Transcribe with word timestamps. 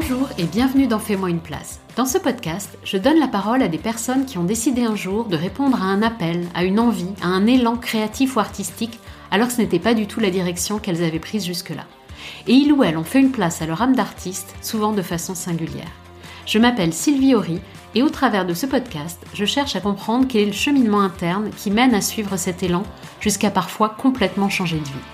Bonjour 0.00 0.28
et 0.38 0.44
bienvenue 0.44 0.86
dans 0.86 1.00
Fais-moi 1.00 1.28
une 1.28 1.40
place. 1.40 1.80
Dans 1.96 2.06
ce 2.06 2.18
podcast, 2.18 2.78
je 2.84 2.96
donne 2.96 3.18
la 3.18 3.26
parole 3.26 3.62
à 3.62 3.68
des 3.68 3.78
personnes 3.78 4.26
qui 4.26 4.38
ont 4.38 4.44
décidé 4.44 4.84
un 4.84 4.94
jour 4.94 5.24
de 5.24 5.36
répondre 5.36 5.82
à 5.82 5.86
un 5.86 6.02
appel, 6.02 6.46
à 6.54 6.62
une 6.62 6.78
envie, 6.78 7.12
à 7.20 7.26
un 7.26 7.48
élan 7.48 7.76
créatif 7.76 8.36
ou 8.36 8.40
artistique, 8.40 9.00
alors 9.32 9.48
que 9.48 9.54
ce 9.54 9.60
n'était 9.60 9.80
pas 9.80 9.94
du 9.94 10.06
tout 10.06 10.20
la 10.20 10.30
direction 10.30 10.78
qu'elles 10.78 11.02
avaient 11.02 11.18
prise 11.18 11.44
jusque-là. 11.44 11.82
Et 12.46 12.52
ils 12.52 12.72
ou 12.72 12.84
elles 12.84 12.96
ont 12.96 13.02
fait 13.02 13.18
une 13.18 13.32
place 13.32 13.60
à 13.60 13.66
leur 13.66 13.82
âme 13.82 13.96
d'artiste, 13.96 14.54
souvent 14.62 14.92
de 14.92 15.02
façon 15.02 15.34
singulière. 15.34 15.90
Je 16.46 16.60
m'appelle 16.60 16.92
Sylvie 16.92 17.34
Horry 17.34 17.60
et 17.96 18.04
au 18.04 18.08
travers 18.08 18.46
de 18.46 18.54
ce 18.54 18.66
podcast, 18.66 19.20
je 19.34 19.46
cherche 19.46 19.74
à 19.74 19.80
comprendre 19.80 20.28
quel 20.28 20.42
est 20.42 20.46
le 20.46 20.52
cheminement 20.52 21.00
interne 21.00 21.50
qui 21.56 21.72
mène 21.72 21.96
à 21.96 22.02
suivre 22.02 22.36
cet 22.36 22.62
élan 22.62 22.84
jusqu'à 23.18 23.50
parfois 23.50 23.88
complètement 23.88 24.48
changer 24.48 24.78
de 24.78 24.84
vie. 24.84 25.06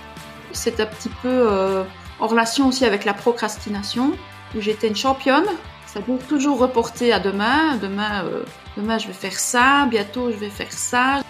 C'est 0.51 0.79
un 0.79 0.85
petit 0.85 1.09
peu 1.23 1.27
euh, 1.27 1.83
en 2.19 2.27
relation 2.27 2.67
aussi 2.67 2.85
avec 2.85 3.03
la 3.03 3.15
procrastination 3.15 4.13
où 4.55 4.61
j'étais 4.61 4.87
une 4.87 4.95
championne. 4.95 5.45
Ça 5.87 6.01
peut 6.01 6.17
toujours 6.27 6.59
reporter 6.59 7.13
à 7.13 7.19
demain. 7.19 7.77
Demain, 7.77 8.25
euh, 8.25 8.43
demain, 8.75 8.97
je 8.97 9.07
vais 9.07 9.13
faire 9.13 9.39
ça. 9.39 9.87
Bientôt, 9.89 10.31
je 10.31 10.37
vais 10.37 10.49
faire 10.49 10.71
ça. 10.71 11.21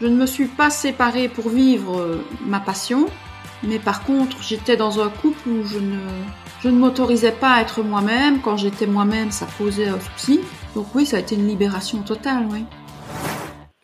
Je 0.00 0.06
ne 0.06 0.16
me 0.16 0.26
suis 0.26 0.46
pas 0.46 0.70
séparée 0.70 1.28
pour 1.28 1.48
vivre 1.48 2.00
euh, 2.00 2.24
ma 2.44 2.60
passion. 2.60 3.06
Mais 3.62 3.78
par 3.78 4.04
contre, 4.04 4.42
j'étais 4.42 4.76
dans 4.76 5.00
un 5.00 5.08
couple 5.08 5.48
où 5.48 5.64
je 5.64 5.78
ne, 5.78 5.98
je 6.62 6.68
ne 6.68 6.78
m'autorisais 6.78 7.32
pas 7.32 7.54
à 7.54 7.60
être 7.60 7.82
moi-même. 7.82 8.40
Quand 8.40 8.56
j'étais 8.56 8.86
moi-même, 8.86 9.30
ça 9.30 9.46
posait 9.58 9.88
un 9.88 9.98
souci. 10.00 10.40
Donc 10.74 10.94
oui, 10.94 11.06
ça 11.06 11.16
a 11.16 11.20
été 11.20 11.34
une 11.34 11.46
libération 11.46 12.02
totale, 12.02 12.46
oui. 12.50 12.64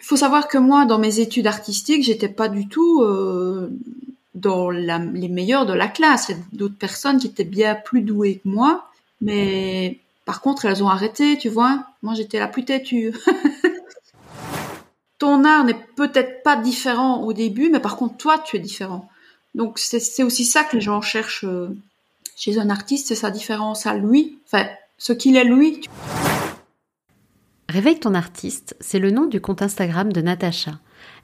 Il 0.01 0.07
faut 0.07 0.17
savoir 0.17 0.49
que 0.49 0.59
moi, 0.59 0.85
dans 0.85 0.99
mes 0.99 1.21
études 1.21 1.47
artistiques, 1.47 2.05
j'étais 2.05 2.29
pas 2.29 2.49
du 2.49 2.69
tout 2.69 3.03
euh, 3.03 3.71
dans 4.35 4.71
les 4.71 5.29
meilleurs 5.29 5.67
de 5.67 5.73
la 5.73 5.89
classe. 5.89 6.29
Il 6.29 6.37
y 6.37 6.39
a 6.39 6.43
d'autres 6.53 6.79
personnes 6.79 7.19
qui 7.19 7.29
étaient 7.29 7.45
bien 7.45 7.75
plus 7.75 8.03
douées 8.03 8.41
que 8.43 8.49
moi, 8.49 8.89
mais 9.21 9.99
par 10.25 10.41
contre, 10.41 10.65
elles 10.65 10.83
ont 10.83 10.89
arrêté, 10.89 11.39
tu 11.39 11.49
vois. 11.49 11.85
Moi, 12.03 12.15
j'étais 12.15 12.39
la 12.39 12.49
plus 12.49 12.65
têtue. 12.65 13.15
Ton 15.19 15.45
art 15.45 15.65
n'est 15.65 15.79
peut-être 15.97 16.43
pas 16.43 16.57
différent 16.57 17.23
au 17.23 17.33
début, 17.33 17.71
mais 17.71 17.81
par 17.81 17.97
contre, 17.97 18.17
toi, 18.17 18.39
tu 18.39 18.57
es 18.57 18.59
différent. 18.59 19.09
Donc, 19.55 19.79
c'est 19.79 20.23
aussi 20.25 20.45
ça 20.45 20.65
que 20.65 20.77
les 20.77 20.83
gens 20.83 21.01
cherchent 21.01 21.45
euh, 21.45 21.69
chez 22.37 22.59
un 22.59 22.69
artiste, 22.69 23.09
c'est 23.09 23.15
sa 23.15 23.31
différence 23.31 23.87
à 23.87 23.95
lui, 23.95 24.39
enfin, 24.47 24.67
ce 24.99 25.13
qu'il 25.13 25.37
est 25.37 25.45
lui. 25.45 25.83
Réveille 27.69 28.01
ton 28.01 28.15
artiste, 28.15 28.77
c'est 28.81 28.99
le 28.99 29.13
nom 29.13 29.27
du 29.27 29.41
compte 29.41 29.63
Instagram 29.63 30.13
de 30.13 30.21
Natacha. 30.21 30.73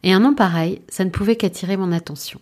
Et 0.03 0.13
un 0.13 0.21
nom 0.21 0.35
pareil, 0.35 0.81
ça 0.89 1.05
ne 1.05 1.11
pouvait 1.11 1.37
qu'attirer 1.37 1.77
mon 1.77 1.93
attention. 1.93 2.41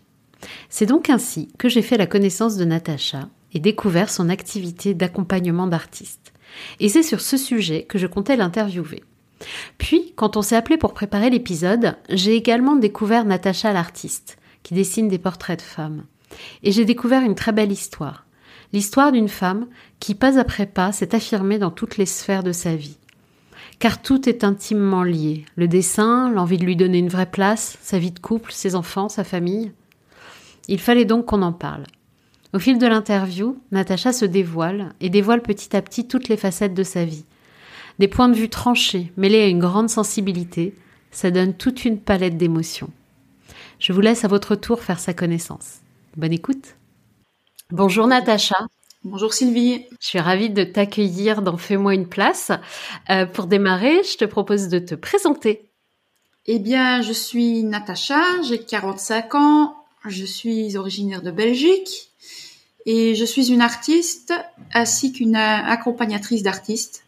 C'est 0.68 0.86
donc 0.86 1.10
ainsi 1.10 1.48
que 1.58 1.68
j'ai 1.68 1.82
fait 1.82 1.96
la 1.96 2.06
connaissance 2.06 2.56
de 2.56 2.64
Natacha 2.64 3.28
et 3.52 3.60
découvert 3.60 4.10
son 4.10 4.28
activité 4.28 4.94
d'accompagnement 4.94 5.66
d'artistes. 5.66 6.32
Et 6.80 6.88
c'est 6.88 7.02
sur 7.02 7.20
ce 7.20 7.36
sujet 7.36 7.84
que 7.84 7.98
je 7.98 8.06
comptais 8.06 8.36
l'interviewer. 8.36 9.02
Puis, 9.78 10.12
quand 10.16 10.36
on 10.36 10.42
s'est 10.42 10.56
appelé 10.56 10.76
pour 10.76 10.94
préparer 10.94 11.30
l'épisode, 11.30 11.96
j'ai 12.08 12.34
également 12.34 12.76
découvert 12.76 13.24
Natacha 13.24 13.72
l'artiste, 13.72 14.38
qui 14.62 14.74
dessine 14.74 15.08
des 15.08 15.18
portraits 15.18 15.60
de 15.60 15.64
femmes. 15.64 16.04
Et 16.62 16.72
j'ai 16.72 16.84
découvert 16.84 17.22
une 17.22 17.34
très 17.34 17.52
belle 17.52 17.72
histoire. 17.72 18.26
L'histoire 18.72 19.12
d'une 19.12 19.28
femme 19.28 19.66
qui, 19.98 20.14
pas 20.14 20.38
après 20.38 20.66
pas, 20.66 20.92
s'est 20.92 21.14
affirmée 21.14 21.58
dans 21.58 21.70
toutes 21.70 21.96
les 21.96 22.06
sphères 22.06 22.42
de 22.42 22.52
sa 22.52 22.74
vie. 22.76 22.98
Car 23.78 24.02
tout 24.02 24.28
est 24.28 24.44
intimement 24.44 25.04
lié. 25.04 25.44
Le 25.56 25.68
dessin, 25.68 26.30
l'envie 26.30 26.58
de 26.58 26.64
lui 26.64 26.76
donner 26.76 26.98
une 26.98 27.08
vraie 27.08 27.30
place, 27.30 27.78
sa 27.80 27.98
vie 27.98 28.10
de 28.10 28.18
couple, 28.18 28.52
ses 28.52 28.74
enfants, 28.74 29.08
sa 29.08 29.24
famille. 29.24 29.72
Il 30.68 30.78
fallait 30.78 31.04
donc 31.04 31.26
qu'on 31.26 31.42
en 31.42 31.52
parle. 31.52 31.84
Au 32.54 32.58
fil 32.58 32.78
de 32.78 32.86
l'interview, 32.86 33.58
Natacha 33.72 34.12
se 34.12 34.24
dévoile 34.24 34.94
et 35.00 35.10
dévoile 35.10 35.42
petit 35.42 35.76
à 35.76 35.82
petit 35.82 36.06
toutes 36.06 36.28
les 36.28 36.36
facettes 36.36 36.74
de 36.74 36.82
sa 36.82 37.04
vie. 37.04 37.24
Des 37.98 38.08
points 38.08 38.28
de 38.28 38.36
vue 38.36 38.48
tranchés, 38.48 39.12
mêlés 39.16 39.42
à 39.42 39.48
une 39.48 39.58
grande 39.58 39.90
sensibilité, 39.90 40.74
ça 41.10 41.30
donne 41.30 41.54
toute 41.54 41.84
une 41.84 41.98
palette 41.98 42.36
d'émotions. 42.36 42.90
Je 43.78 43.92
vous 43.92 44.00
laisse 44.00 44.24
à 44.24 44.28
votre 44.28 44.54
tour 44.54 44.80
faire 44.80 45.00
sa 45.00 45.14
connaissance. 45.14 45.80
Bonne 46.16 46.32
écoute. 46.32 46.76
Bonjour 47.70 48.06
Natacha. 48.06 48.56
Bonjour 49.04 49.32
Sylvie. 49.32 49.86
Je 50.00 50.06
suis 50.06 50.18
ravie 50.18 50.50
de 50.50 50.64
t'accueillir 50.64 51.42
dans 51.42 51.56
Fais-moi 51.56 51.94
une 51.94 52.08
place. 52.08 52.50
Euh, 53.10 53.26
pour 53.26 53.46
démarrer, 53.46 54.02
je 54.02 54.16
te 54.16 54.24
propose 54.24 54.68
de 54.68 54.78
te 54.78 54.94
présenter. 54.94 55.70
Eh 56.46 56.58
bien, 56.58 57.02
je 57.02 57.12
suis 57.12 57.62
Natacha, 57.62 58.22
j'ai 58.42 58.58
45 58.58 59.34
ans, 59.34 59.77
je 60.06 60.24
suis 60.24 60.76
originaire 60.76 61.22
de 61.22 61.30
Belgique 61.30 62.10
et 62.86 63.14
je 63.14 63.24
suis 63.24 63.52
une 63.52 63.60
artiste 63.60 64.32
ainsi 64.72 65.12
qu'une 65.12 65.36
accompagnatrice 65.36 66.42
d'artistes. 66.42 67.04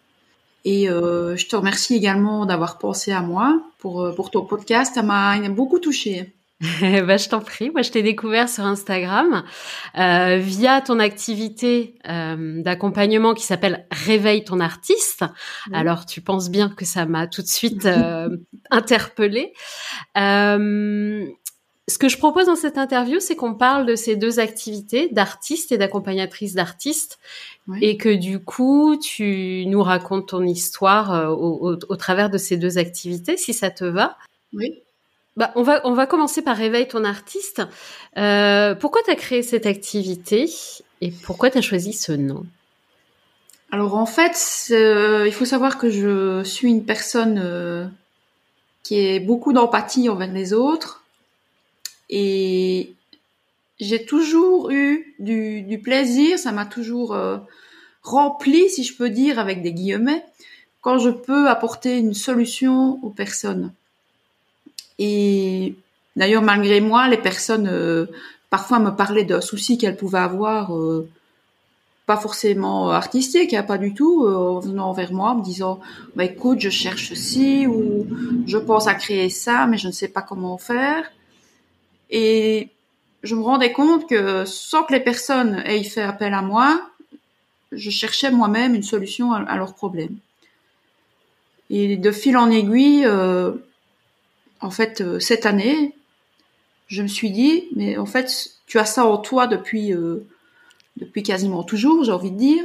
Et 0.65 0.91
euh, 0.91 1.37
je 1.37 1.47
te 1.47 1.57
remercie 1.57 1.95
également 1.95 2.45
d'avoir 2.45 2.79
pensé 2.79 3.13
à 3.13 3.23
moi 3.23 3.63
pour, 3.79 4.03
euh, 4.03 4.13
pour 4.13 4.31
ton 4.31 4.45
podcast. 4.45 4.95
Ça 4.95 5.03
m'a 5.03 5.39
beaucoup 5.49 5.79
touchée. 5.79 6.35
bah, 7.07 7.17
je 7.17 7.29
t'en 7.29 7.41
prie. 7.41 7.71
Moi, 7.71 7.81
je 7.81 7.91
t'ai 7.91 8.03
découvert 8.03 8.49
sur 8.49 8.65
Instagram 8.65 9.45
euh, 9.99 10.37
via 10.37 10.83
ton 10.83 10.99
activité 10.99 11.95
euh, 12.07 12.63
d'accompagnement 12.63 13.33
qui 13.33 13.45
s'appelle 13.45 13.87
Réveille 13.91 14.45
ton 14.45 14.61
artiste. 14.61 15.25
Alors, 15.73 16.05
tu 16.05 16.21
penses 16.21 16.51
bien 16.51 16.69
que 16.69 16.85
ça 16.85 17.07
m'a 17.07 17.27
tout 17.27 17.41
de 17.41 17.47
suite 17.47 17.87
euh, 17.87 18.37
interpellée. 18.71 19.55
Euh, 21.91 21.93
ce 21.93 21.99
que 21.99 22.09
je 22.09 22.19
propose 22.19 22.47
dans 22.47 22.57
cette 22.57 22.79
interview, 22.79 23.21
c'est 23.21 23.37
qu'on 23.37 23.55
parle 23.55 23.87
de 23.87 23.95
ces 23.95 24.17
deux 24.17 24.41
activités 24.41 25.09
d'artiste 25.09 25.73
et 25.73 25.79
d'accompagnatrice 25.79 26.55
d'artiste, 26.55 27.19
et 27.81 27.97
que 27.97 28.09
du 28.09 28.43
coup, 28.43 28.97
tu 28.97 29.65
nous 29.67 29.83
racontes 29.83 30.29
ton 30.29 30.45
histoire 30.45 31.13
euh, 31.13 31.29
au, 31.29 31.97
travers 31.97 32.31
de 32.31 32.39
ces 32.39 32.57
deux 32.57 32.79
activités, 32.79 33.37
si 33.37 33.53
ça 33.53 33.71
te 33.71 33.85
va. 33.85 34.17
Oui. 34.53 34.81
Bah, 35.37 35.53
on 35.55 35.63
va 35.63 35.81
on 35.85 35.93
va 35.93 36.07
commencer 36.07 36.43
par 36.43 36.57
réveille 36.57 36.89
ton 36.89 37.05
artiste. 37.05 37.63
Euh, 38.19 38.75
pourquoi 38.75 39.03
tu 39.05 39.11
as 39.11 39.15
créé 39.15 39.43
cette 39.43 39.67
activité 39.67 40.51
et 41.01 41.13
pourquoi 41.13 41.51
tu 41.51 41.59
as 41.59 41.63
choisi 41.63 41.93
ce 41.93 42.11
nom? 42.13 42.45
Alors 43.71 43.95
en 43.95 44.07
fait, 44.07 44.37
euh, 44.73 45.29
il 45.29 45.33
faut 45.33 45.45
savoir 45.45 45.79
que 45.79 45.89
je 45.89 46.43
suis 46.43 46.69
une 46.69 46.85
personne 46.85 47.93
qui 48.83 48.99
est 48.99 49.21
beaucoup 49.21 49.53
d'empathie 49.53 50.09
envers 50.09 50.33
les 50.33 50.53
autres 50.53 51.00
et 52.11 52.93
j'ai 53.79 54.05
toujours 54.05 54.71
eu 54.71 55.15
du, 55.21 55.81
plaisir, 55.83 56.39
ça 56.39 56.53
m'a 56.53 56.67
toujours 56.67 57.15
euh, 57.15 57.39
rempli, 58.03 58.69
si 58.69 58.83
je 58.83 58.97
peux 58.97 59.09
dire, 59.09 59.39
avec 59.39 59.63
des 59.63 59.73
guillemets, 59.73 60.25
quand 60.83 60.99
je 60.99 61.11
peux 61.11 61.49
apporter 61.49 61.99
une 61.99 62.13
solution 62.13 62.99
aux 63.05 63.11
personnes. 63.11 63.73
Et 64.99 65.77
d'ailleurs, 66.17 66.43
malgré 66.43 66.81
moi, 66.81 67.09
les 67.09 67.17
personnes 67.17 67.69
euh, 67.69 68.07
parfois 68.51 68.81
me 68.81 68.91
parlaient 68.91 69.25
d'un 69.25 69.41
souci 69.41 69.79
qu'elles 69.79 69.97
pouvaient 69.97 70.19
avoir, 70.19 70.77
euh, 70.77 71.09
pas 72.07 72.17
forcément 72.17 72.91
artistique, 72.91 73.55
hein, 73.55 73.63
pas 73.63 73.79
du 73.79 73.95
tout, 73.95 74.27
en 74.27 74.59
venant 74.59 74.93
vers 74.93 75.13
moi, 75.13 75.31
en 75.31 75.37
me 75.37 75.45
disant, 75.45 75.79
bah 76.17 76.25
écoute, 76.25 76.59
je 76.59 76.71
cherche 76.71 77.11
ceci 77.11 77.69
ou 77.69 78.05
je 78.49 78.59
pense 78.59 78.89
à 78.89 78.95
créer 78.95 79.31
ça, 79.31 79.67
mais 79.69 79.79
je 79.79 79.87
ne 79.87 79.93
sais 79.93 80.09
pas 80.09 80.23
comment 80.23 80.59
faire. 80.59 81.05
Et 82.11 82.69
je 83.23 83.35
me 83.35 83.43
rendais 83.43 83.73
compte 83.73 84.09
que 84.09 84.45
sans 84.45 84.85
que 84.85 84.93
les 84.93 85.01
personnes 85.01 85.63
aient 85.65 85.83
fait 85.85 86.03
appel 86.03 86.35
à 86.35 86.43
moi, 86.43 86.91
je 87.73 87.91
cherchais 87.91 88.31
moi-même 88.31 88.75
une 88.75 88.83
solution 88.83 89.33
à, 89.33 89.57
leurs 89.57 89.75
problèmes. 89.75 90.17
Et 91.69 91.97
de 91.97 92.11
fil 92.11 92.37
en 92.37 92.51
aiguille, 92.51 93.05
euh, 93.07 93.53
en 94.61 94.71
fait, 94.71 95.01
euh, 95.01 95.21
cette 95.21 95.47
année, 95.47 95.95
je 96.89 97.03
me 97.03 97.09
suis 97.09 97.31
dit, 97.31 97.69
mais 97.77 97.97
en 97.97 98.07
fait, 98.07 98.51
tu 98.67 98.79
as 98.79 98.85
ça 98.85 99.07
en 99.07 99.19
toi 99.19 99.47
depuis, 99.47 99.93
euh, 99.93 100.27
depuis 100.97 101.23
quasiment 101.23 101.63
toujours, 101.63 102.03
j'ai 102.03 102.13
envie 102.13 102.33
de 102.33 102.39
dire. 102.39 102.65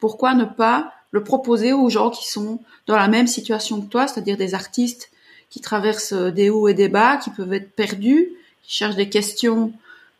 Pourquoi 0.00 0.34
ne 0.34 0.44
pas 0.44 0.92
le 1.12 1.22
proposer 1.22 1.72
aux 1.72 1.88
gens 1.88 2.10
qui 2.10 2.28
sont 2.28 2.58
dans 2.86 2.96
la 2.96 3.06
même 3.06 3.28
situation 3.28 3.80
que 3.80 3.86
toi, 3.86 4.08
c'est-à-dire 4.08 4.36
des 4.36 4.54
artistes 4.54 5.12
qui 5.50 5.60
traversent 5.60 6.14
des 6.14 6.50
hauts 6.50 6.66
et 6.66 6.74
des 6.74 6.88
bas, 6.88 7.18
qui 7.18 7.30
peuvent 7.30 7.52
être 7.52 7.70
perdus, 7.76 8.32
qui 8.62 8.76
cherchent 8.76 8.96
des 8.96 9.08
questions 9.08 9.72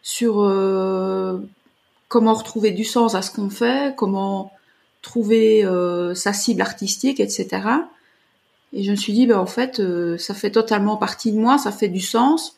sur 0.02 0.42
euh, 0.42 1.38
comment 2.08 2.34
retrouver 2.34 2.72
du 2.72 2.84
sens 2.84 3.14
à 3.14 3.22
ce 3.22 3.30
qu'on 3.30 3.50
fait, 3.50 3.94
comment 3.96 4.52
trouver 5.00 5.64
euh, 5.64 6.14
sa 6.14 6.32
cible 6.32 6.60
artistique, 6.60 7.20
etc. 7.20 7.48
Et 8.72 8.82
je 8.82 8.90
me 8.90 8.96
suis 8.96 9.12
dit, 9.12 9.26
ben 9.26 9.38
en 9.38 9.46
fait, 9.46 9.80
euh, 9.80 10.18
ça 10.18 10.34
fait 10.34 10.50
totalement 10.50 10.96
partie 10.96 11.32
de 11.32 11.38
moi, 11.38 11.58
ça 11.58 11.72
fait 11.72 11.88
du 11.88 12.00
sens, 12.00 12.56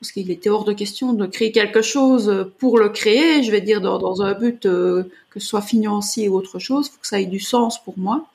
parce 0.00 0.12
qu'il 0.12 0.30
était 0.30 0.50
hors 0.50 0.64
de 0.64 0.72
question 0.72 1.12
de 1.12 1.26
créer 1.26 1.52
quelque 1.52 1.80
chose 1.80 2.50
pour 2.58 2.78
le 2.78 2.90
créer, 2.90 3.42
je 3.42 3.50
vais 3.50 3.60
dire 3.60 3.80
dans, 3.80 3.98
dans 3.98 4.22
un 4.22 4.34
but 4.34 4.62
que 4.62 5.40
ce 5.40 5.46
soit 5.46 5.62
financier 5.62 6.28
ou 6.28 6.36
autre 6.36 6.58
chose, 6.58 6.88
faut 6.88 7.00
que 7.00 7.06
ça 7.06 7.20
ait 7.20 7.26
du 7.26 7.40
sens 7.40 7.82
pour 7.82 7.98
moi. 7.98 8.26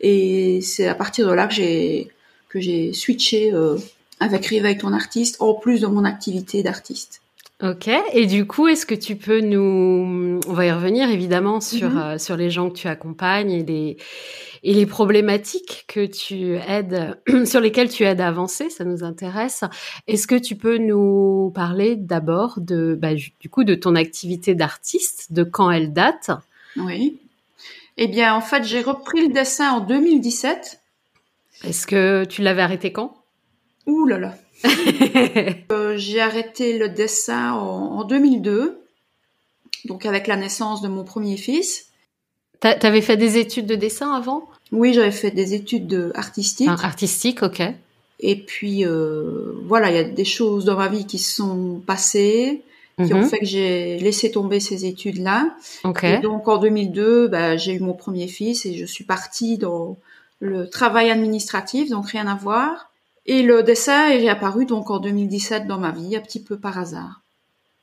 Et 0.00 0.60
c'est 0.62 0.86
à 0.86 0.94
partir 0.94 1.26
de 1.28 1.32
là 1.32 1.46
que 1.46 1.54
j'ai 1.54 2.08
que 2.48 2.60
j'ai 2.60 2.92
switché 2.92 3.52
avec 4.22 4.46
Réveille 4.46 4.78
ton 4.78 4.92
artiste, 4.92 5.36
en 5.40 5.54
plus 5.54 5.80
de 5.80 5.86
mon 5.86 6.04
activité 6.04 6.62
d'artiste. 6.62 7.20
Ok. 7.62 7.88
Et 8.12 8.26
du 8.26 8.44
coup, 8.44 8.66
est-ce 8.66 8.84
que 8.86 8.94
tu 8.94 9.14
peux 9.14 9.40
nous, 9.40 10.40
on 10.48 10.52
va 10.52 10.66
y 10.66 10.72
revenir 10.72 11.08
évidemment 11.10 11.60
sur 11.60 11.90
Mhm. 11.90 11.98
euh, 11.98 12.18
sur 12.18 12.36
les 12.36 12.50
gens 12.50 12.68
que 12.70 12.74
tu 12.76 12.88
accompagnes 12.88 13.52
et 13.52 13.62
les 13.64 13.96
et 14.64 14.74
les 14.74 14.86
problématiques 14.86 15.84
que 15.88 16.06
tu 16.06 16.54
aides, 16.54 17.18
sur 17.44 17.60
lesquelles 17.60 17.88
tu 17.88 18.04
aides 18.04 18.20
à 18.20 18.28
avancer, 18.28 18.70
ça 18.70 18.84
nous 18.84 19.02
intéresse. 19.04 19.64
Est-ce 20.06 20.26
que 20.28 20.36
tu 20.36 20.54
peux 20.56 20.78
nous 20.78 21.50
parler 21.54 21.96
d'abord 21.96 22.54
de, 22.58 22.96
bah, 23.00 23.14
du 23.14 23.48
coup, 23.50 23.64
de 23.64 23.74
ton 23.74 23.96
activité 23.96 24.54
d'artiste, 24.54 25.32
de 25.32 25.42
quand 25.42 25.70
elle 25.70 25.92
date? 25.92 26.30
Oui. 26.76 27.18
Eh 27.96 28.06
bien, 28.06 28.34
en 28.36 28.40
fait, 28.40 28.62
j'ai 28.64 28.82
repris 28.82 29.26
le 29.26 29.32
dessin 29.32 29.72
en 29.72 29.80
2017. 29.80 30.80
Est-ce 31.64 31.86
que 31.86 32.24
tu 32.24 32.42
l'avais 32.42 32.62
arrêté 32.62 32.92
quand? 32.92 33.16
Ouh 33.86 34.06
là 34.06 34.18
là. 34.18 34.34
Euh, 35.72 35.96
j'ai 35.96 36.20
arrêté 36.20 36.78
le 36.78 36.88
dessin 36.88 37.52
en, 37.52 37.98
en 38.00 38.04
2002, 38.04 38.78
donc 39.86 40.04
avec 40.06 40.26
la 40.26 40.36
naissance 40.36 40.82
de 40.82 40.88
mon 40.88 41.02
premier 41.04 41.36
fils. 41.36 41.86
T'a- 42.60 42.74
T'avais 42.74 43.00
fait 43.00 43.16
des 43.16 43.38
études 43.38 43.66
de 43.66 43.74
dessin 43.74 44.12
avant? 44.12 44.48
Oui, 44.70 44.92
j'avais 44.92 45.10
fait 45.10 45.30
des 45.30 45.54
études 45.54 45.86
de- 45.86 46.12
artistiques. 46.14 46.68
Enfin, 46.68 46.84
Artistique, 46.86 47.42
ok. 47.42 47.62
Et 48.20 48.36
puis, 48.36 48.84
euh, 48.86 49.52
voilà, 49.66 49.90
il 49.90 49.96
y 49.96 49.98
a 50.00 50.04
des 50.04 50.24
choses 50.24 50.64
dans 50.66 50.76
ma 50.76 50.88
vie 50.88 51.06
qui 51.06 51.18
se 51.18 51.34
sont 51.34 51.82
passées, 51.84 52.62
qui 53.04 53.12
ont 53.14 53.18
Mhm. 53.22 53.28
fait 53.28 53.38
que 53.40 53.46
j'ai 53.46 53.98
laissé 53.98 54.30
tomber 54.30 54.60
ces 54.60 54.84
études-là. 54.84 55.56
Ok. 55.84 56.04
Et 56.04 56.18
donc, 56.18 56.46
en 56.46 56.58
2002, 56.58 57.26
bah, 57.28 57.56
j'ai 57.56 57.72
eu 57.72 57.80
mon 57.80 57.94
premier 57.94 58.28
fils 58.28 58.64
et 58.66 58.74
je 58.76 58.84
suis 58.84 59.04
partie 59.04 59.58
dans 59.58 59.96
le 60.38 60.68
travail 60.68 61.10
administratif, 61.10 61.88
donc 61.90 62.08
rien 62.10 62.26
à 62.28 62.36
voir. 62.36 62.91
Et 63.26 63.42
le 63.42 63.62
dessin 63.62 64.08
est 64.08 64.18
réapparu 64.18 64.66
donc 64.66 64.90
en 64.90 64.98
2017 64.98 65.66
dans 65.66 65.78
ma 65.78 65.90
vie, 65.92 66.16
un 66.16 66.20
petit 66.20 66.42
peu 66.42 66.58
par 66.58 66.78
hasard. 66.78 67.20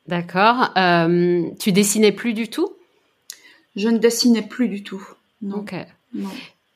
D'accord. 0.08 0.72
Euh, 0.78 1.44
tu 1.60 1.72
dessinais 1.72 2.12
plus 2.12 2.34
du 2.34 2.50
tout? 2.50 2.70
Je 3.76 3.88
ne 3.90 3.98
dessinais 3.98 4.42
plus 4.42 4.68
du 4.68 4.84
tout. 4.84 5.06
Non, 5.42 5.58
Ok. 5.60 5.74
non. 6.14 6.30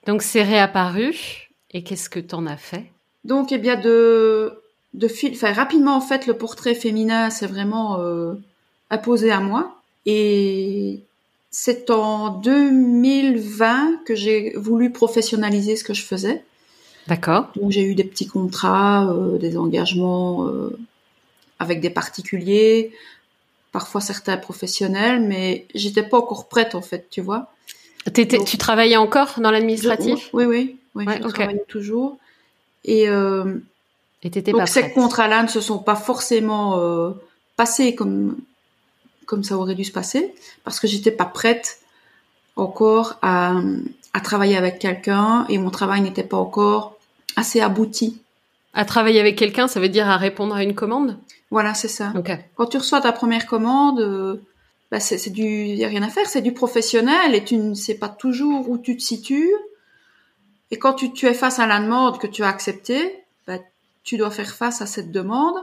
Donc 0.05 0.21
c'est 0.21 0.43
réapparu. 0.43 1.49
Et 1.71 1.83
qu'est-ce 1.83 2.09
que 2.09 2.19
t'en 2.19 2.45
as 2.45 2.57
fait? 2.57 2.85
Donc, 3.25 3.51
eh 3.51 3.57
bien, 3.57 3.75
de, 3.75 4.61
de 4.93 5.07
fil, 5.07 5.33
enfin, 5.33 5.51
rapidement, 5.53 5.95
en 5.95 6.01
fait, 6.01 6.27
le 6.27 6.37
portrait 6.37 6.75
féminin 6.75 7.29
s'est 7.31 7.47
vraiment 7.47 7.99
euh, 7.99 8.35
imposé 8.91 9.31
à 9.31 9.39
moi. 9.39 9.81
Et 10.05 10.99
c'est 11.49 11.89
en 11.89 12.29
2020 12.29 14.01
que 14.05 14.13
j'ai 14.15 14.53
voulu 14.55 14.91
professionnaliser 14.91 15.75
ce 15.75 15.83
que 15.83 15.93
je 15.93 16.03
faisais. 16.03 16.43
D'accord. 17.07 17.49
Donc, 17.55 17.71
j'ai 17.71 17.83
eu 17.83 17.95
des 17.95 18.03
petits 18.03 18.27
contrats, 18.27 19.09
euh, 19.11 19.37
des 19.37 19.57
engagements 19.57 20.47
euh, 20.47 20.77
avec 21.59 21.81
des 21.81 21.89
particuliers, 21.89 22.91
parfois 23.71 24.01
certains 24.01 24.37
professionnels, 24.37 25.21
mais 25.21 25.67
j'étais 25.75 26.03
pas 26.03 26.17
encore 26.17 26.47
prête, 26.47 26.75
en 26.75 26.81
fait, 26.81 27.07
tu 27.09 27.21
vois. 27.21 27.51
Donc- 28.05 28.45
tu 28.45 28.57
travaillais 28.57 28.97
encore 28.97 29.39
dans 29.39 29.51
l'administratif? 29.51 30.29
Oui, 30.33 30.45
oui, 30.45 30.77
oui, 30.95 31.05
Ouais, 31.05 31.17
je 31.19 31.27
ok. 31.27 31.33
travaille 31.33 31.61
toujours. 31.67 32.17
Et 32.85 33.07
euh, 33.07 33.59
et 34.23 34.29
Donc 34.29 34.57
pas 34.57 34.65
ces 34.65 34.89
contrats-là 34.91 35.43
ne 35.43 35.47
se 35.47 35.61
sont 35.61 35.79
pas 35.79 35.95
forcément 35.95 36.79
euh, 36.79 37.11
passés 37.55 37.95
comme 37.95 38.37
comme 39.25 39.43
ça 39.43 39.57
aurait 39.57 39.75
dû 39.75 39.85
se 39.85 39.91
passer 39.91 40.33
parce 40.63 40.79
que 40.79 40.87
j'étais 40.87 41.11
pas 41.11 41.25
prête 41.25 41.79
encore 42.55 43.17
à, 43.21 43.53
à 44.13 44.19
travailler 44.19 44.57
avec 44.57 44.79
quelqu'un 44.79 45.45
et 45.49 45.57
mon 45.57 45.69
travail 45.69 46.01
n'était 46.01 46.23
pas 46.23 46.37
encore 46.37 46.97
assez 47.35 47.61
abouti. 47.61 48.21
À 48.73 48.85
travailler 48.85 49.19
avec 49.19 49.35
quelqu'un, 49.35 49.67
ça 49.67 49.79
veut 49.79 49.89
dire 49.89 50.09
à 50.09 50.17
répondre 50.17 50.55
à 50.55 50.63
une 50.63 50.75
commande? 50.75 51.17
Voilà, 51.51 51.73
c'est 51.73 51.87
ça. 51.87 52.13
Ok. 52.17 52.31
Quand 52.55 52.65
tu 52.67 52.77
reçois 52.77 53.01
ta 53.01 53.11
première 53.11 53.45
commande, 53.45 53.99
euh, 53.99 54.35
bah 54.91 54.99
c'est 54.99 55.29
du 55.29 55.43
y 55.43 55.85
a 55.85 55.87
rien 55.87 56.03
à 56.03 56.09
faire, 56.09 56.27
c'est 56.27 56.41
du 56.41 56.53
professionnel 56.53 57.35
et 57.35 57.43
tu 57.43 57.57
ne 57.57 57.73
sais 57.75 57.95
pas 57.95 58.09
toujours 58.09 58.69
où 58.69 58.77
tu 58.77 58.97
te 58.97 59.01
situes. 59.03 59.53
Et 60.71 60.77
quand 60.77 60.93
tu, 60.93 61.11
tu 61.11 61.27
es 61.27 61.33
face 61.35 61.59
à 61.59 61.67
la 61.67 61.79
demande 61.79 62.17
que 62.19 62.25
tu 62.27 62.43
as 62.43 62.47
acceptée, 62.47 63.15
bah, 63.45 63.57
tu 64.03 64.17
dois 64.17 64.31
faire 64.31 64.49
face 64.55 64.81
à 64.81 64.87
cette 64.87 65.11
demande. 65.11 65.55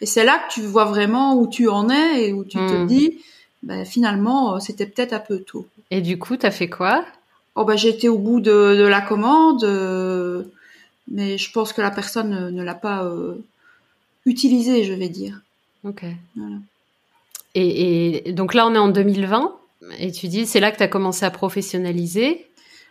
Et 0.00 0.06
c'est 0.06 0.24
là 0.24 0.38
que 0.38 0.54
tu 0.54 0.62
vois 0.62 0.86
vraiment 0.86 1.36
où 1.36 1.46
tu 1.46 1.68
en 1.68 1.88
es 1.88 2.24
et 2.28 2.32
où 2.32 2.44
tu 2.44 2.58
te 2.58 2.74
Hmm. 2.74 2.86
dis, 2.86 3.22
bah, 3.62 3.84
finalement, 3.84 4.56
euh, 4.56 4.58
c'était 4.58 4.86
peut-être 4.86 5.12
un 5.12 5.20
peu 5.20 5.38
tôt. 5.40 5.66
Et 5.92 6.00
du 6.00 6.18
coup, 6.18 6.36
t'as 6.36 6.50
fait 6.50 6.68
quoi? 6.68 7.04
Oh 7.56 7.64
bah 7.64 7.74
été 7.74 8.08
au 8.08 8.18
bout 8.18 8.40
de, 8.40 8.76
de 8.76 8.84
la 8.84 9.00
commande, 9.00 9.64
euh, 9.64 10.44
mais 11.10 11.36
je 11.36 11.50
pense 11.50 11.72
que 11.72 11.82
la 11.82 11.90
personne 11.90 12.30
ne, 12.30 12.50
ne 12.50 12.62
l'a 12.62 12.74
pas 12.74 13.04
euh, 13.04 13.34
utilisée, 14.24 14.84
je 14.84 14.92
vais 14.92 15.08
dire. 15.08 15.40
Ok. 15.84 16.04
Voilà. 16.36 16.56
Et, 17.54 18.28
et 18.28 18.32
donc 18.32 18.54
là, 18.54 18.66
on 18.66 18.74
est 18.74 18.78
en 18.78 18.88
2020. 18.88 19.56
Et 19.98 20.12
tu 20.12 20.28
dis, 20.28 20.46
c'est 20.46 20.60
là 20.60 20.70
que 20.70 20.78
t'as 20.78 20.88
commencé 20.88 21.24
à 21.24 21.30
professionnaliser. 21.30 22.46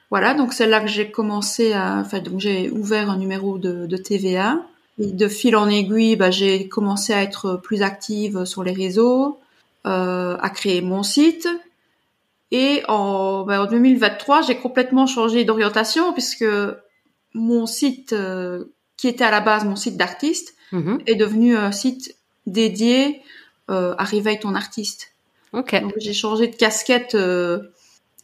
Voilà, 0.10 0.34
donc 0.34 0.54
c'est 0.54 0.68
là 0.68 0.82
que 0.82 0.88
j'ai 0.88 1.12
commencé 1.12 1.72
à, 1.74 1.98
enfin 2.00 2.20
donc 2.20 2.40
j'ai 2.40 2.72
ouvert 2.72 3.10
un 3.12 3.18
numéro 3.18 3.58
de, 3.58 3.86
de 3.86 3.98
TVA. 3.98 4.60
Et 4.98 5.14
de 5.14 5.28
fil 5.30 5.56
en 5.56 5.70
aiguille, 5.70 6.18
bah, 6.18 6.30
j'ai 6.32 6.68
commencé 6.68 7.14
à 7.14 7.24
être 7.24 7.56
plus 7.64 7.84
active 7.84 8.44
sur 8.44 8.64
les 8.64 8.74
réseaux, 8.74 9.40
euh, 9.88 10.36
à 10.42 10.50
créer 10.50 10.82
mon 10.82 11.04
site. 11.04 11.48
Et 12.52 12.82
en, 12.88 13.44
bah, 13.46 13.62
en 13.64 13.66
2023, 13.68 14.42
j'ai 14.44 14.58
complètement 14.58 15.06
changé 15.06 15.46
d'orientation 15.46 16.14
puisque 16.14 16.46
mon 17.34 17.66
site, 17.68 18.14
euh, 18.14 18.66
qui 18.98 19.08
était 19.08 19.24
à 19.24 19.32
la 19.32 19.40
base 19.42 19.66
mon 19.66 19.76
site 19.76 19.98
d'artiste, 19.98 20.56
Mhm. 20.72 21.00
est 21.08 21.16
devenu 21.16 21.58
un 21.58 21.72
site 21.72 22.16
dédié 22.46 23.22
euh, 23.72 23.96
à 23.98 24.04
Réveille 24.04 24.40
ton 24.40 24.54
artiste. 24.56 25.14
Ok. 25.54 25.80
Donc 25.82 25.94
j'ai 25.98 26.14
changé 26.14 26.48
de 26.48 26.56
casquette 26.56 27.16
euh, 27.16 27.60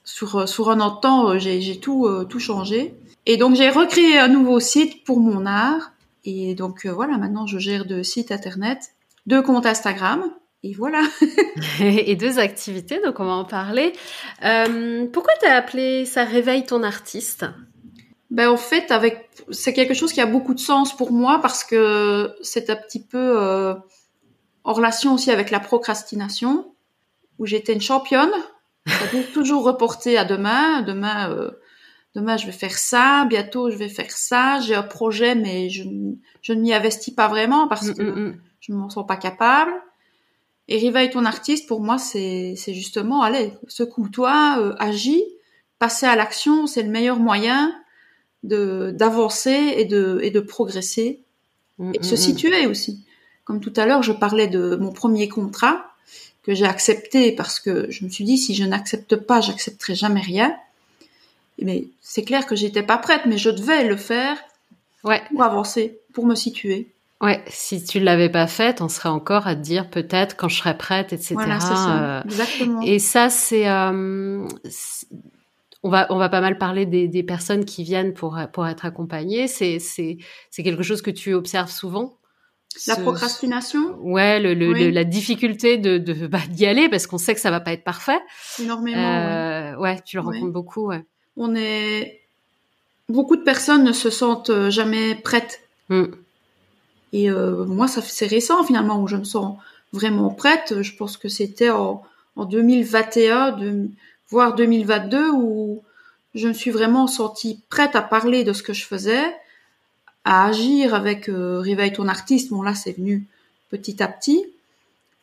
sur 0.03 0.47
sur 0.47 0.69
un 0.69 0.79
an 0.79 0.95
de 0.95 0.99
temps, 1.01 1.29
euh, 1.31 1.39
j'ai 1.39 1.59
j'ai 1.61 1.79
tout 1.79 2.05
euh, 2.05 2.23
tout 2.25 2.39
changé. 2.39 2.93
Et 3.25 3.37
donc 3.37 3.55
j'ai 3.55 3.69
recréé 3.69 4.19
un 4.19 4.27
nouveau 4.27 4.59
site 4.59 5.03
pour 5.05 5.19
mon 5.19 5.45
art. 5.47 5.91
Et 6.23 6.53
donc 6.55 6.85
euh, 6.85 6.91
voilà, 6.91 7.17
maintenant 7.17 7.47
je 7.47 7.57
gère 7.57 7.85
deux 7.85 8.03
sites 8.03 8.31
internet, 8.31 8.79
deux 9.25 9.41
comptes 9.41 9.65
Instagram. 9.65 10.23
Et 10.63 10.73
voilà. 10.73 11.01
et 11.79 12.15
deux 12.15 12.39
activités, 12.39 12.99
donc 13.01 13.19
on 13.19 13.25
va 13.25 13.33
en 13.33 13.45
parler. 13.45 13.93
Euh, 14.43 15.07
pourquoi 15.11 15.33
t'as 15.41 15.55
appelé 15.55 16.05
ça 16.05 16.23
Réveille 16.23 16.65
ton 16.65 16.83
artiste? 16.83 17.45
Ben 18.31 18.49
en 18.49 18.57
fait, 18.57 18.91
avec 18.91 19.29
c'est 19.51 19.73
quelque 19.73 19.93
chose 19.93 20.11
qui 20.11 20.19
a 20.19 20.25
beaucoup 20.25 20.53
de 20.53 20.59
sens 20.59 20.95
pour 20.95 21.11
moi 21.11 21.39
parce 21.41 21.63
que 21.63 22.35
c'est 22.41 22.69
un 22.69 22.75
petit 22.75 23.03
peu 23.03 23.39
euh, 23.39 23.75
en 24.63 24.73
relation 24.73 25.13
aussi 25.13 25.31
avec 25.31 25.51
la 25.51 25.59
procrastination, 25.59 26.73
où 27.37 27.45
j'étais 27.45 27.73
une 27.73 27.81
championne. 27.81 28.31
Toujours 29.33 29.63
reporter 29.63 30.17
à 30.17 30.25
demain. 30.25 30.81
Demain, 30.81 31.31
euh, 31.31 31.51
demain 32.15 32.37
je 32.37 32.47
vais 32.47 32.51
faire 32.51 32.77
ça. 32.77 33.25
Bientôt 33.29 33.69
je 33.69 33.77
vais 33.77 33.89
faire 33.89 34.11
ça. 34.11 34.59
J'ai 34.59 34.75
un 34.75 34.83
projet, 34.83 35.35
mais 35.35 35.69
je, 35.69 35.83
ne 35.83 36.55
m'y 36.55 36.73
investis 36.73 37.13
pas 37.13 37.27
vraiment 37.27 37.67
parce 37.67 37.91
que 37.91 38.01
Mm, 38.01 38.09
mm, 38.09 38.27
mm. 38.27 38.41
je 38.59 38.71
ne 38.71 38.77
m'en 38.77 38.89
sens 38.89 39.05
pas 39.07 39.17
capable. 39.17 39.71
Et 40.67 40.79
réveille 40.79 41.11
ton 41.11 41.25
artiste, 41.25 41.67
pour 41.67 41.81
moi, 41.81 41.97
c'est 41.97 42.55
c'est 42.57 42.73
justement, 42.73 43.21
allez, 43.21 43.53
secoue-toi, 43.67 44.57
euh, 44.59 44.75
agis, 44.79 45.23
passer 45.79 46.05
à 46.05 46.15
l'action, 46.15 46.67
c'est 46.67 46.83
le 46.83 46.89
meilleur 46.89 47.19
moyen 47.19 47.75
de 48.43 48.91
d'avancer 48.91 49.75
et 49.77 49.85
de 49.85 50.19
et 50.23 50.31
de 50.31 50.39
progresser 50.39 51.25
Mm, 51.77 51.91
et 51.93 51.97
de 51.99 52.03
mm, 52.03 52.09
se 52.09 52.15
mm. 52.15 52.17
situer 52.17 52.67
aussi. 52.67 53.03
Comme 53.43 53.59
tout 53.59 53.73
à 53.75 53.85
l'heure, 53.85 54.03
je 54.03 54.11
parlais 54.11 54.47
de 54.47 54.75
mon 54.75 54.91
premier 54.91 55.29
contrat 55.29 55.85
que 56.43 56.53
j'ai 56.53 56.65
accepté 56.65 57.31
parce 57.31 57.59
que 57.59 57.89
je 57.89 58.05
me 58.05 58.09
suis 58.09 58.23
dit 58.23 58.37
si 58.37 58.55
je 58.55 58.63
n'accepte 58.63 59.15
pas, 59.15 59.41
j'accepterai 59.41 59.95
jamais 59.95 60.21
rien. 60.21 60.55
Mais 61.61 61.85
c'est 62.01 62.23
clair 62.23 62.45
que 62.45 62.55
j'étais 62.55 62.83
pas 62.83 62.97
prête, 62.97 63.21
mais 63.25 63.37
je 63.37 63.49
devais 63.49 63.83
le 63.85 63.97
faire 63.97 64.37
Ouais, 65.03 65.21
pour 65.29 65.43
avancer, 65.43 65.99
pour 66.13 66.25
me 66.25 66.33
situer. 66.33 66.87
Ouais. 67.25 67.43
Si 67.47 67.83
tu 67.83 67.99
l'avais 67.99 68.29
pas 68.29 68.47
fait, 68.47 68.81
on 68.81 68.87
serait 68.89 69.09
encore 69.09 69.47
à 69.47 69.55
te 69.55 69.61
dire 69.61 69.89
peut-être 69.89 70.35
quand 70.37 70.47
je 70.47 70.57
serai 70.57 70.77
prête, 70.77 71.11
etc. 71.13 71.33
Voilà, 71.35 71.59
ça, 71.59 71.97
Euh, 72.19 72.23
exactement. 72.23 72.81
Et 72.81 72.99
ça, 72.99 73.29
c'est, 73.29 73.67
euh, 73.69 74.47
c'est- 74.69 75.07
on 75.83 75.89
va, 75.89 76.07
on 76.09 76.17
va 76.17 76.29
pas 76.29 76.41
mal 76.41 76.57
parler 76.57 76.85
des, 76.87 77.07
des 77.07 77.21
personnes 77.23 77.63
qui 77.65 77.83
viennent 77.83 78.13
pour, 78.13 78.39
pour 78.53 78.65
être 78.67 78.85
accompagnées. 78.85 79.47
C'est, 79.47 79.77
c'est, 79.79 80.17
c'est 80.49 80.63
quelque 80.63 80.81
chose 80.83 81.01
que 81.03 81.11
tu 81.11 81.33
observes 81.33 81.69
souvent. 81.69 82.17
La 82.87 82.95
Ce- 82.95 83.01
procrastination, 83.01 83.95
Ouais, 84.01 84.39
le, 84.39 84.53
le- 84.53 84.73
Oui. 84.73 84.83
le- 84.85 84.89
la 84.89 85.03
difficulté 85.03 85.77
de, 85.77 85.97
de 85.97 86.27
bah, 86.27 86.39
d'y 86.49 86.65
aller 86.65 86.89
parce 86.89 87.05
qu'on 87.07 87.17
sait 87.19 87.33
que 87.33 87.39
ça 87.39 87.51
va 87.51 87.59
pas 87.59 87.71
être 87.73 87.83
parfait. 87.83 88.19
énormément. 88.59 88.97
Euh, 88.97 89.75
ouais. 89.77 89.99
tu 90.05 90.17
le 90.17 90.23
Ouais. 90.23 90.33
rencontres 90.35 90.51
beaucoup. 90.53 90.87
Ouais. 90.87 91.05
On 91.37 91.53
est 91.55 92.21
beaucoup 93.07 93.35
de 93.37 93.43
personnes 93.43 93.83
ne 93.83 93.91
se 93.93 94.09
sentent 94.09 94.49
euh, 94.49 94.69
jamais 94.71 95.15
prêtes. 95.15 95.61
Mm. 95.89 96.05
Et 97.13 97.29
euh, 97.29 97.65
moi, 97.65 97.87
ça 97.87 98.01
c'est 98.01 98.27
récent 98.27 98.63
finalement 98.63 99.01
où 99.01 99.07
je 99.07 99.17
me 99.17 99.23
sens 99.23 99.57
vraiment 99.93 100.29
prête. 100.29 100.81
Je 100.81 100.95
pense 100.95 101.17
que 101.17 101.29
c'était 101.29 101.69
en, 101.69 102.03
en 102.35 102.45
2021, 102.45 103.51
de, 103.53 103.89
voire 104.29 104.55
2022, 104.55 105.31
où 105.31 105.81
je 106.33 106.47
me 106.47 106.53
suis 106.53 106.71
vraiment 106.71 107.07
sentie 107.07 107.61
prête 107.69 107.95
à 107.95 108.01
parler 108.01 108.43
de 108.43 108.53
ce 108.53 108.63
que 108.63 108.73
je 108.73 108.85
faisais, 108.85 109.23
à 110.23 110.45
agir 110.47 110.93
avec 110.93 111.29
euh, 111.29 111.59
Réveille 111.59 111.93
ton 111.93 112.07
artiste. 112.07 112.49
Bon 112.49 112.61
là, 112.61 112.75
c'est 112.75 112.93
venu 112.93 113.25
petit 113.69 114.01
à 114.03 114.07
petit. 114.07 114.45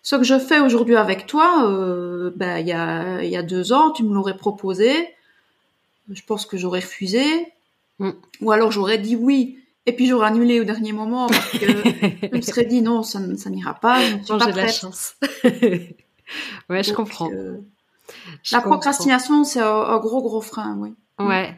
ce 0.03 0.17
que 0.17 0.25
je 0.25 0.39
fais 0.39 0.61
aujourd'hui 0.61 0.97
avec 0.97 1.27
toi, 1.27 1.69
euh, 1.69 2.31
ben 2.37 2.59
il 2.59 2.67
y 2.67 2.73
a 2.73 3.23
y 3.23 3.37
a 3.37 3.43
deux 3.43 3.73
ans, 3.73 3.91
tu 3.91 4.03
me 4.05 4.15
l'aurais 4.15 4.37
proposé, 4.37 5.09
je 6.11 6.23
pense 6.27 6.47
que 6.47 6.57
j'aurais 6.57 6.81
refusé, 6.81 7.53
Mm. 8.03 8.11
ou 8.41 8.51
alors 8.51 8.73
j'aurais 8.73 8.99
dit 8.99 9.17
oui. 9.17 9.59
Et 9.87 9.93
puis 9.93 10.07
j'aurais 10.07 10.29
annulé 10.29 10.61
au 10.61 10.65
dernier 10.65 10.93
moment 10.93 11.27
parce 11.29 11.51
que 11.51 11.67
je 12.33 12.37
me 12.37 12.41
serais 12.41 12.65
dit 12.65 12.83
non, 12.83 13.03
ça, 13.03 13.19
n'ira 13.21 13.75
pas. 13.75 14.01
Je 14.05 14.15
ne 14.17 14.23
suis 14.23 14.33
Non, 14.33 14.39
pas 14.39 14.47
j'ai 14.47 14.53
de 14.53 14.57
la 14.57 14.69
chance. 14.69 15.15
ouais, 16.71 16.83
je 16.83 16.93
comprends. 16.93 17.31
euh, 17.33 17.59
Je 18.43 18.55
la 18.55 18.61
comprends. 18.63 18.77
procrastination, 18.79 19.45
c'est 19.45 19.61
un, 19.61 19.67
un 19.67 19.99
gros 19.99 20.23
gros 20.23 20.41
frein, 20.41 20.77
oui. 20.79 20.95
Ouais. 21.19 21.57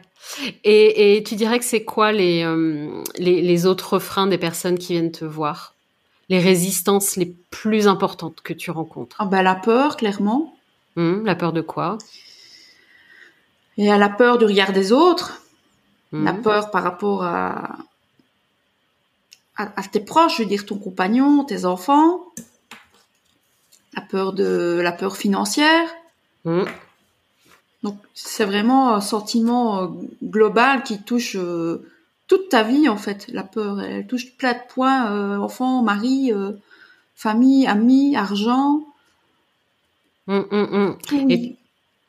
Et, 0.63 1.17
et 1.17 1.23
tu 1.23 1.35
dirais 1.35 1.59
que 1.59 1.65
c'est 1.65 1.83
quoi 1.83 2.11
les, 2.11 2.43
euh, 2.43 3.03
les, 3.17 3.41
les 3.41 3.65
autres 3.67 3.99
freins 3.99 4.27
des 4.27 4.37
personnes 4.39 4.77
qui 4.77 4.93
viennent 4.93 5.11
te 5.11 5.25
voir? 5.25 5.73
Les 6.29 6.39
résistances 6.39 7.15
les 7.17 7.35
plus 7.51 7.87
importantes 7.87 8.41
que 8.43 8.53
tu 8.53 8.71
rencontres? 8.71 9.15
Ah 9.19 9.25
ben, 9.25 9.43
la 9.43 9.53
peur, 9.55 9.97
clairement. 9.97 10.55
Hum, 10.97 11.23
La 11.25 11.35
peur 11.35 11.53
de 11.53 11.61
quoi? 11.61 11.99
Et 13.77 13.85
la 13.85 14.09
peur 14.09 14.37
du 14.39 14.45
regard 14.45 14.71
des 14.73 14.91
autres. 14.91 15.41
Hum, 16.13 16.23
La 16.23 16.33
peur 16.33 16.71
par 16.71 16.81
rapport 16.83 17.23
à, 17.23 17.77
à, 19.57 19.71
à 19.79 19.83
tes 19.83 19.99
proches, 19.99 20.37
je 20.37 20.43
veux 20.43 20.49
dire 20.49 20.65
ton 20.65 20.77
compagnon, 20.77 21.43
tes 21.43 21.65
enfants. 21.65 22.21
La 23.95 24.01
peur 24.01 24.33
de 24.33 24.79
la 24.83 24.91
peur 24.91 25.15
financière. 25.17 25.87
hum, 26.43 26.65
Donc 27.83 27.97
c'est 28.13 28.45
vraiment 28.45 28.93
un 28.93 29.01
sentiment 29.01 29.83
euh, 29.83 29.87
global 30.23 30.83
qui 30.83 31.01
touche 31.01 31.35
euh, 31.37 31.87
toute 32.27 32.49
ta 32.49 32.63
vie 32.63 32.89
en 32.89 32.97
fait. 32.97 33.27
La 33.29 33.43
peur, 33.43 33.79
elle 33.81 34.05
touche 34.07 34.31
plein 34.37 34.53
de 34.53 34.59
points 34.73 35.11
euh, 35.11 35.37
enfants, 35.37 35.81
mari, 35.81 36.31
euh, 36.33 36.51
famille, 37.15 37.65
amis, 37.67 38.15
argent. 38.17 38.81
Tout. 41.07 41.29
Et- 41.29 41.55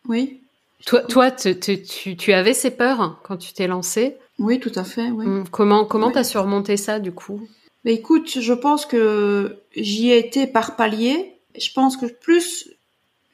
Oui, 0.08 0.40
Toi, 0.86 1.02
toi 1.02 1.30
te- 1.32 1.52
te- 1.52 1.72
tu, 1.74 2.16
tu 2.16 2.32
avais 2.32 2.54
ces 2.54 2.70
peurs 2.70 3.20
quand 3.24 3.36
tu 3.36 3.52
t'es 3.52 3.66
lancé 3.66 4.16
oui, 4.38 4.60
tout 4.60 4.72
à 4.74 4.84
fait. 4.84 5.10
Oui. 5.10 5.26
Hum, 5.26 5.44
Comment 5.50 5.84
comment 5.84 6.08
Oui. 6.08 6.12
t'as 6.14 6.24
surmonté 6.24 6.76
ça 6.76 6.98
du 7.00 7.12
coup? 7.12 7.40
Mais 7.84 7.94
écoute, 7.94 8.28
je 8.40 8.52
pense 8.52 8.84
que 8.86 9.58
j'y 9.76 10.10
ai 10.10 10.18
été 10.18 10.46
par 10.46 10.76
palier. 10.76 11.32
Je 11.58 11.70
pense 11.72 11.96
que 11.96 12.06
plus 12.06 12.68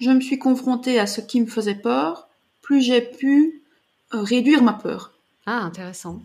je 0.00 0.10
me 0.10 0.20
suis 0.20 0.38
confrontée 0.38 0.98
à 0.98 1.06
ce 1.06 1.20
qui 1.20 1.40
me 1.40 1.46
faisait 1.46 1.74
peur, 1.76 2.28
plus 2.60 2.80
j'ai 2.82 3.00
pu 3.00 3.62
euh, 4.14 4.20
réduire 4.22 4.62
ma 4.62 4.72
peur. 4.74 5.12
Ah, 5.46 5.60
intéressant. 5.62 6.20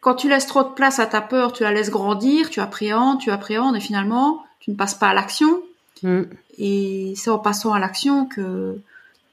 Quand 0.00 0.14
tu 0.14 0.28
laisses 0.28 0.46
trop 0.46 0.62
de 0.62 0.68
place 0.68 0.98
à 0.98 1.06
ta 1.06 1.20
peur, 1.20 1.52
tu 1.52 1.62
la 1.62 1.72
laisses 1.72 1.90
grandir, 1.90 2.50
tu 2.50 2.60
appréhendes, 2.60 3.18
tu 3.20 3.30
appréhendes 3.30 3.76
et 3.76 3.80
finalement, 3.80 4.44
tu 4.60 4.70
ne 4.70 4.76
passes 4.76 4.94
pas 4.94 5.08
à 5.08 5.14
l'action. 5.14 5.62
Hum, 6.04 6.26
Et 6.58 7.14
c'est 7.16 7.30
en 7.30 7.38
passant 7.38 7.72
à 7.72 7.78
l'action 7.78 8.26
que 8.26 8.78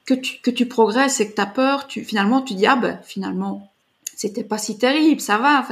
que 0.05 0.13
tu, 0.13 0.39
que 0.41 0.51
tu 0.51 0.65
progresses 0.67 1.19
et 1.19 1.29
que 1.29 1.35
ta 1.35 1.45
peur, 1.45 1.85
tu 1.87 2.03
finalement 2.03 2.41
tu 2.41 2.53
dis 2.55 2.65
ah 2.65 2.75
ben 2.77 2.99
finalement 3.03 3.69
c'était 4.17 4.43
pas 4.43 4.57
si 4.57 4.77
terrible, 4.77 5.21
ça 5.21 5.37
va. 5.37 5.65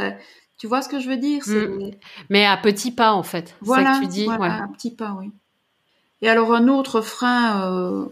Tu 0.58 0.68
vois 0.68 0.82
ce 0.82 0.88
que 0.88 1.00
je 1.02 1.10
veux 1.10 1.18
dire 1.18 1.42
Mm. 1.46 1.92
Mais 2.30 2.46
à 2.46 2.56
petits 2.56 2.92
pas 2.92 3.12
en 3.12 3.24
fait. 3.24 3.56
Voilà, 3.60 3.96
ça 3.96 4.00
que 4.00 4.06
tu 4.06 4.10
dis. 4.12 4.26
voilà, 4.26 4.40
ouais. 4.42 4.62
un 4.62 4.68
petit 4.70 4.92
pas, 4.92 5.18
oui. 5.20 5.32
Et 6.22 6.30
alors 6.30 6.54
un 6.54 6.70
autre 6.70 7.02
frein, 7.02 7.70
euh, 7.70 8.06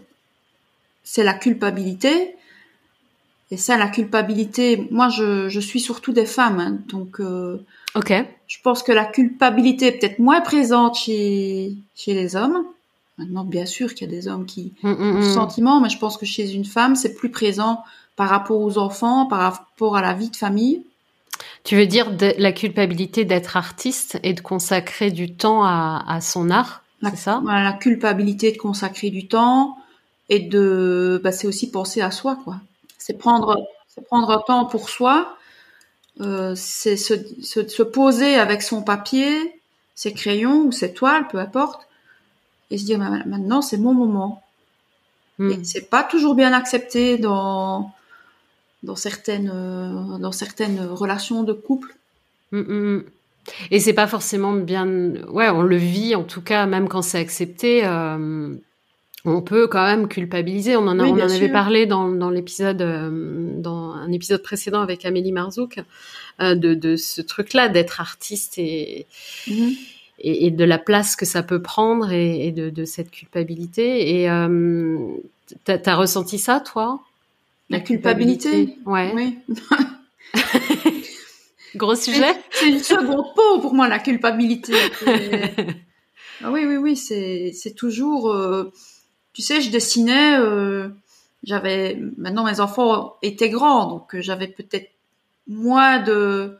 c'est 1.04 1.24
la 1.24 1.34
culpabilité. 1.34 2.34
Et 3.50 3.56
ça, 3.56 3.76
la 3.76 3.88
culpabilité, 3.88 4.88
moi 4.90 5.08
je, 5.08 5.48
je 5.48 5.60
suis 5.60 5.80
surtout 5.80 6.12
des 6.12 6.26
femmes, 6.26 6.58
hein, 6.60 6.78
donc 6.88 7.20
euh, 7.20 7.64
Ok. 7.94 8.12
je 8.46 8.56
pense 8.62 8.82
que 8.82 8.90
la 8.92 9.04
culpabilité 9.04 9.86
est 9.86 9.92
peut-être 9.98 10.18
moins 10.18 10.40
présente 10.40 10.96
chez, 10.96 11.74
chez 11.94 12.14
les 12.14 12.36
hommes. 12.36 12.64
Maintenant, 13.18 13.44
bien 13.44 13.64
sûr 13.66 13.94
qu'il 13.94 14.10
y 14.10 14.12
a 14.12 14.16
des 14.16 14.26
hommes 14.28 14.44
qui 14.44 14.72
Hum, 14.82 14.96
hum, 14.98 15.16
ont 15.18 15.22
ce 15.22 15.30
sentiment, 15.34 15.80
mais 15.80 15.88
je 15.88 15.98
pense 15.98 16.16
que 16.16 16.26
chez 16.26 16.52
une 16.52 16.64
femme, 16.64 16.96
c'est 16.96 17.14
plus 17.14 17.30
présent 17.30 17.84
par 18.16 18.28
rapport 18.28 18.60
aux 18.60 18.78
enfants, 18.78 19.26
par 19.26 19.40
rapport 19.40 19.96
à 19.96 20.02
la 20.02 20.12
vie 20.14 20.30
de 20.30 20.36
famille? 20.36 20.84
Tu 21.64 21.76
veux 21.76 21.86
dire 21.86 22.12
de- 22.12 22.34
la 22.38 22.52
culpabilité 22.52 23.24
d'être 23.24 23.56
artiste 23.56 24.18
et 24.22 24.34
de 24.34 24.40
consacrer 24.40 25.10
du 25.10 25.34
temps 25.34 25.64
à, 25.64 26.04
à 26.06 26.20
son 26.20 26.50
art, 26.50 26.82
La- 27.02 27.10
c'est 27.10 27.16
ça? 27.16 27.42
la 27.44 27.72
culpabilité 27.72 28.52
de 28.52 28.58
consacrer 28.58 29.10
du 29.10 29.26
temps 29.26 29.76
et 30.28 30.40
de, 30.40 31.20
bah, 31.24 31.32
c'est 31.32 31.46
aussi 31.46 31.70
penser 31.70 32.00
à 32.00 32.10
soi, 32.10 32.36
quoi. 32.44 32.56
C'est 32.98 33.18
prendre, 33.18 33.56
c'est 33.88 34.04
prendre 34.06 34.30
un 34.30 34.40
temps 34.46 34.64
pour 34.66 34.88
soi. 34.88 35.36
Euh, 36.20 36.54
c'est 36.56 36.96
se, 36.96 37.14
se, 37.42 37.66
se 37.66 37.82
poser 37.82 38.36
avec 38.36 38.62
son 38.62 38.82
papier, 38.82 39.60
ses 39.96 40.12
crayons 40.12 40.62
ou 40.66 40.72
ses 40.72 40.94
toiles, 40.94 41.26
peu 41.28 41.38
importe, 41.38 41.88
et 42.70 42.78
se 42.78 42.84
dire 42.84 42.98
maintenant 42.98 43.62
c'est 43.62 43.78
mon 43.78 43.94
moment. 43.94 44.42
Hmm. 45.38 45.50
Et 45.50 45.64
c'est 45.64 45.90
pas 45.90 46.04
toujours 46.04 46.36
bien 46.36 46.52
accepté 46.52 47.18
dans 47.18 47.90
dans 48.84 48.96
certaines 48.96 49.50
euh, 49.52 50.18
dans 50.18 50.32
certaines 50.32 50.80
relations 50.80 51.42
de 51.42 51.52
couple. 51.52 51.94
Mm, 52.52 52.58
mm, 52.60 52.96
mm. 52.96 53.04
Et 53.70 53.80
c'est 53.80 53.92
pas 53.92 54.06
forcément 54.06 54.52
bien. 54.52 54.86
Ouais, 55.28 55.48
on 55.50 55.62
le 55.62 55.76
vit 55.76 56.14
en 56.14 56.22
tout 56.24 56.40
cas, 56.40 56.66
même 56.66 56.88
quand 56.88 57.02
c'est 57.02 57.18
accepté. 57.18 57.82
euh, 57.84 58.54
on 59.26 59.40
peut 59.40 59.66
quand 59.68 59.84
même 59.86 60.06
culpabiliser. 60.08 60.76
On 60.76 60.86
en, 60.86 60.98
a, 60.98 61.02
Oui, 61.04 61.10
on 61.12 61.24
en 61.24 61.30
avait 61.30 61.48
parlé 61.50 61.86
dans, 61.86 62.10
dans 62.12 62.28
l'épisode, 62.28 62.82
euh, 62.82 63.10
dans 63.58 63.92
un 63.92 64.12
épisode 64.12 64.42
précédent 64.42 64.82
avec 64.82 65.06
Amélie 65.06 65.32
Marzouk, 65.32 65.80
de, 66.40 66.74
de 66.74 66.96
ce 66.96 67.22
truc-là 67.22 67.68
d'être 67.70 68.00
artiste 68.02 68.58
et, 68.58 69.06
Mhm. 69.46 69.72
et, 70.18 70.46
et 70.46 70.50
de 70.50 70.64
la 70.64 70.76
place 70.78 71.16
que 71.16 71.24
ça 71.24 71.42
peut 71.42 71.62
prendre 71.62 72.12
et, 72.12 72.46
et 72.48 72.52
de, 72.52 72.68
de 72.68 72.84
cette 72.84 73.10
culpabilité. 73.10 74.22
Et 74.24 74.28
t'as 75.64 75.78
as 75.86 75.96
ressenti 75.96 76.38
ça, 76.38 76.60
toi? 76.60 77.00
La 77.70 77.80
culpabilité. 77.80 78.78
Ouais. 78.84 79.12
Oui. 79.14 79.38
Gros 81.74 81.96
sujet. 81.96 82.34
C'est 82.50 82.68
une 82.68 82.78
seconde 82.78 83.34
peau 83.34 83.60
pour 83.60 83.74
moi 83.74 83.88
la 83.88 83.98
culpabilité. 83.98 84.74
Ah 86.42 86.50
oui 86.50 86.64
oui 86.66 86.76
oui 86.76 86.96
c'est 86.96 87.74
toujours 87.76 88.30
euh, 88.30 88.72
tu 89.32 89.40
sais 89.40 89.60
je 89.60 89.70
dessinais 89.70 90.36
euh, 90.38 90.88
j'avais 91.42 91.98
maintenant 92.18 92.44
mes 92.44 92.60
enfants 92.60 93.16
étaient 93.22 93.50
grands 93.50 93.86
donc 93.86 94.14
euh, 94.14 94.20
j'avais 94.20 94.48
peut-être 94.48 94.90
moins 95.46 96.00
de 96.00 96.58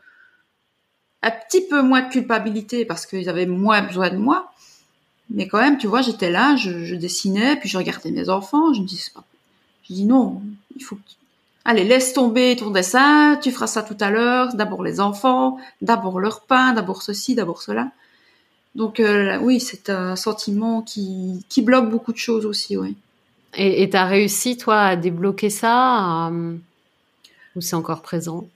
un 1.21 1.31
petit 1.31 1.67
peu 1.67 1.81
moins 1.81 2.03
de 2.03 2.09
culpabilité 2.09 2.85
parce 2.85 3.05
qu'ils 3.05 3.27
avaient 3.29 3.45
moins 3.45 3.81
besoin 3.81 4.09
de 4.09 4.17
moi 4.17 4.51
mais 5.29 5.47
quand 5.47 5.59
même 5.59 5.77
tu 5.77 5.87
vois 5.87 6.01
j'étais 6.01 6.31
là 6.31 6.55
je, 6.55 6.85
je 6.85 6.95
dessinais 6.95 7.57
puis 7.57 7.67
je 7.67 7.77
regardais 7.77 8.11
mes 8.11 8.29
enfants 8.29 8.73
je 8.73 8.81
me 8.81 8.87
dis 8.87 8.97
c'est 8.97 9.13
pas 9.13 9.25
je 9.89 9.93
dis 9.93 10.05
non 10.05 10.41
il 10.75 10.83
faut 10.83 10.95
que 10.95 11.01
tu- 11.07 11.15
Allez, 11.67 11.83
laisse 11.83 12.13
tomber 12.13 12.55
ton 12.55 12.69
dessin, 12.69 13.39
tu 13.41 13.51
feras 13.51 13.65
ça 13.65 13.81
tout 13.81 13.97
à 13.99 14.11
l'heure. 14.11 14.53
D'abord 14.53 14.83
les 14.83 14.99
enfants, 14.99 15.57
d'abord 15.81 16.19
leur 16.19 16.41
pain, 16.41 16.73
d'abord 16.73 17.01
ceci, 17.01 17.33
d'abord 17.33 17.63
cela. 17.63 17.89
Donc 18.75 18.99
euh, 18.99 19.39
oui, 19.39 19.59
c'est 19.59 19.89
un 19.89 20.15
sentiment 20.15 20.83
qui, 20.83 21.43
qui 21.49 21.63
bloque 21.63 21.89
beaucoup 21.89 22.11
de 22.13 22.19
choses 22.19 22.45
aussi, 22.45 22.77
oui. 22.77 22.95
Et 23.55 23.81
et 23.81 23.89
t'as 23.89 24.05
réussi, 24.05 24.57
toi, 24.57 24.79
à 24.81 24.95
débloquer 24.95 25.49
ça 25.49 26.27
euh, 26.27 26.55
Ou 27.55 27.61
c'est 27.61 27.75
encore 27.75 28.03
présent? 28.03 28.47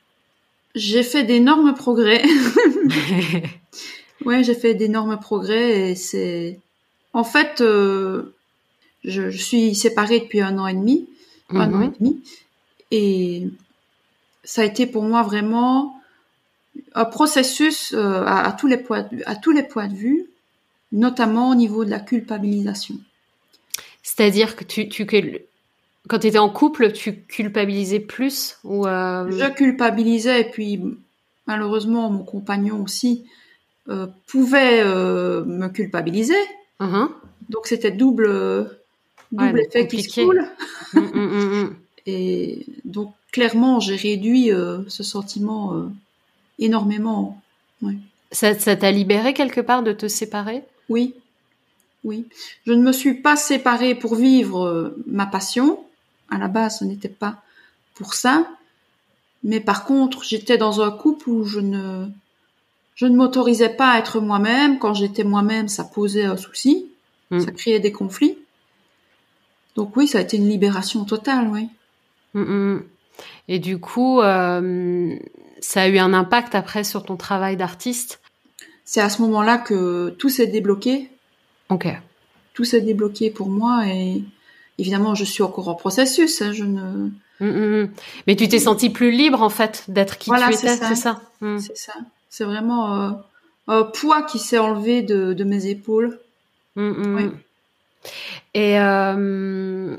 J'ai 0.76 1.02
fait 1.02 1.24
d'énormes 1.24 1.74
progrès. 1.74 2.22
ouais, 4.26 4.44
j'ai 4.44 4.54
fait 4.54 4.76
d'énormes 4.76 5.20
progrès 5.20 5.92
et 5.92 5.96
c'est... 5.96 6.60
En 7.14 7.24
fait, 7.24 7.62
euh, 7.62 8.36
je, 9.04 9.32
je 9.32 9.42
suis 9.42 9.74
séparée 9.74 10.20
depuis 10.20 10.42
un 10.42 10.60
an 10.60 10.68
et 10.68 10.76
demi, 10.76 11.08
un 11.56 11.74
an 11.74 11.82
et 11.82 11.88
Mhm. 11.88 11.94
demi, 12.00 12.24
et 12.92 13.48
ça 14.44 14.62
a 14.62 14.66
été 14.66 14.86
pour 14.88 15.04
moi 15.04 15.24
vraiment 15.24 15.96
un 16.96 17.06
processus 17.06 17.94
euh, 17.94 18.24
à, 18.26 18.48
à 18.48 18.52
tous 18.54 18.68
les 18.68 18.78
points 18.78 19.04
de, 19.04 19.16
vue- 19.18 19.24
à 19.26 19.36
tous 19.36 19.52
les 19.52 19.64
points 19.64 19.88
de 19.88 19.96
vue, 19.96 20.26
notamment 20.92 21.50
au 21.52 21.56
niveau 21.56 21.86
de 21.86 21.90
la 21.90 22.00
culpabilisation. 22.00 22.96
C'est-à-dire 24.04 24.56
que 24.56 24.64
tu, 24.64 24.90
tu 24.90 25.06
quand 26.08 26.20
tu 26.20 26.28
étais 26.28 26.38
en 26.40 26.50
couple, 26.50 26.92
tu 26.92 27.22
culpabilisais 27.22 28.00
plus 28.00 28.58
ou 28.64 28.88
euh, 28.88 29.30
Je 29.30 29.50
culpabilisais 29.54 30.42
et 30.42 30.50
puis 30.50 30.82
malheureusement 31.46 32.10
mon 32.10 32.24
compagnon 32.24 32.82
aussi 32.82 33.26
euh, 33.90 34.08
pouvait 34.28 34.82
euh, 34.84 35.44
me 35.46 35.68
culpabiliser. 35.68 36.40
mhm. 36.80 37.10
Donc 37.50 37.68
c'était 37.68 37.92
double 37.92 38.79
double 39.32 39.54
Ouais, 39.56 39.66
effet 39.66 39.88
qui 39.88 40.04
se 40.04 40.22
coule. 40.22 40.48
Mm, 40.94 41.00
mm, 41.00 41.12
mm, 41.14 41.64
mm. 41.64 41.76
Et 42.06 42.66
donc 42.86 43.14
clairement 43.32 43.80
j'ai 43.80 43.96
réduit 43.96 44.52
euh, 44.52 44.80
ce 44.88 45.04
sentiment 45.04 45.76
euh, 45.76 45.90
énormément. 46.58 47.40
Ça 48.32 48.58
ça 48.58 48.76
t'a 48.76 48.92
libéré 48.92 49.34
quelque 49.34 49.62
part 49.62 49.84
de 49.84 49.92
te 49.92 50.08
séparer? 50.08 50.64
Oui, 50.90 51.14
oui. 52.04 52.26
Je 52.66 52.74
ne 52.74 52.82
me 52.82 52.92
suis 52.92 53.16
pas 53.16 53.36
séparée 53.36 53.96
pour 53.96 54.16
vivre 54.16 54.66
euh, 54.66 55.04
ma 55.08 55.26
passion. 55.26 55.84
À 56.30 56.38
la 56.38 56.48
base, 56.48 56.80
ce 56.80 56.86
n'était 56.86 57.10
pas 57.10 57.42
pour 57.96 58.14
ça. 58.14 58.48
Mais 59.44 59.60
par 59.60 59.86
contre, 59.86 60.24
j'étais 60.24 60.58
dans 60.58 60.82
un 60.82 60.92
couple 60.92 61.30
où 61.30 61.44
je 61.44 61.60
ne, 61.60 62.08
je 62.96 63.06
ne 63.06 63.16
m'autorisais 63.16 63.70
pas 63.70 63.92
à 63.92 64.00
être 64.00 64.20
moi-même. 64.20 64.80
Quand 64.80 64.94
j'étais 64.94 65.24
moi-même, 65.24 65.68
ça 65.68 65.84
posait 65.84 66.26
un 66.26 66.38
souci. 66.38 66.88
Ça 67.32 67.52
créait 67.52 67.80
des 67.80 67.92
conflits. 67.92 68.40
Donc 69.76 69.96
oui, 69.96 70.08
ça 70.08 70.18
a 70.18 70.22
été 70.22 70.38
une 70.38 70.50
libération 70.50 71.06
totale, 71.06 71.48
oui. 71.48 71.70
Mm, 72.34 72.42
mm, 72.42 72.84
Et 73.48 73.60
du 73.60 73.80
coup, 73.80 74.22
euh, 74.22 75.16
ça 75.62 75.82
a 75.82 75.88
eu 75.88 75.98
un 75.98 76.14
impact 76.14 76.56
après 76.56 76.84
sur 76.84 77.04
ton 77.04 77.18
travail 77.18 77.58
d'artiste? 77.58 78.20
C'est 78.86 79.02
à 79.02 79.10
ce 79.10 79.22
moment-là 79.22 79.58
que 79.58 80.10
tout 80.18 80.30
s'est 80.30 80.48
débloqué. 80.48 81.10
Ok. 81.70 81.88
Tout 82.54 82.64
s'est 82.64 82.82
débloqué 82.82 83.30
pour 83.30 83.50
moi 83.50 83.86
et 83.88 84.24
évidemment, 84.80 85.16
je 85.16 85.24
suis 85.24 85.44
encore 85.44 85.68
en 85.68 85.76
processus. 85.76 86.42
Hein, 86.42 86.52
je 86.52 86.64
ne. 86.64 87.10
Mais 88.28 88.36
tu 88.36 88.50
t'es 88.50 88.60
sentie 88.60 88.90
plus 88.90 89.12
libre 89.12 89.42
en 89.42 89.50
fait 89.50 89.86
d'être 89.88 90.18
qui 90.18 90.30
tu 90.30 90.36
étais, 90.36 90.76
c'est 90.76 90.96
ça? 90.96 91.22
C'est 91.40 91.78
ça. 91.78 91.94
C'est 92.30 92.44
vraiment 92.44 92.96
euh, 92.96 93.12
un 93.68 93.84
poids 93.84 94.24
qui 94.24 94.40
s'est 94.40 94.58
enlevé 94.58 95.02
de, 95.04 95.34
de 95.34 95.44
mes 95.44 95.68
épaules. 95.68 96.20
Oui. 96.76 97.30
Et 98.54 98.80
euh, 98.80 99.98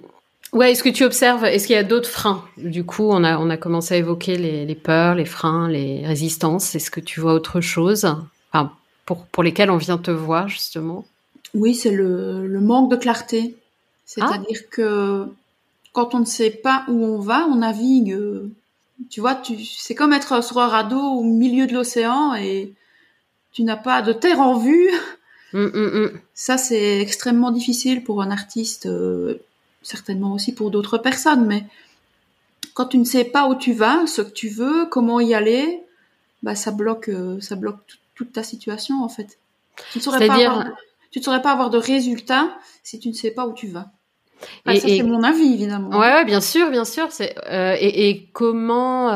ouais, 0.52 0.72
est-ce 0.72 0.82
que 0.82 0.88
tu 0.88 1.04
observes, 1.04 1.44
est-ce 1.44 1.66
qu'il 1.66 1.76
y 1.76 1.78
a 1.78 1.84
d'autres 1.84 2.08
freins? 2.08 2.44
Du 2.56 2.84
coup, 2.84 3.08
on 3.10 3.24
a, 3.24 3.38
on 3.38 3.50
a 3.50 3.56
commencé 3.56 3.94
à 3.94 3.96
évoquer 3.98 4.36
les, 4.36 4.64
les 4.64 4.74
peurs, 4.74 5.14
les 5.14 5.24
freins, 5.24 5.68
les 5.68 6.06
résistances. 6.06 6.74
Est-ce 6.74 6.90
que 6.90 7.00
tu 7.00 7.20
vois 7.20 7.34
autre 7.34 7.60
chose? 7.60 8.04
Enfin, 8.52 8.72
pour, 9.06 9.26
pour 9.26 9.42
lesquels 9.42 9.70
on 9.70 9.76
vient 9.76 9.98
te 9.98 10.10
voir 10.10 10.48
justement? 10.48 11.04
Oui, 11.54 11.74
c'est 11.74 11.90
le, 11.90 12.46
le, 12.46 12.60
manque 12.60 12.90
de 12.90 12.96
clarté. 12.96 13.56
C'est-à-dire 14.06 14.60
ah. 14.62 14.68
que 14.70 15.26
quand 15.92 16.14
on 16.14 16.20
ne 16.20 16.24
sait 16.24 16.50
pas 16.50 16.84
où 16.88 17.04
on 17.04 17.18
va, 17.18 17.46
on 17.46 17.56
navigue. 17.56 18.16
Tu 19.08 19.20
vois, 19.20 19.34
tu, 19.34 19.64
c'est 19.64 19.94
comme 19.94 20.12
être 20.12 20.42
sur 20.44 20.58
un 20.58 20.68
radeau 20.68 21.00
au 21.00 21.22
milieu 21.22 21.66
de 21.66 21.72
l'océan 21.72 22.34
et 22.34 22.72
tu 23.52 23.62
n'as 23.62 23.76
pas 23.76 24.02
de 24.02 24.12
terre 24.12 24.40
en 24.40 24.58
vue. 24.58 24.90
Mm, 25.52 25.66
mm, 25.66 26.04
mm. 26.04 26.20
Ça, 26.34 26.58
c'est 26.58 27.00
extrêmement 27.00 27.50
difficile 27.50 28.04
pour 28.04 28.22
un 28.22 28.30
artiste, 28.30 28.86
euh, 28.86 29.40
certainement 29.82 30.32
aussi 30.32 30.54
pour 30.54 30.70
d'autres 30.70 30.98
personnes, 30.98 31.46
mais 31.46 31.64
quand 32.74 32.86
tu 32.86 32.98
ne 32.98 33.04
sais 33.04 33.24
pas 33.24 33.48
où 33.48 33.54
tu 33.54 33.72
vas, 33.72 34.06
ce 34.06 34.22
que 34.22 34.30
tu 34.30 34.48
veux, 34.48 34.86
comment 34.86 35.20
y 35.20 35.34
aller, 35.34 35.82
bah 36.42 36.54
ça 36.54 36.70
bloque, 36.70 37.08
euh, 37.08 37.40
ça 37.40 37.56
bloque 37.56 37.78
toute 38.14 38.32
ta 38.32 38.42
situation 38.42 39.02
en 39.02 39.08
fait. 39.08 39.38
Tu 39.92 39.98
ne 39.98 40.02
saurais 40.02 40.26
pas 40.26 40.34
avoir, 40.34 40.68
tu 41.10 41.18
ne 41.18 41.24
saurais 41.24 41.42
pas 41.42 41.52
avoir 41.52 41.70
de 41.70 41.78
résultats 41.78 42.56
si 42.82 42.98
tu 42.98 43.08
ne 43.08 43.14
sais 43.14 43.30
pas 43.30 43.46
où 43.46 43.52
tu 43.52 43.66
vas. 43.66 43.90
ça 44.66 44.74
c'est 44.74 45.02
mon 45.02 45.22
avis 45.22 45.54
évidemment. 45.54 45.98
Ouais, 45.98 46.24
bien 46.24 46.40
sûr, 46.40 46.70
bien 46.70 46.84
sûr. 46.84 47.10
C'est 47.10 47.34
euh, 47.50 47.76
et, 47.78 48.08
et, 48.08 48.28
comment 48.32 49.10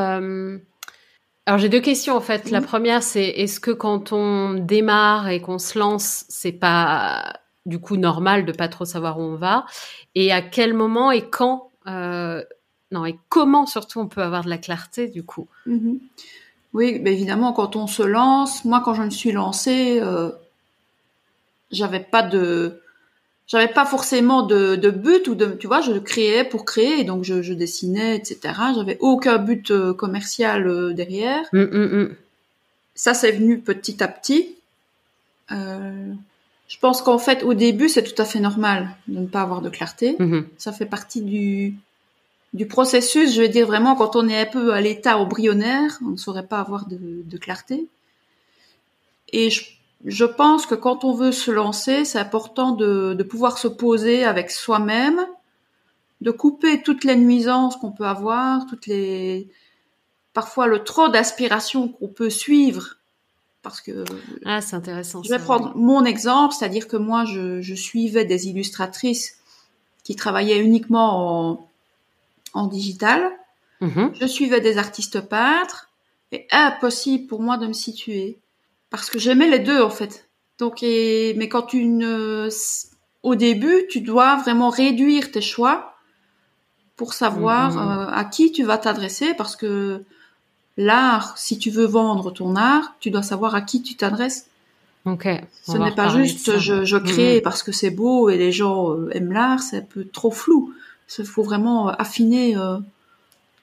alors 1.46 1.58
j'ai 1.58 1.68
deux 1.68 1.80
questions 1.80 2.16
en 2.16 2.20
fait. 2.20 2.50
La 2.50 2.60
première 2.60 3.02
c'est 3.02 3.24
est-ce 3.24 3.60
que 3.60 3.70
quand 3.70 4.12
on 4.12 4.54
démarre 4.54 5.28
et 5.28 5.40
qu'on 5.40 5.58
se 5.58 5.78
lance, 5.78 6.24
c'est 6.28 6.52
pas 6.52 7.34
du 7.66 7.78
coup 7.78 7.96
normal 7.96 8.44
de 8.44 8.52
pas 8.52 8.68
trop 8.68 8.84
savoir 8.84 9.18
où 9.18 9.22
on 9.22 9.36
va? 9.36 9.66
Et 10.14 10.32
à 10.32 10.42
quel 10.42 10.74
moment 10.74 11.10
et 11.10 11.28
quand 11.28 11.70
euh, 11.86 12.42
non 12.90 13.04
et 13.04 13.18
comment 13.28 13.66
surtout 13.66 14.00
on 14.00 14.08
peut 14.08 14.22
avoir 14.22 14.44
de 14.44 14.50
la 14.50 14.58
clarté 14.58 15.08
du 15.08 15.22
coup? 15.22 15.48
Mm-hmm. 15.66 15.98
Oui, 16.72 16.98
bah 16.98 17.10
évidemment 17.10 17.52
quand 17.52 17.76
on 17.76 17.86
se 17.86 18.02
lance, 18.02 18.64
moi 18.64 18.82
quand 18.84 18.94
je 18.94 19.02
me 19.02 19.10
suis 19.10 19.32
lancée, 19.32 20.00
euh, 20.00 20.30
j'avais 21.70 22.00
pas 22.00 22.22
de 22.22 22.80
j'avais 23.46 23.68
pas 23.68 23.84
forcément 23.84 24.42
de, 24.42 24.76
de, 24.76 24.90
but 24.90 25.28
ou 25.28 25.34
de 25.34 25.46
tu 25.46 25.66
vois 25.66 25.80
je 25.80 25.92
créais 25.92 26.44
pour 26.44 26.64
créer 26.64 27.00
et 27.00 27.04
donc 27.04 27.24
je, 27.24 27.42
je 27.42 27.52
dessinais 27.52 28.16
etc 28.16 28.54
j'avais 28.74 28.96
aucun 29.00 29.38
but 29.38 29.70
euh, 29.70 29.92
commercial 29.92 30.66
euh, 30.66 30.92
derrière. 30.92 31.44
Mm, 31.52 31.62
mm, 31.62 32.02
mm. 32.02 32.16
ça 32.94 33.14
c'est 33.14 33.32
venu 33.32 33.60
petit 33.60 34.02
à 34.02 34.08
petit. 34.08 34.54
Euh, 35.52 36.12
je 36.68 36.78
pense 36.78 37.02
qu'en 37.02 37.18
fait 37.18 37.42
au 37.42 37.52
début 37.52 37.88
c'est 37.88 38.02
tout 38.02 38.20
à 38.20 38.24
fait 38.24 38.40
normal 38.40 38.88
de 39.08 39.20
ne 39.20 39.26
pas 39.26 39.42
avoir 39.42 39.60
de 39.60 39.68
clarté. 39.68 40.16
Mm-hmm. 40.18 40.44
ça 40.56 40.72
fait 40.72 40.86
partie 40.86 41.20
du 41.20 41.74
du 42.54 42.66
processus. 42.66 43.35
Je 43.35 43.42
vais 43.42 43.48
dire 43.48 43.66
vraiment 43.66 43.94
quand 43.94 44.16
on 44.16 44.26
est 44.28 44.40
un 44.40 44.46
peu 44.46 44.72
à 44.72 44.80
l'état 44.80 45.18
embryonnaire 45.18 45.98
on 46.02 46.11
ne 46.11 46.16
saurait 46.16 46.46
pas 46.46 46.61
avoir 46.61 46.87
de, 46.87 46.98
de 46.98 47.38
clarté. 47.38 47.87
Et 49.33 49.50
je 49.50 49.64
je 50.05 50.25
pense 50.25 50.67
que 50.67 50.75
quand 50.75 51.05
on 51.05 51.14
veut 51.14 51.33
se 51.33 51.51
lancer, 51.51 52.05
c'est 52.05 52.19
important 52.19 52.73
de, 52.73 53.14
de, 53.14 53.23
pouvoir 53.23 53.59
se 53.59 53.69
poser 53.69 54.25
avec 54.25 54.51
soi-même, 54.51 55.27
de 56.21 56.31
couper 56.31 56.83
toutes 56.83 57.05
les 57.05 57.17
nuisances 57.17 57.77
qu'on 57.77 57.93
peut 57.93 58.07
avoir, 58.07 58.67
toutes 58.67 58.87
les 58.87 59.49
parfois 60.35 60.67
le 60.67 60.85
trop 60.85 61.09
d'aspiration 61.09 61.88
qu'on 61.88 62.09
peut 62.09 62.31
suivre. 62.31 62.97
Parce 63.62 63.81
que 63.81 64.05
ah, 64.45 64.61
c'est 64.61 64.77
intéressant. 64.77 65.23
Je 65.23 65.31
vais 65.31 65.38
prendre 65.38 65.75
mon 65.75 66.05
exemple, 66.05 66.55
c'est-à-dire 66.55 66.87
que 66.87 66.99
moi, 66.99 67.25
je, 67.25 67.62
je, 67.62 67.75
suivais 67.75 68.27
des 68.27 68.49
illustratrices 68.49 69.38
qui 70.03 70.17
travaillaient 70.17 70.59
uniquement 70.59 71.53
en, 71.53 71.69
en 72.53 72.67
digital. 72.67 73.31
Mm-hmm. 73.81 74.17
Je 74.21 74.27
suivais 74.27 74.61
des 74.61 74.77
artistes 74.77 75.21
peintres 75.21 75.88
et 76.31 76.47
impossible 76.51 77.27
pour 77.27 77.40
moi 77.40 77.57
de 77.57 77.67
me 77.67 77.73
situer 77.73 78.38
parce 78.90 79.11
que 79.11 79.18
j'aimais 79.18 79.49
les 79.49 79.59
deux 79.59 79.83
en 79.83 79.90
fait. 79.90 80.29
Donc, 80.59 80.83
mais 80.83 81.49
quand 81.49 81.62
tu 81.62 81.85
ne, 81.85 82.49
au 83.23 83.35
début, 83.35 83.87
tu 83.88 84.01
dois 84.01 84.37
vraiment 84.37 84.70
réduire 84.70 85.33
tes 85.33 85.40
choix 85.40 85.94
pour 86.97 87.12
savoir 87.12 87.73
mhm. 87.73 87.79
euh, 87.79 88.11
à 88.12 88.25
qui 88.25 88.53
tu 88.53 88.62
vas 88.62 88.79
t'adresser, 88.79 89.35
parce 89.35 89.57
que 89.57 90.05
l'art, 90.77 91.37
si 91.37 91.59
tu 91.59 91.70
veux 91.70 91.87
vendre 91.87 92.31
ton 92.31 92.55
art, 92.55 92.94
tu 93.01 93.11
dois 93.11 93.23
savoir 93.23 93.55
à 93.55 93.62
qui 93.62 93.83
tu 93.83 93.97
t'adresses. 93.97 94.47
Ok. 95.07 95.29
Ce 95.64 95.77
n'est 95.77 95.94
pas 95.94 96.09
juste 96.09 96.59
je, 96.59 96.85
je 96.85 96.97
crée 96.97 97.40
parce 97.42 97.62
que 97.62 97.73
c'est 97.73 97.90
beau 97.90 98.31
et 98.31 98.38
les 98.38 98.53
gens 98.53 98.92
euh, 98.92 99.11
aiment 99.11 99.33
l'art, 99.33 99.61
c'est 99.61 99.79
un 99.79 99.83
peu 99.83 100.07
trop 100.07 100.31
flou. 100.31 100.73
Il 101.18 101.27
faut 101.27 101.42
vraiment 101.42 101.88
affiner 101.88 102.57
euh, 102.57 102.79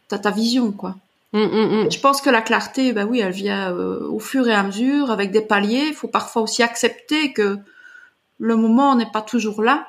ta, 0.08 0.20
ta 0.20 0.30
vision, 0.30 0.72
quoi. 0.72 0.98
Mm, 1.34 1.39
mm, 1.39 1.84
mm. 1.86 1.91
Je 1.91 2.00
pense 2.00 2.22
que 2.22 2.30
la 2.30 2.41
clarté, 2.41 2.91
ben 2.94 3.08
oui, 3.08 3.20
elle 3.20 3.32
vient 3.32 3.72
euh, 3.72 4.08
au 4.10 4.20
fur 4.20 4.48
et 4.48 4.54
à 4.54 4.63
mesure, 4.63 5.12
avec 5.12 5.32
des 5.32 5.41
paliers. 5.41 5.88
Il 5.88 5.94
faut 5.94 6.08
parfois 6.08 6.41
aussi 6.41 6.62
accepter 6.62 7.32
que 7.34 7.58
le 8.39 8.56
moment 8.56 8.96
n'est 8.96 9.10
pas 9.12 9.22
toujours 9.22 9.62
là. 9.62 9.88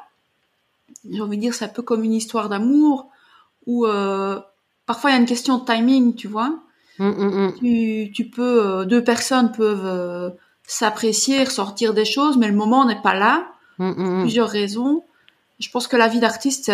J'ai 1.10 1.20
envie 1.20 1.36
de 1.36 1.42
dire, 1.42 1.54
c'est 1.54 1.64
un 1.64 1.68
peu 1.68 1.82
comme 1.82 2.04
une 2.04 2.12
histoire 2.12 2.48
d'amour 2.48 3.08
où 3.66 3.86
euh, 3.86 4.38
parfois 4.86 5.10
il 5.10 5.14
y 5.14 5.16
a 5.16 5.20
une 5.20 5.26
question 5.26 5.58
de 5.58 5.64
timing, 5.64 6.14
tu 6.14 6.28
vois. 6.28 6.58
Tu, 7.58 8.12
tu, 8.14 8.26
peux, 8.26 8.64
euh, 8.64 8.84
deux 8.84 9.02
personnes 9.02 9.50
peuvent 9.50 10.32
s'apprécier, 10.64 11.42
ressortir 11.42 11.94
des 11.94 12.04
choses, 12.04 12.36
mais 12.36 12.46
le 12.46 12.54
moment 12.54 12.84
n'est 12.84 13.02
pas 13.02 13.14
là. 13.14 13.48
Plusieurs 14.20 14.48
raisons. 14.48 15.02
Je 15.58 15.68
pense 15.70 15.88
que 15.88 15.96
la 15.96 16.06
vie 16.06 16.20
d'artiste, 16.20 16.70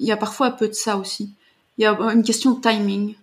il 0.00 0.06
y 0.06 0.12
a 0.12 0.18
parfois 0.18 0.48
un 0.48 0.50
peu 0.50 0.68
de 0.68 0.74
ça 0.74 0.98
aussi. 0.98 1.30
Il 1.78 1.82
y 1.82 1.86
a 1.86 1.92
une 2.12 2.22
question 2.22 2.52
de 2.52 2.60
timing. 2.60 3.14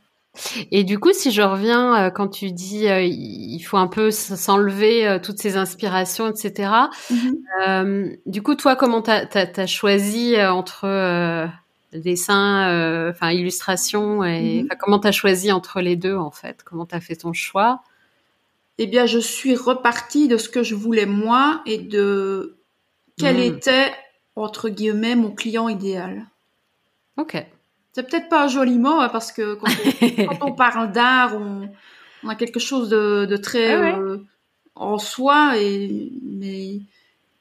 Et 0.72 0.84
du 0.84 1.00
coup, 1.00 1.13
si 1.13 1.32
je 1.32 1.41
reviens 1.41 2.06
euh, 2.06 2.10
quand 2.10 2.28
tu 2.28 2.52
dis 2.52 2.88
euh, 2.88 3.02
il 3.04 3.60
faut 3.60 3.78
un 3.78 3.88
peu 3.88 4.10
s'enlever 4.10 5.08
euh, 5.08 5.19
toutes 5.19 5.38
ces 5.38 5.58
inspirations, 5.58 6.28
etc. 6.28 6.72
Mm-hmm. 7.12 8.17
du 8.26 8.41
coup, 8.41 8.56
toi, 8.56 8.76
comment 8.76 9.02
t'as 9.02 9.26
as, 9.34 9.67
choisi 9.67 10.36
entre 10.41 11.50
dessin, 11.93 13.10
enfin 13.12 13.32
illustration, 13.32 14.24
et 14.24 14.63
mm-hmm. 14.63 14.78
comment 14.80 15.00
t'as 15.00 15.12
choisi 15.12 15.52
entre 15.52 15.82
les 15.82 15.96
deux 15.96 16.15
en 16.15 16.32
fait? 16.32 16.63
Comment 16.63 16.86
t'as 16.86 17.00
fait 17.00 17.15
ton 17.15 17.34
choix? 17.34 17.84
Eh 18.80 18.88
bien, 18.88 19.06
je 19.06 19.19
suis 19.19 19.56
repartie 19.56 20.28
de 20.28 20.38
ce 20.38 20.50
que 20.50 20.63
je 20.63 20.74
voulais 20.74 21.06
moi 21.06 21.62
et 21.67 21.78
de 21.78 22.58
quel 23.19 23.38
mm. 23.38 23.41
était 23.41 23.91
entre 24.36 24.69
guillemets 24.69 25.15
mon 25.15 25.30
client 25.30 25.69
idéal. 25.69 26.26
Ok. 27.17 27.46
C'est 27.93 28.10
peut-être 28.10 28.27
pas 28.27 28.45
un 28.45 28.47
joli 28.47 28.79
mot 28.79 28.99
hein, 28.99 29.10
parce 29.10 29.32
que 29.32 29.53
quand 29.53 29.67
on, 30.41 30.51
parle 30.56 30.91
d'art, 30.91 31.36
on, 31.36 31.69
a 32.27 32.36
quelque 32.36 32.60
chose 32.60 32.89
de, 32.89 33.38
très 33.38 33.73
ah 33.73 33.97
euh, 33.97 34.17
en 34.75 34.97
soi. 34.97 35.58
Et 35.60 36.12
mais 36.23 36.79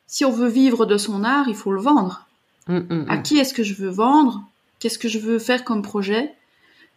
si 0.07 0.25
on 0.27 0.31
veut 0.31 0.49
vivre 0.49 0.85
de 0.85 0.99
son 0.99 1.25
art, 1.25 1.49
il 1.49 1.55
faut 1.55 1.73
le 1.73 1.81
vendre. 1.81 2.27
Hum, 2.69 2.87
hum, 2.91 3.01
hum. 3.01 3.07
À 3.09 3.17
qui 3.17 3.39
est-ce 3.39 3.55
que 3.55 3.63
je 3.63 3.75
veux 3.75 3.89
vendre? 3.89 4.43
Qu'est-ce 4.79 4.99
que 4.99 5.09
je 5.09 5.19
veux 5.19 5.39
faire 5.39 5.65
comme 5.65 5.81
projet? 5.81 6.35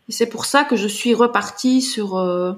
Et 0.10 0.12
c'est 0.12 0.28
pour 0.28 0.46
ça 0.46 0.65
que 0.65 0.76
je 0.76 0.88
suis 0.88 1.13
repartie 1.13 1.82
sur 1.82 2.18
euh, 2.18 2.54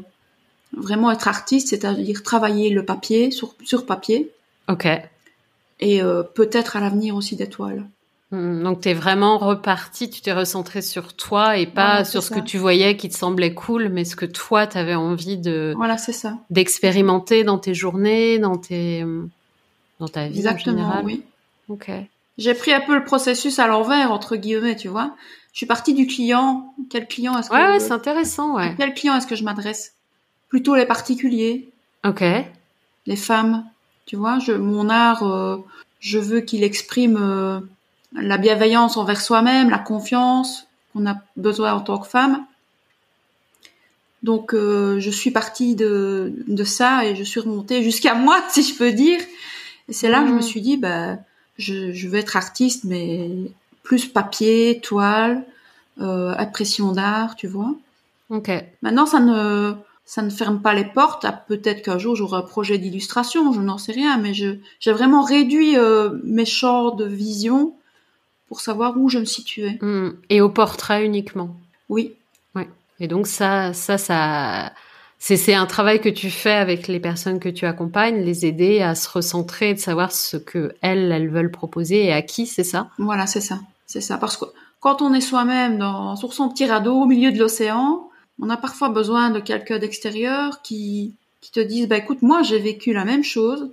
vraiment 0.76 1.12
être 1.12 1.28
artiste, 1.28 1.70
c'est-à-dire 1.70 2.24
travailler 2.24 2.70
le 2.72 2.84
papier 2.84 3.32
sur, 3.32 3.54
sur 3.64 3.86
papier. 3.86 4.32
Ok. 4.68 4.88
Et 5.80 6.02
euh, 6.02 6.24
peut-être 6.24 6.76
à 6.76 6.80
l'avenir 6.80 7.16
aussi 7.16 7.36
des 7.36 7.50
toiles. 7.50 7.86
Hmm, 8.32 8.62
donc 8.62 8.82
tu 8.82 8.90
es 8.90 8.94
vraiment 8.94 9.38
reparti, 9.38 10.10
tu 10.10 10.20
t'es 10.22 10.34
recentré 10.34 10.82
sur 10.82 11.14
toi 11.16 11.58
et 11.58 11.66
pas 11.66 12.04
sur 12.04 12.22
ce 12.22 12.30
que 12.32 12.42
tu 12.42 12.58
voyais 12.58 12.98
qui 12.98 13.08
te 13.08 13.16
semblait 13.16 13.54
cool, 13.54 13.88
mais 13.88 14.04
ce 14.04 14.18
que 14.18 14.26
toi 14.26 14.68
tu 14.68 14.78
avais 14.78 14.96
envie 14.96 15.38
de 15.38 15.74
Voilà, 15.78 15.98
c'est 15.98 16.12
ça. 16.12 16.38
d'expérimenter 16.50 17.44
dans 17.46 17.58
tes 17.58 17.74
journées, 17.74 18.38
dans 18.38 18.58
tes 18.58 19.06
dans 20.02 20.08
ta 20.10 20.28
vie 20.28 20.36
Exactement, 20.38 20.90
en 20.90 21.04
oui. 21.06 21.24
OK. 21.70 21.90
J'ai 22.38 22.54
pris 22.54 22.74
un 22.74 22.82
peu 22.82 22.96
le 22.96 23.04
processus 23.06 23.60
à 23.60 23.68
l'envers 23.68 24.12
entre 24.12 24.36
guillemets, 24.36 24.76
tu 24.76 24.90
vois. 24.90 25.16
Je 25.54 25.60
suis 25.60 25.66
partie 25.66 25.94
du 25.94 26.06
client, 26.06 26.74
quel 26.90 27.08
client 27.08 27.38
est-ce 27.40 27.50
que 27.50 27.56
Ouais, 27.56 27.80
c'est 27.80 27.92
intéressant, 27.94 28.56
ouais. 28.58 28.76
quel 28.78 28.94
client 28.94 29.16
est-ce 29.16 29.26
que 29.26 29.36
je 29.38 29.44
m'adresse? 29.46 29.94
Plutôt 30.50 30.76
les 30.76 30.86
particuliers. 30.86 31.70
OK. 32.06 32.24
Les 33.06 33.16
femmes, 33.16 33.64
tu 34.06 34.18
vois, 34.18 34.38
je 34.40 34.52
mon 34.52 34.90
art 34.90 35.24
euh, 35.24 35.58
je 36.02 36.20
veux 36.20 36.42
qu'il 36.42 36.64
exprime 36.64 37.18
euh, 37.20 37.60
la 38.14 38.38
bienveillance 38.38 38.98
envers 38.98 39.22
soi-même, 39.22 39.70
la 39.70 39.80
confiance 39.80 40.68
qu'on 40.94 41.06
a 41.08 41.18
besoin 41.36 41.74
en 41.74 41.82
tant 41.82 41.98
que 41.98 42.08
femme. 42.08 42.46
Donc 44.24 44.54
euh, 44.54 45.00
je 45.00 45.10
suis 45.10 45.32
partie 45.32 45.76
de, 45.76 46.34
de 46.48 46.64
ça 46.64 47.06
et 47.06 47.16
je 47.16 47.24
suis 47.24 47.40
remontée 47.40 47.84
jusqu'à 47.84 48.16
moi, 48.16 48.42
si 48.50 48.64
je 48.64 48.76
peux 48.76 48.92
dire. 48.92 49.20
Et 49.90 49.94
c'est 49.94 50.10
là 50.10 50.22
que 50.22 50.28
je 50.28 50.34
me 50.34 50.40
mmh. 50.40 50.44
suis 50.44 50.62
dit, 50.62 50.78
bah, 50.78 51.18
je, 51.58 51.92
je 51.94 52.08
veux 52.08 52.18
être 52.18 52.36
artiste, 52.36 52.84
mais 52.84 53.30
plus 53.84 54.06
papier, 54.06 54.82
toile, 54.82 55.46
euh, 56.02 56.36
impression 56.38 56.92
d'art, 56.92 57.36
tu 57.36 57.48
vois. 57.48 57.74
Ok. 58.30 58.52
Maintenant, 58.82 59.06
ça 59.06 59.20
ne 59.20 59.74
ça 60.06 60.22
ne 60.22 60.30
ferme 60.30 60.62
pas 60.62 60.74
les 60.74 60.86
portes. 60.86 61.26
Peut-être 61.48 61.84
qu'un 61.84 61.98
jour 61.98 62.16
j'aurai 62.16 62.38
un 62.38 62.42
projet 62.42 62.78
d'illustration, 62.78 63.52
je 63.54 63.62
n'en 63.62 63.78
sais 63.78 63.92
rien, 63.92 64.18
mais 64.18 64.34
je 64.34 64.58
j'ai 64.80 64.92
vraiment 64.92 65.22
réduit 65.22 65.78
euh, 65.78 66.12
mes 66.24 66.46
champs 66.46 66.96
de 66.96 67.06
vision 67.06 67.76
pour 68.48 68.62
savoir 68.62 68.98
où 68.98 69.10
je 69.10 69.20
me 69.20 69.26
situais. 69.26 69.78
Mmh. 69.82 70.10
Et 70.30 70.42
au 70.42 70.50
portrait 70.50 71.06
uniquement. 71.06 71.56
Oui. 71.90 72.14
Ouais. 72.56 72.68
Et 73.00 73.08
donc 73.08 73.28
ça, 73.28 73.74
ça, 73.74 73.98
ça, 73.98 74.72
c'est 75.20 75.54
un 75.54 75.66
travail 75.66 76.00
que 76.00 76.10
tu 76.10 76.30
fais 76.30 76.52
avec 76.54 76.88
les 76.88 77.00
personnes 77.00 77.40
que 77.40 77.50
tu 77.50 77.66
accompagnes, 77.66 78.22
les 78.22 78.46
aider 78.46 78.82
à 78.82 78.96
se 78.96 79.10
recentrer, 79.10 79.74
de 79.74 79.80
savoir 79.80 80.12
ce 80.12 80.38
que 80.38 80.74
elles, 80.82 81.12
elles 81.12 81.30
veulent 81.30 81.52
proposer 81.52 82.06
et 82.06 82.14
à 82.14 82.22
qui, 82.22 82.46
c'est 82.46 82.64
ça? 82.64 82.90
Voilà, 82.98 83.28
c'est 83.28 83.42
ça, 83.42 83.60
c'est 83.86 84.02
ça. 84.02 84.18
Parce 84.18 84.38
que 84.38 84.46
quand 84.80 85.02
on 85.02 85.14
est 85.14 85.22
soi-même 85.22 85.78
dans 85.78 86.16
sur 86.16 86.34
son 86.34 86.50
petit 86.50 86.66
radeau 86.66 87.02
au 87.02 87.06
milieu 87.06 87.32
de 87.32 87.40
l'océan, 87.40 88.10
on 88.40 88.50
a 88.50 88.58
parfois 88.58 88.90
besoin 88.90 89.30
de 89.32 89.40
quelqu'un 89.40 89.80
d'extérieur 89.80 90.62
qui 90.62 91.14
qui 91.42 91.52
te 91.52 91.60
dise 91.60 91.88
bah 91.88 91.98
écoute 91.98 92.22
moi 92.22 92.42
j'ai 92.42 92.60
vécu 92.60 92.94
la 92.94 93.06
même 93.06 93.24
chose, 93.24 93.72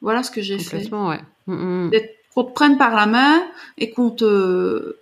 voilà 0.00 0.22
ce 0.22 0.30
que 0.30 0.40
j'ai 0.42 0.58
fait. 0.58 0.88
ouais. 0.92 1.20
Mm, 1.46 1.86
mm. 1.86 1.90
Qu'on 2.34 2.44
te 2.44 2.52
prenne 2.52 2.78
par 2.78 2.94
la 2.94 3.06
main 3.06 3.44
et 3.78 3.90
qu'on 3.90 4.10
te 4.10 4.96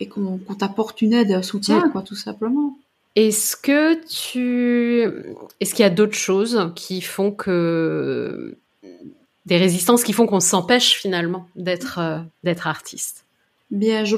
et 0.00 0.08
qu'on 0.08 0.38
t'apporte 0.58 1.02
une 1.02 1.12
aide 1.12 1.32
un 1.32 1.42
soutien, 1.42 1.88
quoi, 1.90 2.02
tout 2.02 2.16
simplement. 2.16 2.76
Est-ce 3.16 3.56
que 3.56 3.94
tu, 4.06 5.02
est-ce 5.60 5.72
qu'il 5.72 5.84
y 5.84 5.86
a 5.86 5.90
d'autres 5.90 6.16
choses 6.16 6.72
qui 6.74 7.00
font 7.00 7.30
que 7.30 8.56
des 9.46 9.56
résistances 9.56 10.02
qui 10.02 10.12
font 10.12 10.26
qu'on 10.26 10.40
s'empêche 10.40 10.94
finalement 10.94 11.46
d'être 11.54 11.98
euh, 12.00 12.18
d'être 12.42 12.66
artiste? 12.66 13.24
Bien, 13.70 14.04
je 14.04 14.16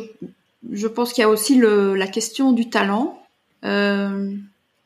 je 0.72 0.86
pense 0.88 1.12
qu'il 1.12 1.22
y 1.22 1.24
a 1.24 1.28
aussi 1.28 1.56
le, 1.56 1.94
la 1.94 2.06
question 2.06 2.52
du 2.52 2.70
talent. 2.70 3.22
Euh, 3.64 4.32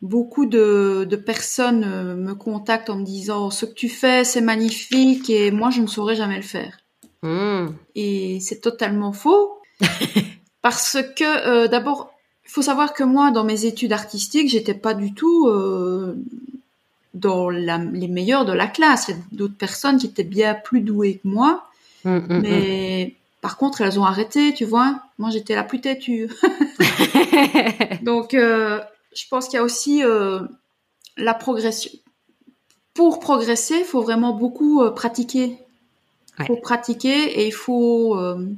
beaucoup 0.02 0.46
de, 0.46 1.06
de 1.08 1.16
personnes 1.16 2.16
me 2.16 2.34
contactent 2.34 2.90
en 2.90 2.96
me 2.96 3.04
disant 3.04 3.50
ce 3.50 3.64
que 3.66 3.74
tu 3.74 3.88
fais 3.88 4.24
c'est 4.24 4.40
magnifique 4.40 5.30
et 5.30 5.50
moi 5.50 5.70
je 5.70 5.80
ne 5.82 5.86
saurais 5.86 6.16
jamais 6.16 6.36
le 6.36 6.42
faire. 6.42 6.79
Mmh. 7.22 7.66
Et 7.94 8.40
c'est 8.40 8.60
totalement 8.60 9.12
faux 9.12 9.60
parce 10.62 10.98
que 11.16 11.46
euh, 11.46 11.68
d'abord 11.68 12.12
il 12.46 12.50
faut 12.50 12.62
savoir 12.62 12.94
que 12.94 13.04
moi, 13.04 13.30
dans 13.30 13.44
mes 13.44 13.64
études 13.64 13.92
artistiques, 13.92 14.48
j'étais 14.48 14.74
pas 14.74 14.94
du 14.94 15.14
tout 15.14 15.46
euh, 15.46 16.16
dans 17.14 17.48
la, 17.48 17.78
les 17.78 18.08
meilleurs 18.08 18.44
de 18.44 18.52
la 18.52 18.66
classe. 18.66 19.06
Il 19.08 19.14
y 19.14 19.18
a 19.18 19.20
d'autres 19.30 19.56
personnes 19.56 19.98
qui 19.98 20.06
étaient 20.06 20.24
bien 20.24 20.54
plus 20.54 20.80
douées 20.80 21.20
que 21.22 21.28
moi, 21.28 21.68
mm, 22.04 22.10
mm, 22.10 22.26
mm. 22.28 22.40
mais 22.40 23.14
par 23.40 23.56
contre, 23.56 23.82
elles 23.82 24.00
ont 24.00 24.04
arrêté, 24.04 24.52
tu 24.52 24.64
vois. 24.64 25.00
Moi, 25.18 25.30
j'étais 25.30 25.54
la 25.54 25.62
plus 25.62 25.80
têtue. 25.80 26.28
Donc, 28.02 28.34
euh, 28.34 28.80
je 29.14 29.28
pense 29.30 29.46
qu'il 29.46 29.54
y 29.54 29.60
a 29.60 29.62
aussi 29.62 30.02
la 31.16 31.34
progression. 31.34 31.92
Pour 32.94 33.20
progresser, 33.20 33.76
il 33.78 33.84
faut 33.84 34.02
vraiment 34.02 34.32
beaucoup 34.32 34.82
pratiquer. 34.96 35.56
Il 36.38 36.46
faut 36.46 36.56
pratiquer 36.56 37.40
et 37.40 37.46
il 37.46 37.52
faut, 37.52 38.16
euh, 38.16 38.48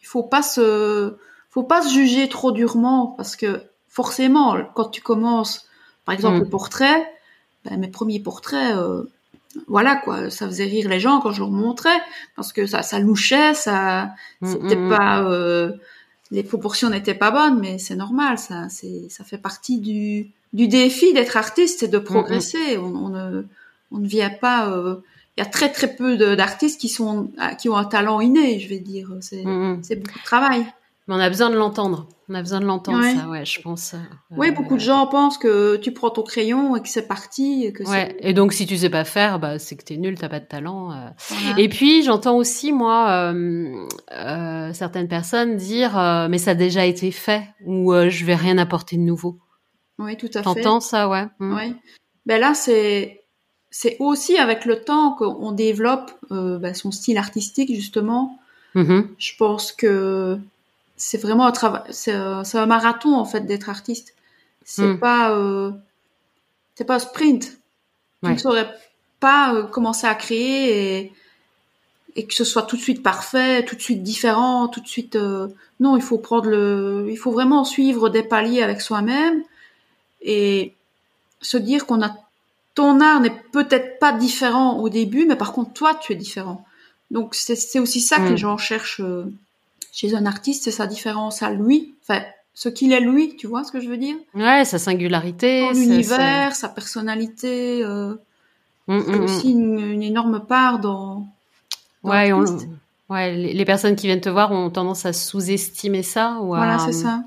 il 0.00 0.06
faut 0.06 0.22
pas 0.22 0.42
se 0.42 1.14
faut 1.50 1.62
pas 1.62 1.82
se 1.82 1.92
juger 1.92 2.28
trop 2.28 2.52
durement 2.52 3.14
parce 3.16 3.36
que 3.36 3.62
forcément, 3.88 4.56
quand 4.74 4.90
tu 4.90 5.00
commences, 5.00 5.66
par 6.04 6.14
exemple, 6.14 6.38
mm. 6.38 6.40
le 6.40 6.48
portrait, 6.48 7.12
ben, 7.64 7.78
mes 7.78 7.88
premiers 7.88 8.20
portraits, 8.20 8.76
euh, 8.76 9.04
voilà 9.66 9.96
quoi, 9.96 10.30
ça 10.30 10.46
faisait 10.46 10.64
rire 10.64 10.88
les 10.88 11.00
gens 11.00 11.20
quand 11.20 11.32
je 11.32 11.40
leur 11.40 11.50
montrais 11.50 12.00
parce 12.36 12.52
que 12.52 12.66
ça, 12.66 12.82
ça 12.82 12.98
louchait, 12.98 13.54
ça, 13.54 14.10
mm, 14.40 14.52
c'était 14.52 14.76
mm, 14.76 14.88
pas, 14.88 15.22
euh, 15.22 15.72
les 16.30 16.42
proportions 16.42 16.90
n'étaient 16.90 17.14
pas 17.14 17.30
bonnes, 17.30 17.58
mais 17.58 17.78
c'est 17.78 17.96
normal, 17.96 18.38
ça, 18.38 18.68
c'est, 18.68 19.08
ça 19.08 19.24
fait 19.24 19.38
partie 19.38 19.78
du, 19.78 20.30
du 20.52 20.68
défi 20.68 21.12
d'être 21.14 21.36
artiste, 21.36 21.80
c'est 21.80 21.88
de 21.88 21.98
progresser. 21.98 22.76
On, 22.78 22.94
on, 22.94 23.08
ne, 23.08 23.44
on 23.90 23.98
ne 23.98 24.06
vient 24.06 24.30
pas. 24.30 24.68
Euh, 25.38 25.42
il 25.42 25.44
y 25.44 25.46
a 25.46 25.46
très 25.46 25.70
très 25.70 25.94
peu 25.94 26.16
d'artistes 26.16 26.80
qui 26.80 26.88
sont 26.88 27.30
qui 27.58 27.68
ont 27.68 27.76
un 27.76 27.84
talent 27.84 28.20
inné, 28.20 28.58
je 28.58 28.68
vais 28.68 28.80
dire. 28.80 29.10
C'est, 29.20 29.44
c'est 29.82 29.96
beaucoup 29.96 30.18
de 30.18 30.24
travail. 30.24 30.66
Mais 31.08 31.14
on 31.14 31.20
a 31.20 31.28
besoin 31.30 31.48
de 31.48 31.56
l'entendre. 31.56 32.06
On 32.28 32.34
a 32.34 32.42
besoin 32.42 32.60
de 32.60 32.66
l'entendre, 32.66 33.02
ça, 33.02 33.26
ouais, 33.30 33.46
je 33.46 33.62
pense. 33.62 33.94
Euh, 33.94 34.36
oui, 34.36 34.50
beaucoup 34.50 34.74
de 34.74 34.80
gens 34.80 35.06
pensent 35.06 35.38
que 35.38 35.76
tu 35.76 35.92
prends 35.92 36.10
ton 36.10 36.22
crayon 36.22 36.76
et 36.76 36.82
que 36.82 36.88
c'est 36.90 37.08
parti. 37.08 37.64
Et, 37.64 37.72
que 37.72 37.82
ouais. 37.84 38.14
et 38.20 38.34
donc, 38.34 38.52
si 38.52 38.66
tu 38.66 38.76
sais 38.76 38.90
pas 38.90 39.04
faire, 39.04 39.38
bah, 39.38 39.58
c'est 39.58 39.76
que 39.76 39.84
t'es 39.84 39.96
nul, 39.96 40.18
t'as 40.18 40.28
pas 40.28 40.40
de 40.40 40.44
talent. 40.44 40.92
Euh. 40.92 41.08
Et 41.56 41.70
puis, 41.70 42.02
j'entends 42.02 42.36
aussi, 42.36 42.72
moi, 42.72 43.32
euh, 43.32 43.86
euh, 44.12 44.72
certaines 44.74 45.08
personnes 45.08 45.56
dire, 45.56 45.92
mais 46.28 46.36
ça 46.36 46.50
a 46.50 46.54
déjà 46.54 46.84
été 46.84 47.10
fait, 47.10 47.44
ou 47.64 47.94
je 47.94 48.24
vais 48.26 48.34
rien 48.34 48.58
apporter 48.58 48.96
de 48.98 49.02
nouveau. 49.02 49.38
Oui, 49.98 50.18
tout 50.18 50.26
à 50.34 50.40
fait. 50.40 50.42
T'entends 50.42 50.80
ça, 50.80 51.08
ouais. 51.08 51.24
Mmh. 51.38 51.56
Oui. 51.56 51.74
Ben 52.26 52.38
là, 52.38 52.52
c'est 52.52 53.17
c'est 53.70 53.96
aussi 54.00 54.38
avec 54.38 54.64
le 54.64 54.80
temps 54.80 55.12
qu'on 55.12 55.52
développe 55.52 56.12
ben, 56.30 56.74
son 56.74 56.90
style 56.90 57.18
artistique, 57.18 57.74
justement. 57.74 58.38
Mmh. 58.74 59.00
Je 59.18 59.32
pense 59.36 59.72
que 59.72 60.38
c'est 60.98 61.18
vraiment 61.18 61.46
un 61.46 61.52
travail, 61.52 61.82
c'est 61.90 62.12
un 62.12 62.66
marathon 62.66 63.14
en 63.14 63.24
fait 63.24 63.40
d'être 63.46 63.70
artiste. 63.70 64.14
C'est 64.64 64.82
hmm. 64.82 64.98
pas, 64.98 65.30
euh, 65.30 65.70
c'est 66.74 66.84
pas 66.84 66.96
un 66.96 66.98
sprint. 66.98 67.58
Tu 68.22 68.30
ne 68.30 68.36
saurais 68.36 68.68
pas 69.20 69.54
euh, 69.54 69.62
commencer 69.62 70.06
à 70.06 70.14
créer 70.14 70.98
et, 70.98 71.12
et 72.16 72.26
que 72.26 72.34
ce 72.34 72.44
soit 72.44 72.64
tout 72.64 72.76
de 72.76 72.82
suite 72.82 73.02
parfait, 73.02 73.64
tout 73.64 73.76
de 73.76 73.80
suite 73.80 74.02
différent, 74.02 74.68
tout 74.68 74.80
de 74.80 74.88
suite. 74.88 75.16
Euh, 75.16 75.48
non, 75.80 75.96
il 75.96 76.02
faut 76.02 76.18
prendre 76.18 76.50
le, 76.50 77.06
il 77.08 77.16
faut 77.16 77.30
vraiment 77.30 77.64
suivre 77.64 78.10
des 78.10 78.22
paliers 78.22 78.62
avec 78.62 78.82
soi-même 78.82 79.42
et 80.20 80.74
se 81.40 81.56
dire 81.56 81.86
qu'on 81.86 82.02
a 82.02 82.14
ton 82.78 83.00
art 83.00 83.18
n'est 83.18 83.34
peut-être 83.50 83.98
pas 83.98 84.12
différent 84.12 84.78
au 84.78 84.88
début, 84.88 85.26
mais 85.26 85.34
par 85.34 85.52
contre 85.52 85.72
toi 85.72 85.98
tu 86.00 86.12
es 86.12 86.16
différent. 86.16 86.64
Donc 87.10 87.34
c'est 87.34 87.80
aussi 87.80 88.00
ça 88.00 88.18
que 88.18 88.28
les 88.28 88.34
hmm. 88.34 88.36
gens 88.36 88.56
cherchent 88.56 89.02
chez 89.92 90.14
un 90.14 90.26
artiste, 90.26 90.62
c'est 90.62 90.70
sa 90.70 90.86
différence 90.86 91.42
à 91.42 91.50
lui, 91.50 91.96
enfin, 92.02 92.22
ce 92.54 92.68
qu'il 92.68 92.92
est 92.92 93.00
lui, 93.00 93.34
tu 93.36 93.48
vois 93.48 93.64
ce 93.64 93.72
que 93.72 93.80
je 93.80 93.88
veux 93.88 93.96
dire? 93.96 94.14
Ouais, 94.32 94.64
sa 94.64 94.78
singularité, 94.78 95.66
son 95.72 95.80
univers, 95.80 96.54
sa 96.54 96.68
personnalité. 96.68 97.82
Euh, 97.82 98.14
mm, 98.86 98.96
mm, 98.96 99.16
mm. 99.16 99.20
aussi 99.24 99.50
une, 99.50 100.02
énorme 100.02 100.46
part 100.46 100.78
dans. 100.78 101.26
ouais, 102.04 102.32
ouais, 103.10 103.34
les, 103.34 103.64
personnes 103.64 103.96
qui 103.96 104.06
viennent 104.06 104.20
te 104.20 104.28
voir 104.28 104.52
ont 104.52 104.70
tendance 104.70 105.04
à 105.04 105.12
sous-estimer 105.12 106.04
ça 106.04 106.38
ou 106.42 106.48
Voilà, 106.48 106.78
c'est 106.78 106.92
ça. 106.92 107.24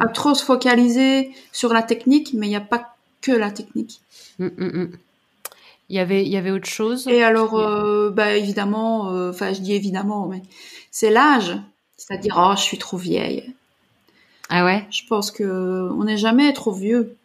À 0.00 0.08
trop 0.08 0.34
se 0.34 0.44
focaliser 0.44 1.30
sur 1.50 1.72
la 1.72 1.82
technique, 1.82 2.34
mais 2.34 2.46
il 2.46 2.50
n'y 2.50 2.56
a 2.56 2.60
pas 2.60 2.91
que 3.22 3.32
la 3.32 3.50
technique. 3.50 4.00
Il 4.38 5.96
y 5.96 5.98
avait, 5.98 6.24
il 6.24 6.28
y 6.28 6.36
avait 6.36 6.50
autre 6.50 6.68
chose. 6.68 7.06
Et 7.08 7.22
alors, 7.22 7.58
euh, 7.58 8.10
bah 8.10 8.36
évidemment, 8.36 9.10
euh, 9.10 9.30
enfin, 9.30 9.52
je 9.52 9.60
dis 9.60 9.74
évidemment, 9.74 10.26
mais 10.26 10.42
c'est 10.90 11.10
l'âge. 11.10 11.56
C'est-à-dire, 11.96 12.36
oh, 12.38 12.54
je 12.56 12.62
suis 12.62 12.78
trop 12.78 12.96
vieille. 12.96 13.54
Ah 14.48 14.64
ouais? 14.64 14.86
Je 14.90 15.02
pense 15.08 15.30
que 15.30 15.88
on 15.92 16.04
n'est 16.04 16.18
jamais 16.18 16.52
trop 16.52 16.72
vieux. 16.72 17.16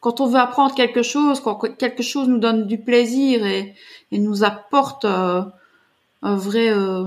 Quand 0.00 0.20
on 0.20 0.26
veut 0.26 0.38
apprendre 0.38 0.74
quelque 0.74 1.02
chose, 1.02 1.40
quand 1.40 1.58
quelque 1.76 2.02
chose 2.02 2.28
nous 2.28 2.38
donne 2.38 2.66
du 2.66 2.78
plaisir 2.78 3.44
et, 3.44 3.74
et 4.12 4.18
nous 4.18 4.44
apporte 4.44 5.04
euh, 5.04 5.42
un 6.22 6.36
vrai 6.36 6.70
euh, 6.70 7.04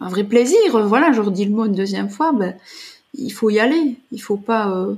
un 0.00 0.08
vrai 0.08 0.24
plaisir, 0.24 0.58
voilà, 0.86 1.12
je 1.12 1.20
redis 1.20 1.44
le 1.44 1.50
mot 1.50 1.66
une 1.66 1.74
deuxième 1.74 2.08
fois, 2.08 2.32
ben, 2.32 2.56
il 3.14 3.30
faut 3.30 3.50
y 3.50 3.58
aller. 3.58 3.96
Il 4.12 4.22
faut 4.22 4.36
pas, 4.36 4.70
euh, 4.70 4.94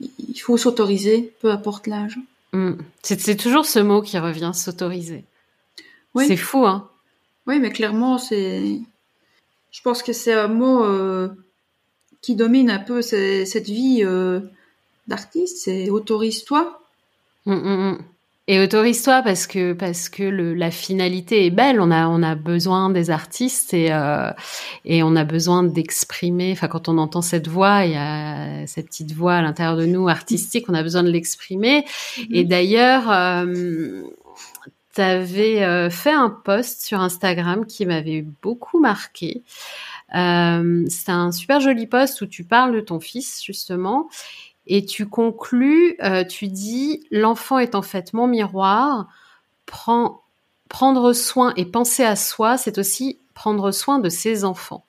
il 0.00 0.38
faut 0.38 0.56
s'autoriser, 0.56 1.32
peu 1.40 1.50
importe 1.50 1.86
l'âge. 1.86 2.18
Hmm. 2.52 2.72
C'est 3.02 3.36
toujours 3.36 3.66
ce 3.66 3.78
mot 3.78 4.02
qui 4.02 4.18
revient, 4.18 4.52
s'autoriser. 4.54 5.24
Oui. 6.14 6.26
C'est 6.26 6.36
fou, 6.36 6.66
hein. 6.66 6.88
Oui, 7.46 7.58
mais 7.60 7.70
clairement, 7.70 8.18
c'est 8.18 8.80
je 9.76 9.82
pense 9.82 10.02
que 10.02 10.14
c'est 10.14 10.32
un 10.32 10.48
mot 10.48 10.84
euh, 10.84 11.28
qui 12.22 12.34
domine 12.34 12.70
un 12.70 12.78
peu 12.78 13.02
cette 13.02 13.68
vie 13.68 14.00
euh, 14.02 14.40
d'artiste. 15.06 15.58
C'est 15.58 15.90
autorise-toi. 15.90 16.80
Mm, 17.44 17.52
mm, 17.52 17.90
mm. 17.90 17.98
Et 18.48 18.60
autorise-toi 18.60 19.22
parce 19.22 19.48
que 19.48 19.72
parce 19.72 20.08
que 20.08 20.22
le, 20.22 20.54
la 20.54 20.70
finalité 20.70 21.46
est 21.46 21.50
belle. 21.50 21.80
On 21.80 21.90
a 21.90 22.06
on 22.08 22.22
a 22.22 22.36
besoin 22.36 22.90
des 22.90 23.10
artistes 23.10 23.74
et 23.74 23.92
euh, 23.92 24.30
et 24.84 25.02
on 25.02 25.16
a 25.16 25.24
besoin 25.24 25.64
d'exprimer. 25.64 26.52
Enfin, 26.52 26.68
quand 26.68 26.88
on 26.88 26.98
entend 26.98 27.22
cette 27.22 27.48
voix, 27.48 27.84
il 27.84 27.92
y 27.92 27.96
a 27.96 28.66
cette 28.66 28.86
petite 28.86 29.12
voix 29.12 29.34
à 29.34 29.42
l'intérieur 29.42 29.76
de 29.76 29.86
nous 29.86 30.08
artistique. 30.08 30.66
On 30.68 30.74
a 30.74 30.82
besoin 30.82 31.02
de 31.02 31.10
l'exprimer. 31.10 31.84
Et 32.30 32.44
d'ailleurs, 32.44 33.04
tu 34.94 35.00
avais 35.00 35.90
fait 35.90 36.12
un 36.12 36.30
post 36.30 36.82
sur 36.82 37.00
Instagram 37.00 37.66
qui 37.66 37.84
m'avait 37.84 38.22
beaucoup 38.42 38.78
marqué. 38.78 39.42
Euh, 40.14 40.84
c'est 40.88 41.10
un 41.10 41.32
super 41.32 41.60
joli 41.60 41.86
post 41.86 42.20
où 42.20 42.26
tu 42.26 42.44
parles 42.44 42.74
de 42.74 42.80
ton 42.80 43.00
fils 43.00 43.42
justement 43.44 44.08
et 44.66 44.84
tu 44.84 45.08
conclus, 45.08 45.96
euh, 46.02 46.24
tu 46.24 46.48
dis 46.48 47.06
l'enfant 47.10 47.58
est 47.58 47.74
en 47.74 47.82
fait 47.82 48.12
mon 48.12 48.26
miroir. 48.26 49.06
Prendre 49.66 51.12
soin 51.12 51.52
et 51.56 51.64
penser 51.64 52.04
à 52.04 52.16
soi, 52.16 52.56
c'est 52.56 52.78
aussi 52.78 53.18
prendre 53.34 53.70
soin 53.70 53.98
de 53.98 54.08
ses 54.08 54.44
enfants. 54.44 54.84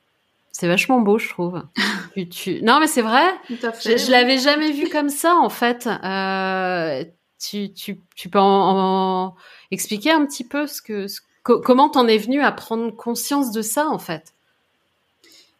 C'est 0.51 0.67
vachement 0.67 0.99
beau, 1.01 1.19
je 1.19 1.29
trouve. 1.29 1.61
tu, 2.31 2.61
Non, 2.63 2.79
mais 2.79 2.87
c'est 2.87 3.03
vrai. 3.03 3.25
je, 3.49 3.97
je 3.97 4.11
l'avais 4.11 4.39
jamais 4.39 4.71
vu 4.71 4.89
comme 4.89 5.09
ça, 5.09 5.35
en 5.35 5.49
fait. 5.49 5.87
Euh, 5.87 7.03
tu, 7.39 7.71
tu, 7.73 8.01
tu 8.15 8.29
peux 8.29 8.39
en, 8.39 9.35
expliquer 9.69 10.11
un 10.11 10.25
petit 10.25 10.43
peu 10.43 10.65
ce 10.65 10.81
que, 10.81 11.07
ce, 11.07 11.19
comment 11.43 11.89
t'en 11.89 12.07
es 12.07 12.17
venu 12.17 12.41
à 12.41 12.51
prendre 12.51 12.89
conscience 12.95 13.51
de 13.51 13.61
ça, 13.61 13.87
en 13.87 13.99
fait? 13.99 14.33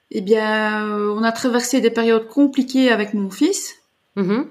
Eh 0.10 0.22
bien, 0.22 0.88
euh, 0.88 1.14
on 1.16 1.24
a 1.24 1.32
traversé 1.32 1.82
des 1.82 1.92
périodes 1.92 2.28
compliquées 2.28 2.92
avec 2.92 3.14
mon 3.14 3.30
fils. 3.30 3.76
Mm-hmm. 4.18 4.46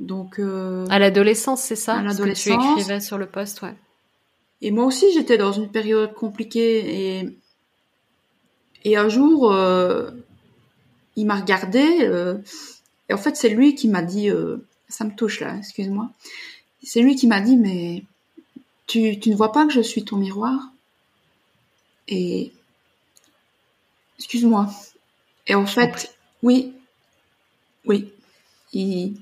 Donc 0.00 0.38
euh, 0.38 0.86
à 0.90 0.98
l'adolescence, 0.98 1.62
c'est 1.62 1.76
ça 1.76 1.96
À 1.96 2.02
l'adolescence. 2.02 2.56
Que 2.56 2.62
tu 2.62 2.80
écrivais 2.80 3.00
sur 3.00 3.18
le 3.18 3.26
poste, 3.26 3.62
ouais. 3.62 3.74
Et 4.62 4.70
moi 4.70 4.84
aussi, 4.84 5.06
j'étais 5.12 5.38
dans 5.38 5.52
une 5.52 5.70
période 5.70 6.14
compliquée 6.14 7.18
et 7.18 7.38
et 8.84 8.96
un 8.96 9.08
jour, 9.08 9.52
euh, 9.52 10.10
il 11.16 11.26
m'a 11.26 11.36
regardé 11.36 11.80
et 13.08 13.12
en 13.12 13.18
fait, 13.18 13.36
c'est 13.36 13.48
lui 13.48 13.74
qui 13.74 13.88
m'a 13.88 14.02
dit, 14.02 14.30
ça 14.88 15.04
me 15.04 15.14
touche 15.14 15.40
là, 15.40 15.56
excuse-moi. 15.56 16.08
C'est 16.82 17.00
lui 17.00 17.16
qui 17.16 17.26
m'a 17.26 17.40
dit, 17.40 17.56
mais 17.56 18.04
tu, 18.86 19.18
tu 19.18 19.30
ne 19.30 19.34
vois 19.34 19.50
pas 19.50 19.66
que 19.66 19.72
je 19.72 19.80
suis 19.80 20.04
ton 20.04 20.16
miroir? 20.16 20.70
Et 22.08 22.52
excuse-moi, 24.18 24.70
et 25.46 25.54
en 25.54 25.66
fait, 25.66 26.16
oui, 26.42 26.72
oui, 27.84 28.12
il... 28.76 29.16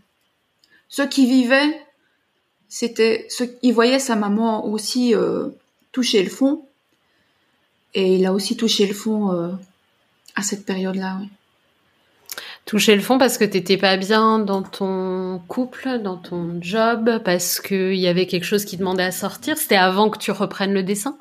ceux 0.88 1.08
qui 1.08 1.26
vivaient, 1.26 1.80
c'était 2.68 3.26
ceux 3.28 3.46
qui 3.46 3.72
voyaient 3.72 3.98
sa 3.98 4.16
maman 4.16 4.66
aussi 4.66 5.14
euh, 5.14 5.48
toucher 5.92 6.22
le 6.22 6.30
fond, 6.30 6.66
et 7.94 8.16
il 8.16 8.26
a 8.26 8.32
aussi 8.32 8.56
touché 8.56 8.86
le 8.86 8.94
fond 8.94 9.32
euh, 9.32 9.52
à 10.34 10.42
cette 10.42 10.66
période-là. 10.66 11.18
Oui. 11.20 11.28
Toucher 12.64 12.96
le 12.96 13.02
fond 13.02 13.18
parce 13.18 13.36
que 13.36 13.44
t'étais 13.44 13.76
pas 13.76 13.98
bien 13.98 14.38
dans 14.38 14.62
ton 14.62 15.38
couple, 15.48 15.98
dans 15.98 16.16
ton 16.16 16.58
job, 16.62 17.20
parce 17.22 17.60
qu'il 17.60 17.96
y 17.96 18.08
avait 18.08 18.26
quelque 18.26 18.44
chose 18.44 18.64
qui 18.64 18.78
demandait 18.78 19.04
à 19.04 19.12
sortir. 19.12 19.58
C'était 19.58 19.76
avant 19.76 20.08
que 20.08 20.18
tu 20.18 20.30
reprennes 20.30 20.72
le 20.72 20.82
dessin? 20.82 21.18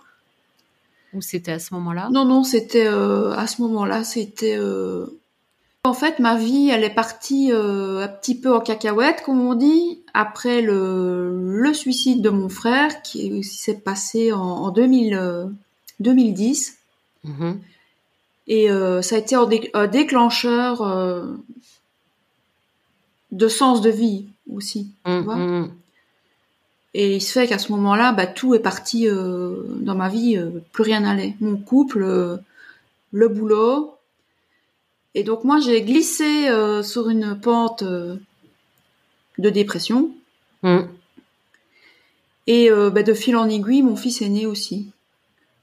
Ou 1.14 1.22
c'était 1.22 1.52
à 1.52 1.60
ce 1.60 1.74
moment-là? 1.74 2.08
Non, 2.12 2.24
non, 2.26 2.44
c'était 2.44 2.88
euh, 2.88 3.34
à 3.34 3.46
ce 3.46 3.62
moment-là. 3.62 4.06
C'était 4.06 4.56
euh... 4.58 5.06
en 5.84 5.94
fait 5.94 6.20
ma 6.20 6.38
vie, 6.38 6.70
elle 6.70 6.84
est 6.84 6.94
partie 6.94 7.52
euh, 7.52 8.04
un 8.04 8.08
petit 8.08 8.40
peu 8.40 8.56
en 8.56 8.60
cacahuète, 8.60 9.22
comme 9.24 9.42
on 9.42 9.54
dit, 9.54 10.02
après 10.14 10.62
le, 10.62 11.62
le 11.62 11.74
suicide 11.74 12.22
de 12.22 12.30
mon 12.30 12.50
frère 12.50 13.02
qui 13.02 13.44
s'est 13.44 13.80
passé 13.80 14.32
en, 14.32 14.40
en 14.40 14.72
2000, 14.72 15.50
2010. 16.00 16.78
Euh, 17.26 17.30
mm-hmm. 17.30 17.58
Et 18.48 18.72
euh, 18.72 19.02
ça 19.02 19.16
a 19.16 19.20
été 19.20 19.36
un, 19.36 19.88
déclencheur 19.88 20.84
de 23.32 23.48
sens 23.48 23.82
de 23.82 23.90
vie 23.90 24.26
aussi. 24.50 24.92
Tu 25.06 25.20
vois 25.20 25.38
mm-hmm. 25.38 25.70
Et 26.94 27.16
il 27.16 27.22
se 27.22 27.32
fait 27.32 27.48
qu'à 27.48 27.58
ce 27.58 27.72
moment-là, 27.72 28.12
bah, 28.12 28.28
tout 28.28 28.54
est 28.54 28.60
parti 28.60 29.08
euh, 29.08 29.64
dans 29.80 29.96
ma 29.96 30.10
vie, 30.10 30.38
euh, 30.38 30.62
plus 30.72 30.84
rien 30.84 31.00
n'allait. 31.00 31.36
Mon 31.40 31.58
couple, 31.58 32.04
euh, 32.04 32.38
le 33.12 33.28
boulot. 33.30 33.93
Et 35.16 35.24
donc 35.24 35.44
moi, 35.44 35.60
j'ai 35.60 35.82
glissé 35.82 36.48
sur 36.84 37.10
une 37.10 37.40
pente 37.40 37.84
de 37.84 38.20
dépression. 39.38 40.12
Mmh. 40.64 40.80
Et 42.48 42.70
bah, 42.70 43.04
de 43.04 43.14
fil 43.14 43.36
en 43.36 43.48
aiguille, 43.48 43.84
mon 43.84 43.96
fils 43.96 44.22
est 44.22 44.30
né 44.30 44.46
aussi. 44.46 44.88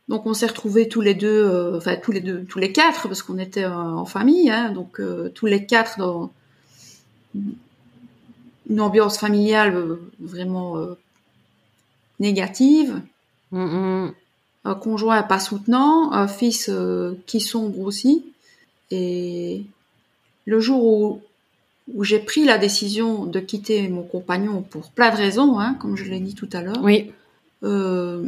Donc 0.09 0.27
on 0.27 0.35
s'est 0.35 0.47
retrouvés 0.47 0.89
tous 0.89 1.01
les 1.01 1.15
deux, 1.15 1.73
enfin 1.77 1.97
tous 1.97 2.13
les 2.13 2.21
deux, 2.21 2.45
tous 2.45 2.59
les 2.59 2.73
quatre, 2.73 3.09
parce 3.09 3.23
qu'on 3.23 3.39
était 3.39 3.67
en 3.67 4.05
famille, 4.05 4.51
hein, 4.51 4.71
donc 4.71 5.01
tous 5.35 5.47
les 5.47 5.67
quatre 5.67 5.99
dans 5.99 6.31
une 8.69 8.81
ambiance 8.81 9.19
familiale 9.19 9.99
vraiment 10.21 10.97
négative, 12.21 13.01
mm-hmm. 13.53 14.13
un 14.65 14.75
conjoint 14.75 15.23
pas 15.23 15.41
soutenant, 15.41 16.13
un 16.13 16.29
fils 16.29 16.69
euh, 16.69 17.15
qui 17.27 17.41
sombre 17.41 17.81
aussi. 17.81 18.25
Et 18.91 19.63
le 20.47 20.61
jour 20.61 20.85
où, 20.85 21.21
où 21.95 22.05
j'ai 22.05 22.19
pris 22.19 22.45
la 22.45 22.59
décision 22.59 23.25
de 23.25 23.41
quitter 23.41 23.89
mon 23.89 24.03
compagnon 24.03 24.63
pour 24.63 24.91
plein 24.91 25.11
de 25.11 25.17
raisons, 25.17 25.59
hein, 25.59 25.77
comme 25.81 25.97
je 25.97 26.05
l'ai 26.05 26.21
dit 26.21 26.35
tout 26.35 26.49
à 26.53 26.63
l'heure. 26.63 26.81
Oui. 26.83 27.13
Euh, 27.63 28.27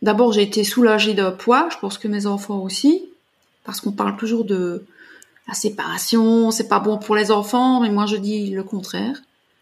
D'abord, 0.00 0.32
j'ai 0.32 0.42
été 0.42 0.62
soulagée 0.62 1.14
d'un 1.14 1.32
poids. 1.32 1.68
Je 1.72 1.78
pense 1.78 1.98
que 1.98 2.06
mes 2.06 2.26
enfants 2.26 2.60
aussi, 2.60 3.04
parce 3.64 3.80
qu'on 3.80 3.90
parle 3.90 4.16
toujours 4.16 4.44
de 4.44 4.84
la 5.48 5.54
séparation, 5.54 6.52
c'est 6.52 6.68
pas 6.68 6.78
bon 6.78 6.98
pour 6.98 7.16
les 7.16 7.32
enfants, 7.32 7.80
mais 7.80 7.90
moi 7.90 8.06
je 8.06 8.16
dis 8.16 8.50
le 8.50 8.62
contraire. 8.62 9.20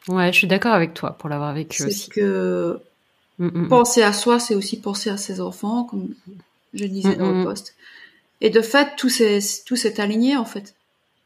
Ouais, 0.08 0.30
je 0.32 0.38
suis 0.38 0.46
d'accord 0.46 0.74
avec 0.74 0.92
toi 0.92 1.16
pour 1.18 1.30
l'avoir 1.30 1.54
vécu 1.54 1.84
aussi. 1.84 2.00
C'est 2.00 2.10
que 2.10 2.80
Mm, 3.38 3.46
mm, 3.46 3.62
mm. 3.62 3.68
Penser 3.68 4.02
à 4.02 4.12
soi, 4.12 4.38
c'est 4.38 4.54
aussi 4.54 4.80
penser 4.80 5.10
à 5.10 5.16
ses 5.16 5.40
enfants, 5.40 5.84
comme 5.84 6.08
je 6.74 6.84
disais 6.86 7.16
dans 7.16 7.32
le 7.32 7.44
poste. 7.44 7.74
Et 8.40 8.50
de 8.50 8.60
fait, 8.60 8.96
tout 8.96 9.08
s'est 9.08 9.40
tout 9.66 9.76
s'est 9.76 10.00
aligné 10.00 10.36
en 10.36 10.44
fait. 10.44 10.74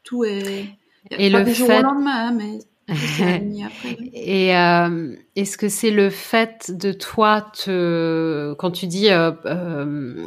Tout 0.03 0.23
est 0.23 0.65
et 1.09 1.31
pas 1.31 1.39
le 1.39 1.45
du 1.45 1.53
jour 1.53 1.69
au 1.69 1.81
lendemain, 1.81 2.27
hein, 2.27 2.33
mais 2.33 2.59
Et 4.13 4.55
euh, 4.55 5.15
est-ce 5.35 5.57
que 5.57 5.69
c'est 5.69 5.91
le 5.91 6.09
fait 6.09 6.71
de 6.75 6.91
toi 6.91 7.49
te 7.53 8.53
quand 8.57 8.71
tu 8.71 8.87
dis 8.87 9.09
euh, 9.09 9.31
euh, 9.45 10.25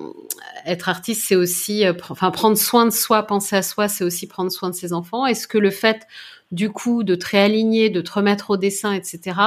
être 0.64 0.88
artiste, 0.88 1.24
c'est 1.26 1.36
aussi 1.36 1.84
enfin 1.88 2.30
prendre 2.30 2.56
soin 2.56 2.86
de 2.86 2.90
soi, 2.90 3.22
penser 3.24 3.56
à 3.56 3.62
soi, 3.62 3.88
c'est 3.88 4.04
aussi 4.04 4.26
prendre 4.26 4.50
soin 4.50 4.70
de 4.70 4.74
ses 4.74 4.92
enfants? 4.92 5.26
Est-ce 5.26 5.46
que 5.46 5.58
le 5.58 5.70
fait 5.70 6.06
du 6.52 6.70
coup 6.70 7.02
de 7.02 7.14
te 7.14 7.26
réaligner, 7.26 7.90
de 7.90 8.00
te 8.00 8.12
remettre 8.12 8.50
au 8.50 8.56
dessin, 8.56 8.92
etc. 8.92 9.38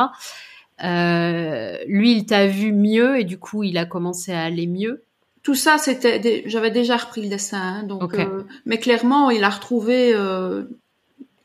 Euh, 0.84 1.78
lui, 1.88 2.12
il 2.12 2.26
t'a 2.26 2.47
vu 2.47 2.71
mieux 2.71 3.19
et 3.19 3.23
du 3.23 3.39
coup, 3.39 3.63
il 3.63 3.78
a 3.78 3.86
commencé 3.86 4.32
à 4.32 4.43
aller 4.43 4.67
mieux? 4.67 5.04
Tout 5.47 5.55
ça, 5.55 5.77
c'était, 5.77 6.43
j'avais 6.45 6.71
déjà 6.71 6.97
repris 6.97 7.21
le 7.21 7.29
dessin, 7.29 7.57
hein, 7.57 7.83
donc, 7.83 8.15
euh, 8.15 8.43
mais 8.65 8.79
clairement, 8.79 9.29
il 9.29 9.45
a 9.45 9.49
retrouvé 9.49 10.12
euh, 10.13 10.63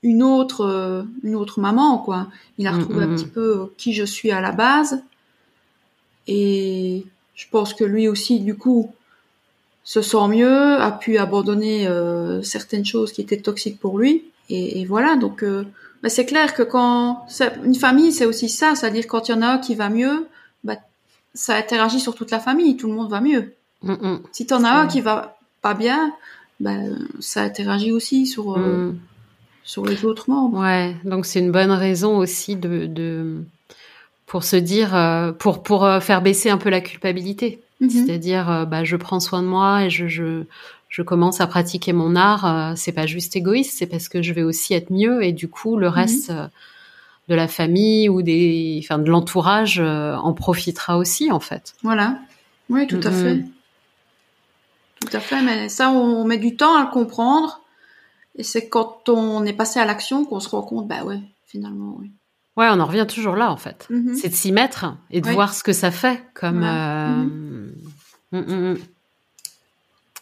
une 0.03 0.25
autre, 0.25 1.07
une 1.23 1.37
autre 1.37 1.61
maman, 1.61 1.99
quoi. 1.99 2.27
Il 2.59 2.67
a 2.67 2.73
mm, 2.73 2.79
retrouvé 2.81 3.05
un 3.05 3.07
mm, 3.07 3.15
petit 3.15 3.27
mm. 3.27 3.31
peu 3.31 3.73
qui 3.77 3.93
je 3.93 4.03
suis 4.03 4.33
à 4.33 4.41
la 4.41 4.51
base, 4.51 5.05
et 6.27 7.07
je 7.37 7.47
pense 7.53 7.75
que 7.75 7.85
lui 7.85 8.09
aussi, 8.09 8.41
du 8.41 8.57
coup, 8.57 8.93
se 9.85 10.03
sent 10.03 10.27
mieux, 10.27 10.81
a 10.81 10.91
pu 10.91 11.19
abandonner 11.19 11.89
certaines 12.43 12.85
choses 12.85 13.13
qui 13.13 13.21
étaient 13.21 13.41
toxiques 13.41 13.79
pour 13.79 14.01
lui, 14.01 14.25
et, 14.51 14.81
et 14.81 14.85
voilà, 14.85 15.15
donc 15.15 15.45
mais 16.03 16.09
c'est 16.09 16.27
clair 16.27 16.55
que 16.55 16.65
quand 16.65 17.29
une 17.63 17.77
famille, 17.77 18.11
c'est 18.11 18.27
aussi 18.27 18.49
ça, 18.49 18.75
c'est-à-dire 18.75 19.07
quand 19.07 19.29
il 19.29 19.31
y 19.31 19.35
en 19.37 19.43
a 19.43 19.47
un 19.47 19.59
qui 19.59 19.77
va 19.77 19.91
mieux, 19.91 20.27
bah, 20.65 20.79
ça 21.35 21.55
interagit 21.55 22.01
sur 22.01 22.17
toute 22.17 22.33
la 22.33 22.41
famille, 22.41 22.77
tout 22.77 22.89
le 22.89 22.95
monde 22.95 23.09
va 23.09 23.21
mieux. 23.21 23.55
Mm, 23.83 23.93
mm. 23.93 24.23
Si 24.33 24.47
tu 24.47 24.55
en 24.55 24.65
as 24.65 24.71
un 24.71 24.87
qui 24.87 25.01
va 25.01 25.37
pas 25.61 25.75
bien, 25.75 26.13
bah, 26.61 26.77
ça 27.21 27.43
interagit 27.43 27.93
aussi 27.93 28.27
sur 28.27 28.57
euh, 28.57 28.91
mm. 28.91 28.99
sur 29.65 29.85
les 29.85 30.05
autres 30.05 30.31
membres. 30.31 30.61
Ouais, 30.61 30.95
donc 31.05 31.27
c'est 31.27 31.41
une 31.41 31.53
bonne 31.53 31.71
raison 31.71 32.19
aussi 32.19 32.57
de, 32.57 32.87
de 32.87 33.45
pour 34.27 34.45
se 34.45 34.57
dire 34.57 34.95
euh, 34.95 35.33
pour 35.33 35.63
pour 35.63 35.85
euh, 35.85 36.01
faire 36.01 36.23
baisser 36.23 36.51
un 36.51 36.59
peu 36.59 36.71
la 36.71 36.81
culpabilité. 36.81 37.61
Mm-hmm. 37.81 37.91
C'est-à-dire, 37.91 38.67
bah, 38.71 38.85
je 38.85 38.95
prends 38.95 39.19
soin 39.19 39.43
de 39.43 39.49
moi 39.49 39.85
et 39.85 39.91
je, 39.91 40.07
je, 40.07 40.45
je 40.89 41.03
commence 41.03 41.41
à 41.41 41.49
pratiquer 41.49 41.93
mon 41.93 42.15
art, 42.15 42.75
c'est 42.77 42.93
pas 42.93 43.07
juste 43.07 43.35
égoïste, 43.35 43.77
c'est 43.77 43.89
parce 43.89 44.09
que 44.09 44.23
je 44.23 44.33
vais 44.33 44.45
aussi 44.45 44.73
être 44.73 44.93
mieux 44.93 45.25
et 45.25 45.33
du 45.33 45.49
coup 45.49 45.77
le 45.77 45.89
mhm. 45.89 45.93
reste 45.93 46.33
de 47.29 47.35
la 47.35 47.49
famille 47.49 48.09
ou 48.09 48.23
des, 48.23 48.81
enfin 48.85 49.01
de 49.01 49.11
l'entourage 49.11 49.81
en 49.81 50.33
profitera 50.33 50.97
aussi 50.97 51.33
en 51.33 51.41
fait. 51.41 51.75
Voilà, 51.83 52.21
oui, 52.71 52.87
tout 52.87 53.01
à 53.03 53.11
fait, 53.11 53.43
tout 55.05 55.17
à 55.17 55.21
fait. 55.21 55.43
Mais 55.43 55.69
ça, 55.69 55.91
on 55.91 56.25
met 56.25 56.39
du 56.39 56.57
temps 56.57 56.77
à 56.77 56.83
le 56.83 56.91
comprendre 56.91 57.61
et 58.35 58.43
c'est 58.43 58.69
quand 58.69 59.09
on 59.09 59.45
est 59.45 59.53
passé 59.53 59.81
à 59.81 59.85
l'action 59.85 60.25
qu'on 60.25 60.41
se 60.41 60.49
rend 60.49 60.63
compte, 60.63 60.89
bah 60.89 61.05
ouais, 61.05 61.21
finalement, 61.47 61.97
oui. 61.99 62.13
Ouais, 62.57 62.69
on 62.71 62.81
en 62.81 62.87
revient 62.87 63.07
toujours 63.09 63.35
là 63.35 63.51
en 63.51 63.57
fait. 63.57 63.87
Mhm. 63.89 64.15
C'est 64.15 64.29
de 64.29 64.35
s'y 64.35 64.53
mettre 64.53 64.95
et 65.11 65.23
de 65.23 65.31
voir 65.31 65.55
ce 65.55 65.63
que 65.63 65.73
ça 65.73 65.91
fait 65.91 66.23
comme. 66.35 66.61
Mhm. 66.61 67.75
Mm, 68.33 68.39
mm, 68.39 68.79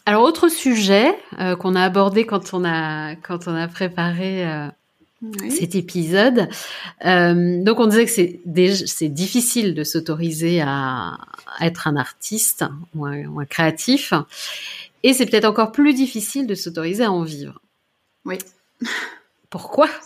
alors 0.06 0.22
autre 0.24 0.48
sujet 0.48 1.16
euh, 1.38 1.54
qu'on 1.56 1.76
a 1.76 1.82
abordé 1.82 2.26
quand 2.26 2.54
on 2.54 2.64
a 2.64 3.14
quand 3.16 3.46
on 3.46 3.54
a 3.54 3.68
préparé 3.68 4.46
euh, 4.46 4.68
cet 5.50 5.74
épisode. 5.74 6.48
Euh, 7.04 7.62
donc 7.62 7.78
on 7.78 7.86
disait 7.86 8.06
que 8.06 8.10
c'est 8.10 8.40
c'est 8.86 9.08
difficile 9.08 9.74
de 9.74 9.84
s'autoriser 9.84 10.60
à, 10.62 11.18
être 11.60 11.88
un 11.88 11.96
artiste 11.96 12.64
ou 12.94 13.04
un, 13.06 13.44
créatif, 13.44 14.14
et 15.02 15.12
c'est 15.12 15.26
peut-être 15.26 15.44
encore 15.44 15.72
plus 15.72 15.94
difficile 15.94 16.46
de 16.46 16.54
s'autoriser 16.54 17.04
à 17.04 17.12
en 17.12 17.22
vivre. 17.22 17.60
Oui. 18.24 18.38
Pourquoi? 19.50 19.88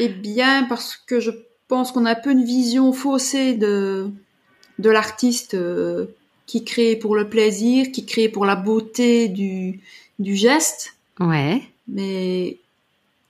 Eh 0.00 0.08
bien 0.08 0.62
parce 0.68 0.96
que 0.96 1.18
je 1.18 1.32
pense 1.66 1.90
qu'on 1.90 2.06
a 2.06 2.12
un 2.12 2.14
peu 2.14 2.30
une 2.30 2.44
vision 2.44 2.92
faussée 2.92 3.54
de 3.54 4.08
de 4.78 4.90
l'artiste 4.90 5.54
euh, 5.54 6.06
qui 6.46 6.62
crée 6.64 6.94
pour 6.94 7.16
le 7.16 7.28
plaisir, 7.28 7.90
qui 7.90 8.06
crée 8.06 8.28
pour 8.28 8.46
la 8.46 8.54
beauté 8.54 9.26
du 9.26 9.80
du 10.20 10.36
geste. 10.36 10.94
Ouais. 11.18 11.62
Mais 11.88 12.58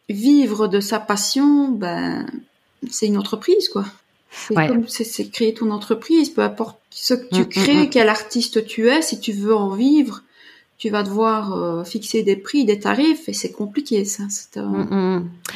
vivre 0.09 0.68
de 0.68 0.81
sa 0.81 0.99
passion, 1.01 1.68
ben, 1.68 2.27
c'est 2.90 3.07
une 3.07 3.18
entreprise, 3.18 3.68
quoi. 3.68 3.85
C'est 4.31 4.55
comme 4.55 4.87
c'est 4.88 5.31
créer 5.31 5.55
ton 5.55 5.71
entreprise, 5.71 6.31
peu 6.31 6.42
importe 6.42 6.79
ce 6.90 7.14
que 7.14 7.29
tu 7.35 7.40
mm, 7.40 7.44
mm, 7.44 7.49
crées, 7.49 7.87
mm. 7.87 7.90
quel 7.90 8.09
artiste 8.09 8.66
tu 8.66 8.88
es, 8.88 9.01
si 9.01 9.21
tu 9.21 9.33
veux 9.33 9.57
en 9.57 9.71
vivre, 9.71 10.23
tu 10.77 10.90
vas 10.90 11.03
devoir 11.03 11.55
euh, 11.55 11.83
fixer 11.83 12.23
des 12.23 12.37
prix, 12.37 12.64
des 12.64 12.79
tarifs, 12.79 13.29
et 13.29 13.33
c'est 13.33 13.51
compliqué, 13.51 14.05
ça. 14.05 14.25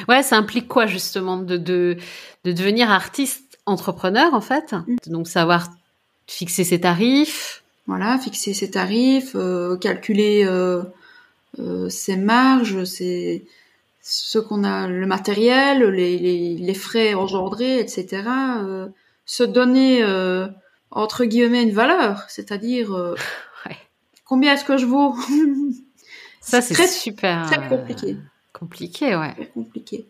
Ouais, 0.08 0.22
ça 0.22 0.36
implique 0.36 0.68
quoi 0.68 0.86
justement 0.86 1.36
de, 1.36 1.56
de, 1.56 1.96
de 2.44 2.52
devenir 2.52 2.90
artiste 2.90 3.58
entrepreneur 3.66 4.34
en 4.34 4.40
fait, 4.40 4.74
donc 5.06 5.28
savoir 5.28 5.68
fixer 6.26 6.64
ses 6.64 6.80
tarifs. 6.80 7.62
Voilà, 7.86 8.18
fixer 8.18 8.54
ses 8.54 8.70
tarifs, 8.70 9.32
euh, 9.34 9.76
calculer 9.76 10.44
euh, 10.44 10.82
euh 11.58 11.88
ses 11.88 12.16
marges, 12.16 12.84
ses 12.84 13.44
ce 14.02 14.40
qu'on 14.40 14.64
a, 14.64 14.88
le 14.88 15.06
matériel, 15.06 15.84
les, 15.84 16.18
les, 16.18 16.56
les 16.56 16.74
frais 16.74 17.14
engendrés, 17.14 17.78
etc. 17.78 18.24
Euh, 18.58 18.88
se 19.24 19.44
donner 19.44 20.02
euh, 20.02 20.48
entre 20.90 21.24
guillemets 21.24 21.62
une 21.62 21.72
valeur, 21.72 22.24
c'est-à-dire 22.28 22.92
euh, 22.92 23.14
combien 24.24 24.54
est-ce 24.54 24.64
que 24.64 24.76
je 24.76 24.86
vaux? 24.86 25.14
Ça 26.40 26.60
c'est 26.60 26.74
super 26.88 27.46
très 27.46 27.68
compliqué. 27.68 28.16
compliqué, 28.52 29.14
ouais. 29.14 29.32
Très 29.34 29.46
compliqué. 29.46 30.08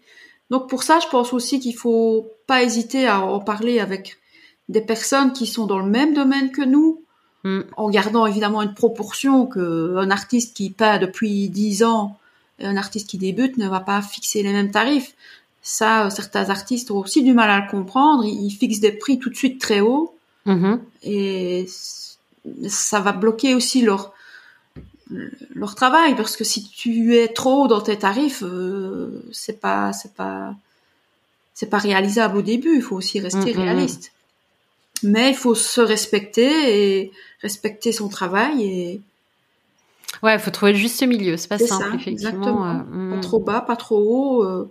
Donc 0.49 0.69
pour 0.71 0.83
ça, 0.83 0.99
je 0.99 1.07
pense 1.09 1.35
aussi 1.35 1.61
qu'il 1.61 1.77
faut 1.77 2.27
pas 2.47 2.63
hésiter 2.63 3.07
à 3.07 3.21
en 3.21 3.39
parler 3.39 3.81
avec 3.81 4.17
des 4.71 4.81
personnes 4.81 5.33
qui 5.33 5.47
sont 5.47 5.67
dans 5.67 5.79
le 5.79 5.91
même 5.91 6.15
domaine 6.15 6.51
que 6.51 6.63
nous, 6.63 7.05
hmm. 7.45 7.61
en 7.77 7.91
gardant 7.91 8.25
évidemment 8.25 8.63
une 8.63 8.73
proportion 8.73 9.47
que 9.47 9.97
un 9.97 10.11
artiste 10.11 10.57
qui 10.57 10.71
peint 10.71 10.99
depuis 10.99 11.51
dix 11.51 11.85
ans 11.85 12.19
un 12.61 12.77
artiste 12.77 13.09
qui 13.09 13.19
débute 13.19 13.57
ne 13.57 13.69
va 13.69 13.81
pas 13.81 14.01
fixer 14.03 14.43
les 14.43 14.53
mêmes 14.53 14.71
tarifs. 14.71 15.15
Ça, 15.63 16.07
euh, 16.07 16.11
certains 16.11 16.51
artistes 16.51 16.91
ont 16.91 16.99
aussi 16.99 17.23
du 17.23 17.33
mal 17.33 17.51
à 17.51 17.61
le 17.61 17.71
comprendre. 17.71 18.25
Ils 18.25 18.51
fixent 18.51 18.81
des 18.81 18.93
prix 18.93 19.19
tout 19.19 19.31
de 19.31 19.37
suite 19.37 19.61
très 19.61 19.81
hauts 19.81 20.15
mm-hmm. 20.47 20.79
et 21.05 21.67
ça 22.69 23.01
va 23.01 23.13
bloquer 23.13 23.55
aussi 23.55 23.83
leur 23.83 24.13
leur 25.55 25.75
travail 25.75 26.17
parce 26.17 26.37
que 26.37 26.45
si 26.45 26.67
tu 26.69 27.17
es 27.17 27.29
trop 27.29 27.65
haut 27.65 27.69
dans 27.69 27.83
tes 27.83 27.99
tarifs, 27.99 28.43
euh, 28.43 29.23
c'est 29.31 29.61
pas 29.61 29.93
c'est 29.93 30.15
pas 30.15 30.55
c'est 31.55 31.69
pas 31.69 31.79
réalisable 31.79 32.39
au 32.39 32.43
début. 32.43 32.77
Il 32.77 32.83
faut 32.83 32.97
aussi 32.97 33.21
rester 33.21 33.53
mm-hmm. 33.53 33.57
réaliste. 33.57 34.13
Mais 35.05 35.31
il 35.31 35.37
faut 35.37 35.55
se 35.55 35.81
respecter 35.81 37.01
et 37.01 37.13
respecter 37.43 37.93
son 37.93 38.09
travail 38.09 38.65
et 38.65 39.01
Ouais, 40.23 40.35
il 40.35 40.41
faut 40.41 40.51
trouver 40.51 40.73
le 40.73 40.79
juste 40.79 41.03
milieu. 41.03 41.37
C'est 41.37 41.49
pas 41.49 41.59
simple, 41.59 41.95
effectivement. 41.95 42.67
Euh, 42.67 42.79
pas 42.79 42.85
hmm. 43.17 43.21
trop 43.21 43.41
bas, 43.41 43.61
pas 43.61 43.77
trop 43.77 43.99
haut. 43.99 44.45
Euh. 44.45 44.71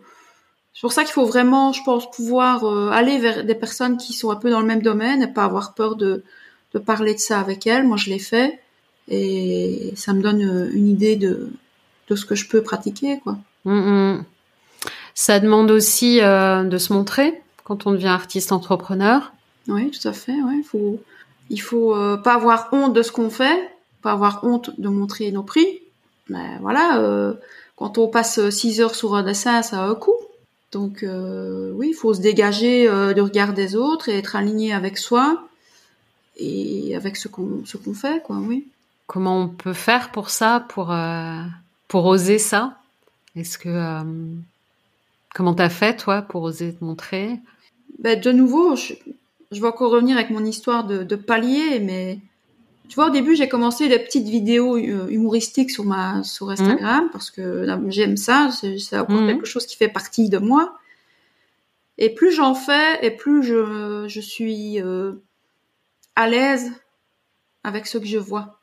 C'est 0.74 0.82
pour 0.82 0.94
ça 0.94 1.04
qu'il 1.04 1.14
faut 1.14 1.26
vraiment, 1.26 1.74
je 1.74 1.82
pense, 1.84 2.10
pouvoir 2.12 2.64
euh, 2.64 2.90
aller 2.92 3.18
vers 3.18 3.44
des 3.44 3.56
personnes 3.56 3.98
qui 3.98 4.14
sont 4.14 4.32
un 4.32 4.36
peu 4.36 4.50
dans 4.50 4.62
le 4.62 4.68
même 4.68 4.82
domaine 4.82 5.22
et 5.22 5.28
pas 5.28 5.44
avoir 5.44 5.74
peur 5.74 5.96
de, 5.96 6.24
de 6.74 6.80
parler 6.80 7.14
de 7.14 7.20
ça 7.20 7.40
avec 7.40 7.68
elles. 7.68 7.86
Moi, 7.86 7.98
je 7.98 8.10
l'ai 8.10 8.20
fait 8.20 8.60
et 9.10 9.94
ça 9.96 10.14
me 10.14 10.22
donne 10.22 10.70
une 10.74 10.88
idée 10.88 11.18
de, 11.18 11.52
de 12.08 12.16
ce 12.16 12.26
que 12.26 12.36
je 12.36 12.48
peux 12.48 12.62
pratiquer, 12.62 13.20
quoi. 13.20 13.38
Hmm, 13.66 14.14
hmm. 14.14 14.24
Ça 15.14 15.40
demande 15.40 15.70
aussi 15.70 16.20
de 16.22 16.78
se 16.78 16.94
montrer 16.94 17.42
quand 17.66 17.86
on 17.86 17.92
devient 17.92 18.08
artiste 18.08 18.54
entrepreneur. 18.54 19.34
Oui, 19.68 19.92
tout 19.92 20.08
à 20.08 20.14
fait. 20.14 20.32
Ouais. 20.32 20.56
Il 20.58 20.64
faut, 20.64 21.00
il 21.50 21.62
faut 21.62 21.94
pas 22.24 22.36
avoir 22.36 22.70
honte 22.72 22.94
de 22.94 23.02
ce 23.02 23.12
qu'on 23.12 23.30
fait 23.30 23.60
pas 24.02 24.12
avoir 24.12 24.44
honte 24.44 24.72
de 24.80 24.90
montrer 24.90 25.32
nos 25.32 25.44
prix. 25.44 25.80
Mais 26.30 26.58
voilà, 26.62 27.00
euh, 27.00 27.34
quand 27.76 27.98
on 27.98 28.08
passe 28.08 28.50
6 28.50 28.82
heures 28.82 28.96
sur 28.96 29.16
un 29.16 29.24
dessin, 29.24 29.62
ça 29.62 29.84
a 29.84 29.88
un 29.88 29.96
coût. 29.96 30.18
Donc 30.72 31.04
euh, 31.04 31.72
oui, 31.76 31.90
il 31.90 31.94
faut 31.94 32.14
se 32.14 32.22
dégager 32.22 32.88
euh, 32.88 33.14
du 33.14 33.22
regard 33.22 33.54
des 33.54 33.76
autres 33.76 34.08
et 34.08 34.18
être 34.18 34.36
aligné 34.36 34.74
avec 34.74 34.98
soi 34.98 35.48
et 36.38 36.96
avec 36.96 37.18
ce 37.18 37.28
qu'on 37.28 37.64
ce 37.66 37.78
qu'on 37.78 37.94
fait, 37.94 38.24
quoi. 38.24 38.38
Oui. 38.38 38.68
Comment 39.08 39.42
on 39.42 39.48
peut 39.50 39.74
faire 39.74 40.12
pour 40.12 40.30
ça, 40.30 40.66
pour 40.70 40.96
pour 41.90 42.06
oser 42.06 42.38
ça? 42.38 42.78
Est-ce 43.36 43.58
que 43.58 44.02
comment 45.36 45.54
t'as 45.54 45.70
fait 45.70 45.98
toi 45.98 46.22
pour 46.22 46.44
oser 46.44 46.74
te 46.74 46.84
montrer? 46.84 47.40
Ben, 48.00 48.18
de 48.20 48.32
nouveau, 48.32 48.78
je, 48.78 48.94
vais 49.52 49.68
encore 49.68 49.92
revenir 49.92 50.16
avec 50.16 50.30
mon 50.30 50.46
histoire 50.46 50.86
de, 50.86 51.04
de 51.04 51.16
palier, 51.18 51.82
mais 51.82 52.20
tu 52.92 52.96
vois, 52.96 53.08
au 53.08 53.10
début, 53.10 53.38
j'ai 53.38 53.48
commencé 53.48 53.88
des 53.88 54.00
petites 54.00 54.28
vidéos 54.28 54.76
euh, 54.76 55.08
humoristiques 55.10 55.72
sur 55.72 55.86
ma 55.86 56.24
sur 56.24 56.50
Instagram 56.50 57.08
parce 57.14 57.32
que 57.32 57.66
j'aime 57.88 58.18
ça, 58.18 58.50
c'est 58.52 58.98
encore 59.00 59.22
mhm. 59.22 59.28
quelque 59.28 59.46
chose 59.46 59.66
qui 59.66 59.78
fait 59.78 59.88
partie 59.88 60.28
de 60.28 60.40
moi. 60.40 60.78
Et 61.98 62.14
plus 62.14 62.34
j'en 62.34 62.54
fais, 62.54 63.00
et 63.02 63.12
plus 63.12 63.44
je, 63.44 64.10
je 64.10 64.20
suis 64.20 64.82
euh, 64.82 65.14
à 66.18 66.28
l'aise 66.28 66.74
avec 67.64 67.88
ce 67.88 67.98
que 67.98 68.06
je 68.06 68.18
vois. 68.18 68.60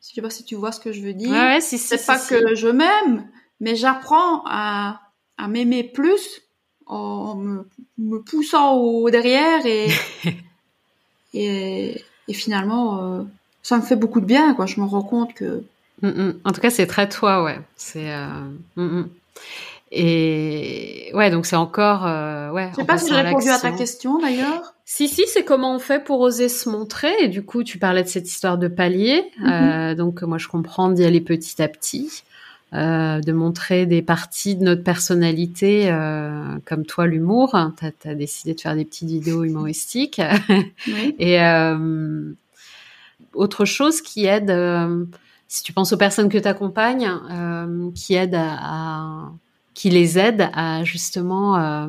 Je 0.00 0.14
sais 0.14 0.22
pas 0.22 0.30
si 0.30 0.44
tu 0.44 0.54
vois 0.54 0.70
ce 0.70 0.78
que 0.78 0.92
je 0.92 1.00
veux 1.00 1.12
dire. 1.12 1.32
Ouais, 1.32 1.60
si, 1.60 1.76
c'est 1.76 2.06
pas 2.06 2.20
que 2.20 2.54
je 2.54 2.68
m'aime, 2.68 3.28
mais 3.58 3.74
j'apprends 3.74 4.44
à, 4.46 5.00
à 5.36 5.48
m'aimer 5.48 5.82
plus 5.82 6.42
en 6.86 7.34
me, 7.34 7.68
me 7.98 8.18
poussant 8.22 8.76
au 8.76 9.10
derrière 9.10 9.66
et 9.66 9.88
et, 11.34 12.04
et 12.28 12.34
finalement 12.34 13.02
euh, 13.02 13.24
ça 13.64 13.78
me 13.78 13.82
fait 13.82 13.96
beaucoup 13.96 14.20
de 14.20 14.26
bien, 14.26 14.54
quoi. 14.54 14.66
Je 14.66 14.78
me 14.78 14.86
rends 14.86 15.02
compte 15.02 15.34
que. 15.34 15.64
Mm, 16.02 16.08
mm. 16.08 16.34
En 16.44 16.52
tout 16.52 16.60
cas, 16.60 16.70
c'est 16.70 16.86
très 16.86 17.08
toi, 17.08 17.42
ouais. 17.42 17.58
C'est. 17.74 18.12
Euh... 18.12 18.26
Mm, 18.76 19.04
et 19.90 21.10
ouais, 21.14 21.30
donc 21.30 21.46
c'est 21.46 21.56
encore. 21.56 22.06
Euh, 22.06 22.50
ouais, 22.50 22.68
je 22.72 22.76
sais 22.76 22.84
pas 22.84 22.98
si 22.98 23.08
j'ai 23.08 23.20
répondu 23.20 23.48
à 23.48 23.58
ta 23.58 23.72
question 23.72 24.18
d'ailleurs. 24.18 24.74
Si, 24.84 25.08
si, 25.08 25.22
c'est 25.26 25.44
comment 25.44 25.74
on 25.74 25.78
fait 25.78 26.02
pour 26.02 26.20
oser 26.20 26.48
se 26.48 26.68
montrer. 26.68 27.12
Et 27.20 27.28
du 27.28 27.42
coup, 27.42 27.64
tu 27.64 27.78
parlais 27.78 28.02
de 28.02 28.08
cette 28.08 28.28
histoire 28.28 28.58
de 28.58 28.68
palier. 28.68 29.24
Mm-hmm. 29.40 29.92
euh, 29.92 29.94
donc, 29.94 30.22
moi, 30.22 30.38
je 30.38 30.48
comprends 30.48 30.90
d'y 30.90 31.04
aller 31.04 31.20
petit 31.20 31.62
à 31.62 31.68
petit. 31.68 32.22
Euh, 32.74 33.20
de 33.20 33.30
montrer 33.30 33.86
des 33.86 34.02
parties 34.02 34.56
de 34.56 34.64
notre 34.64 34.82
personnalité, 34.82 35.92
euh, 35.92 36.56
comme 36.64 36.84
toi 36.84 37.06
l'humour. 37.06 37.56
Tu 37.78 38.08
as, 38.08 38.14
décidé 38.16 38.54
de 38.54 38.60
faire 38.60 38.74
des 38.74 38.84
petites 38.84 39.08
vidéos 39.08 39.44
humoristiques. 39.44 40.20
Oui. 40.88 41.14
et, 41.20 41.40
euh, 41.40 42.32
autre 43.34 43.64
chose 43.64 44.00
qui 44.00 44.26
aide, 44.26 44.50
euh, 44.50 45.04
si 45.48 45.62
tu 45.62 45.72
penses 45.72 45.92
aux 45.92 45.96
personnes 45.96 46.28
que 46.28 46.38
tu 46.38 46.48
accompagnes, 46.48 47.10
euh, 47.30 47.90
qui 47.94 48.14
aide 48.14 48.34
à, 48.36 49.30
qui 49.74 49.90
les 49.90 50.18
aident 50.18 50.50
à 50.54 50.84
justement 50.84 51.58
euh, 51.58 51.86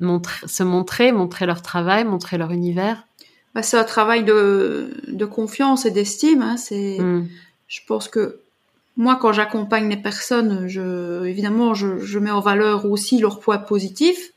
montrer, 0.00 0.46
se 0.46 0.62
montrer, 0.62 1.12
montrer 1.12 1.46
leur 1.46 1.62
travail, 1.62 2.04
montrer 2.04 2.38
leur 2.38 2.50
univers? 2.52 3.06
Bah, 3.54 3.62
C'est 3.62 3.78
un 3.78 3.84
travail 3.84 4.24
de, 4.24 4.90
de 5.08 5.24
confiance 5.24 5.84
et 5.84 5.90
d'estime. 5.90 6.42
Hein, 6.42 6.56
c'est, 6.56 6.98
hmm. 6.98 7.28
Je 7.68 7.80
pense 7.86 8.08
que 8.08 8.38
moi, 8.96 9.18
quand 9.20 9.32
j'accompagne 9.32 9.88
les 9.88 9.96
personnes, 9.96 10.68
je, 10.68 11.24
évidemment, 11.24 11.74
je, 11.74 11.98
je, 11.98 12.18
mets 12.18 12.30
en 12.30 12.40
valeur 12.40 12.84
aussi 12.86 13.18
leur 13.18 13.40
poids 13.40 13.58
positif 13.58 14.32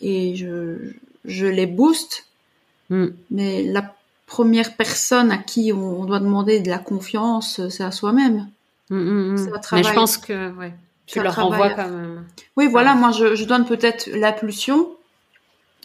et 0.00 0.34
je, 0.34 0.92
je 1.24 1.46
les 1.46 1.66
booste. 1.66 2.26
Hmm. 2.90 3.08
Mais 3.30 3.62
la 3.62 3.94
première 4.26 4.76
personne 4.76 5.30
à 5.30 5.38
qui 5.38 5.72
on, 5.72 6.04
doit 6.04 6.20
demander 6.20 6.60
de 6.60 6.68
la 6.68 6.78
confiance, 6.78 7.68
c'est 7.68 7.84
à 7.84 7.90
soi-même. 7.90 8.48
Mm, 8.90 8.96
mm, 8.96 9.34
mm. 9.34 9.50
Mais 9.72 9.82
je 9.82 9.92
pense 9.92 10.18
que 10.18 10.52
ouais, 10.52 10.74
tu 11.06 11.22
leur 11.22 11.36
renvoies 11.36 11.70
quand 11.70 11.88
même. 11.88 12.24
Oui, 12.56 12.68
voilà, 12.68 12.94
moi 12.94 13.10
je, 13.10 13.34
je 13.34 13.44
donne 13.44 13.64
peut-être 13.66 14.08
l'impulsion, 14.12 14.88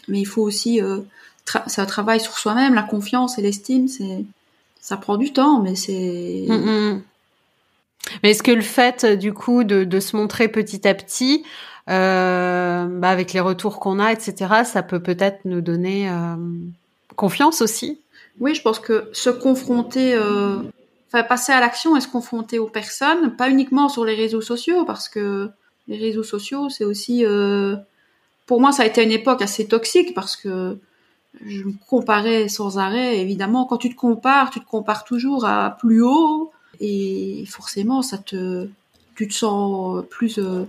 mais 0.08 0.20
il 0.20 0.26
faut 0.26 0.42
aussi, 0.42 0.82
euh, 0.82 1.00
c'est 1.66 1.80
un 1.80 1.86
travail 1.86 2.20
sur 2.20 2.38
soi-même, 2.38 2.74
la 2.74 2.82
confiance 2.82 3.38
et 3.38 3.42
l'estime, 3.42 3.88
c'est, 3.88 4.24
ça 4.80 4.96
prend 4.96 5.16
du 5.16 5.32
temps, 5.32 5.60
mais 5.60 5.74
c'est. 5.74 6.46
Mais 8.22 8.30
est-ce 8.30 8.42
que 8.42 8.50
le 8.50 8.62
fait, 8.62 9.04
du 9.04 9.32
coup, 9.32 9.62
de, 9.62 9.84
de 9.84 10.00
se 10.00 10.16
montrer 10.16 10.48
petit 10.48 10.88
à 10.88 10.94
petit, 10.94 11.44
euh, 11.88 12.86
bah, 12.86 13.10
avec 13.10 13.32
les 13.32 13.40
retours 13.40 13.78
qu'on 13.78 13.98
a, 13.98 14.12
etc., 14.12 14.62
ça 14.64 14.82
peut 14.82 15.00
peut-être 15.00 15.44
nous 15.44 15.60
donner 15.60 16.08
euh, 16.08 16.36
confiance 17.16 17.60
aussi? 17.60 18.00
Oui, 18.40 18.54
je 18.54 18.62
pense 18.62 18.80
que 18.80 19.08
se 19.12 19.30
confronter, 19.30 20.14
euh, 20.14 20.62
enfin 21.08 21.22
passer 21.22 21.52
à 21.52 21.60
l'action 21.60 21.96
et 21.96 22.00
se 22.00 22.08
confronter 22.08 22.58
aux 22.58 22.68
personnes, 22.68 23.36
pas 23.36 23.50
uniquement 23.50 23.88
sur 23.88 24.04
les 24.04 24.14
réseaux 24.14 24.40
sociaux, 24.40 24.84
parce 24.86 25.08
que 25.08 25.50
les 25.88 25.98
réseaux 25.98 26.22
sociaux, 26.22 26.70
c'est 26.70 26.84
aussi, 26.84 27.24
euh, 27.26 27.76
pour 28.46 28.60
moi, 28.60 28.72
ça 28.72 28.82
a 28.82 28.86
été 28.86 29.02
une 29.02 29.12
époque 29.12 29.42
assez 29.42 29.68
toxique 29.68 30.14
parce 30.14 30.36
que 30.36 30.78
je 31.44 31.64
me 31.64 31.72
comparais 31.88 32.48
sans 32.48 32.78
arrêt. 32.78 33.18
Évidemment, 33.20 33.66
quand 33.66 33.76
tu 33.76 33.90
te 33.90 33.94
compares, 33.94 34.50
tu 34.50 34.60
te 34.60 34.66
compares 34.66 35.04
toujours 35.04 35.44
à 35.44 35.76
plus 35.78 36.02
haut 36.02 36.50
et 36.80 37.44
forcément, 37.46 38.02
ça 38.02 38.18
te, 38.18 38.68
tu 39.16 39.28
te 39.28 39.34
sens 39.34 40.02
plus 40.08 40.38
euh, 40.38 40.64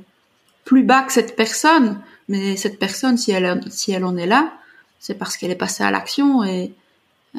plus 0.65 0.83
bas 0.83 1.03
que 1.03 1.13
cette 1.13 1.35
personne. 1.35 2.01
Mais 2.27 2.57
cette 2.57 2.79
personne, 2.79 3.17
si 3.17 3.31
elle 3.31 3.61
si 3.69 3.91
elle 3.91 4.05
en 4.05 4.17
est 4.17 4.27
là, 4.27 4.53
c'est 4.99 5.15
parce 5.15 5.37
qu'elle 5.37 5.51
est 5.51 5.55
passée 5.55 5.83
à 5.83 5.91
l'action 5.91 6.43
et 6.43 6.73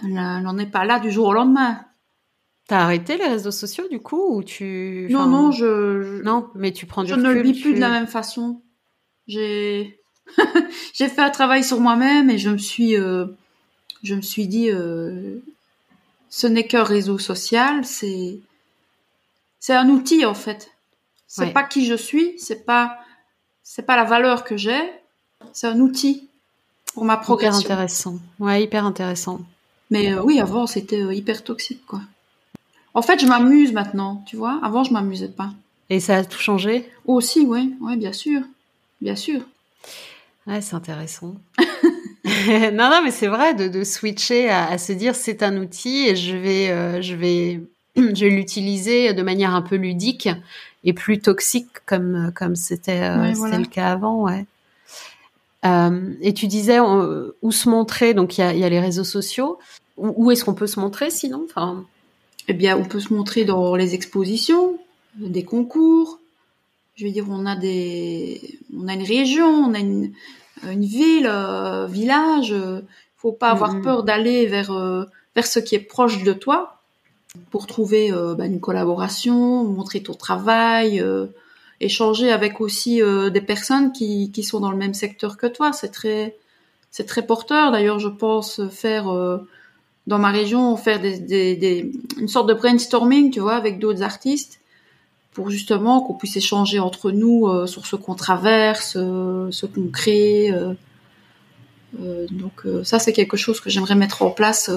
elle 0.02 0.12
n'en 0.12 0.58
est 0.58 0.66
pas 0.70 0.84
là 0.84 0.98
du 1.00 1.10
jour 1.10 1.28
au 1.28 1.32
lendemain. 1.32 1.84
T'as 2.68 2.80
arrêté 2.80 3.18
les 3.18 3.26
réseaux 3.26 3.50
sociaux 3.50 3.88
du 3.88 4.00
coup 4.00 4.36
ou 4.36 4.42
tu 4.42 5.08
Non 5.10 5.26
non 5.26 5.50
je, 5.50 6.22
non 6.22 6.48
mais 6.54 6.72
tu 6.72 6.86
prends 6.86 7.02
du 7.02 7.10
je 7.10 7.14
ne 7.16 7.32
le 7.32 7.42
vis 7.42 7.60
plus 7.60 7.74
de 7.74 7.80
la 7.80 7.90
même 7.90 8.06
façon. 8.06 8.62
J'ai 9.26 10.00
j'ai 10.94 11.08
fait 11.08 11.20
un 11.20 11.30
travail 11.30 11.64
sur 11.64 11.80
moi-même 11.80 12.30
et 12.30 12.38
je 12.38 12.50
me 12.50 12.58
suis 12.58 12.96
euh, 12.96 13.26
je 14.02 14.14
me 14.14 14.22
suis 14.22 14.46
dit 14.46 14.70
euh, 14.70 15.38
ce 16.30 16.46
n'est 16.46 16.66
qu'un 16.66 16.84
réseau 16.84 17.18
social 17.18 17.84
c'est 17.84 18.38
c'est 19.58 19.74
un 19.74 19.88
outil 19.88 20.24
en 20.24 20.34
fait. 20.34 20.70
C'est 21.26 21.52
pas 21.52 21.62
qui 21.62 21.86
je 21.86 21.94
suis, 21.94 22.38
c'est 22.38 22.64
pas 22.66 22.98
c'est 23.62 23.82
pas 23.82 23.96
la 23.96 24.04
valeur 24.04 24.44
que 24.44 24.56
j'ai, 24.56 24.80
c'est 25.52 25.66
un 25.66 25.80
outil 25.80 26.28
pour 26.94 27.04
ma 27.04 27.16
progression. 27.16 27.60
Hyper 27.60 27.72
intéressant. 27.72 28.18
Ouais, 28.38 28.62
hyper 28.62 28.84
intéressant. 28.84 29.40
Mais 29.92 30.12
euh, 30.12 30.22
oui, 30.22 30.40
avant 30.40 30.66
c'était 30.66 31.02
hyper 31.14 31.44
toxique 31.44 31.84
quoi. 31.86 32.00
En 32.94 33.02
fait, 33.02 33.20
je 33.20 33.26
m'amuse 33.26 33.72
maintenant, 33.72 34.22
tu 34.26 34.36
vois. 34.36 34.60
Avant, 34.62 34.84
je 34.84 34.92
m'amusais 34.92 35.28
pas. 35.28 35.50
Et 35.88 36.00
ça 36.00 36.16
a 36.16 36.24
tout 36.24 36.38
changé? 36.38 36.88
Aussi, 37.06 37.44
oui, 37.46 37.74
ouais, 37.80 37.96
bien 37.96 38.12
sûr, 38.12 38.42
bien 39.00 39.16
sûr. 39.16 39.40
Ouais, 40.46 40.60
c'est 40.60 40.74
intéressant. 40.74 41.34
non, 42.18 42.90
non, 42.90 43.00
mais 43.04 43.10
c'est 43.10 43.28
vrai 43.28 43.54
de, 43.54 43.68
de 43.68 43.84
switcher 43.84 44.48
à, 44.50 44.68
à, 44.68 44.78
se 44.78 44.92
dire 44.92 45.14
c'est 45.14 45.42
un 45.42 45.56
outil 45.56 46.08
et 46.08 46.16
je 46.16 46.36
vais, 46.36 46.70
euh, 46.70 47.00
je 47.00 47.14
vais, 47.14 47.60
je 47.96 48.24
vais 48.24 48.30
l'utiliser 48.30 49.14
de 49.14 49.22
manière 49.22 49.54
un 49.54 49.62
peu 49.62 49.76
ludique 49.76 50.28
et 50.84 50.92
plus 50.92 51.20
toxique 51.20 51.68
comme 51.86 52.32
comme 52.34 52.56
c'était 52.56 53.02
euh, 53.02 53.32
le 53.32 53.66
cas 53.66 53.92
avant, 53.92 54.22
ouais. 54.22 54.46
Euh, 55.64 56.14
et 56.20 56.34
tu 56.34 56.48
disais 56.48 56.80
où 56.80 57.52
se 57.52 57.68
montrer, 57.68 58.14
donc 58.14 58.36
il 58.36 58.40
y 58.40 58.44
a, 58.44 58.52
y 58.52 58.64
a, 58.64 58.68
les 58.68 58.80
réseaux 58.80 59.04
sociaux. 59.04 59.58
Où, 59.96 60.30
est-ce 60.30 60.44
qu'on 60.44 60.54
peut 60.54 60.66
se 60.66 60.80
montrer 60.80 61.10
sinon 61.10 61.44
enfin, 61.44 61.84
eh 62.48 62.54
bien, 62.54 62.76
on 62.76 62.84
peut 62.84 63.00
se 63.00 63.12
montrer 63.12 63.44
dans 63.44 63.76
les 63.76 63.94
expositions, 63.94 64.78
des 65.16 65.44
concours. 65.44 66.18
Je 66.94 67.06
veux 67.06 67.12
dire, 67.12 67.26
on 67.28 67.46
a 67.46 67.56
des, 67.56 68.58
on 68.76 68.88
a 68.88 68.94
une 68.94 69.04
région, 69.04 69.46
on 69.46 69.74
a 69.74 69.78
une, 69.78 70.12
une 70.64 70.84
ville, 70.84 71.28
euh, 71.28 71.86
village. 71.86 72.54
Faut 73.22 73.32
pas 73.32 73.50
avoir 73.50 73.76
mm-hmm. 73.76 73.82
peur 73.82 74.02
d'aller 74.02 74.46
vers 74.46 74.72
euh, 74.72 75.04
vers 75.36 75.46
ce 75.46 75.60
qui 75.60 75.76
est 75.76 75.78
proche 75.78 76.24
de 76.24 76.32
toi 76.32 76.80
pour 77.50 77.68
trouver 77.68 78.12
euh, 78.12 78.34
bah, 78.34 78.46
une 78.46 78.60
collaboration, 78.60 79.62
montrer 79.64 80.02
ton 80.02 80.14
travail, 80.14 81.00
euh, 81.00 81.28
échanger 81.80 82.32
avec 82.32 82.60
aussi 82.60 83.00
des 83.32 83.40
personnes 83.40 83.92
qui 83.92 84.32
qui 84.32 84.42
sont 84.42 84.58
dans 84.58 84.72
le 84.72 84.76
même 84.76 84.94
secteur 84.94 85.36
que 85.36 85.46
toi. 85.46 85.72
C'est 85.72 85.92
très 85.92 86.36
c'est 86.90 87.06
très 87.06 87.24
porteur. 87.24 87.70
D'ailleurs, 87.70 88.00
je 88.00 88.08
pense 88.08 88.60
faire 88.70 89.06
dans 90.06 90.18
ma 90.18 90.30
région 90.30 90.76
faire 90.76 91.00
des, 91.00 91.18
des, 91.18 91.56
des, 91.56 91.92
une 92.18 92.28
sorte 92.28 92.48
de 92.48 92.54
brainstorming, 92.54 93.30
tu 93.30 93.40
vois, 93.40 93.54
avec 93.54 93.78
d'autres 93.78 94.02
artistes, 94.02 94.60
pour 95.32 95.50
justement 95.50 96.02
qu'on 96.02 96.14
puisse 96.14 96.36
échanger 96.36 96.78
entre 96.78 97.10
nous 97.10 97.46
euh, 97.46 97.66
sur 97.66 97.86
ce 97.86 97.96
qu'on 97.96 98.14
traverse, 98.14 98.94
euh, 98.96 99.50
ce 99.50 99.66
qu'on 99.66 99.88
crée. 99.88 100.50
Euh, 100.50 100.74
donc 102.30 102.66
ça, 102.84 102.98
c'est 102.98 103.12
quelque 103.12 103.36
chose 103.36 103.60
que 103.60 103.70
j'aimerais 103.70 103.94
mettre 103.94 104.22
en 104.22 104.30
place 104.30 104.70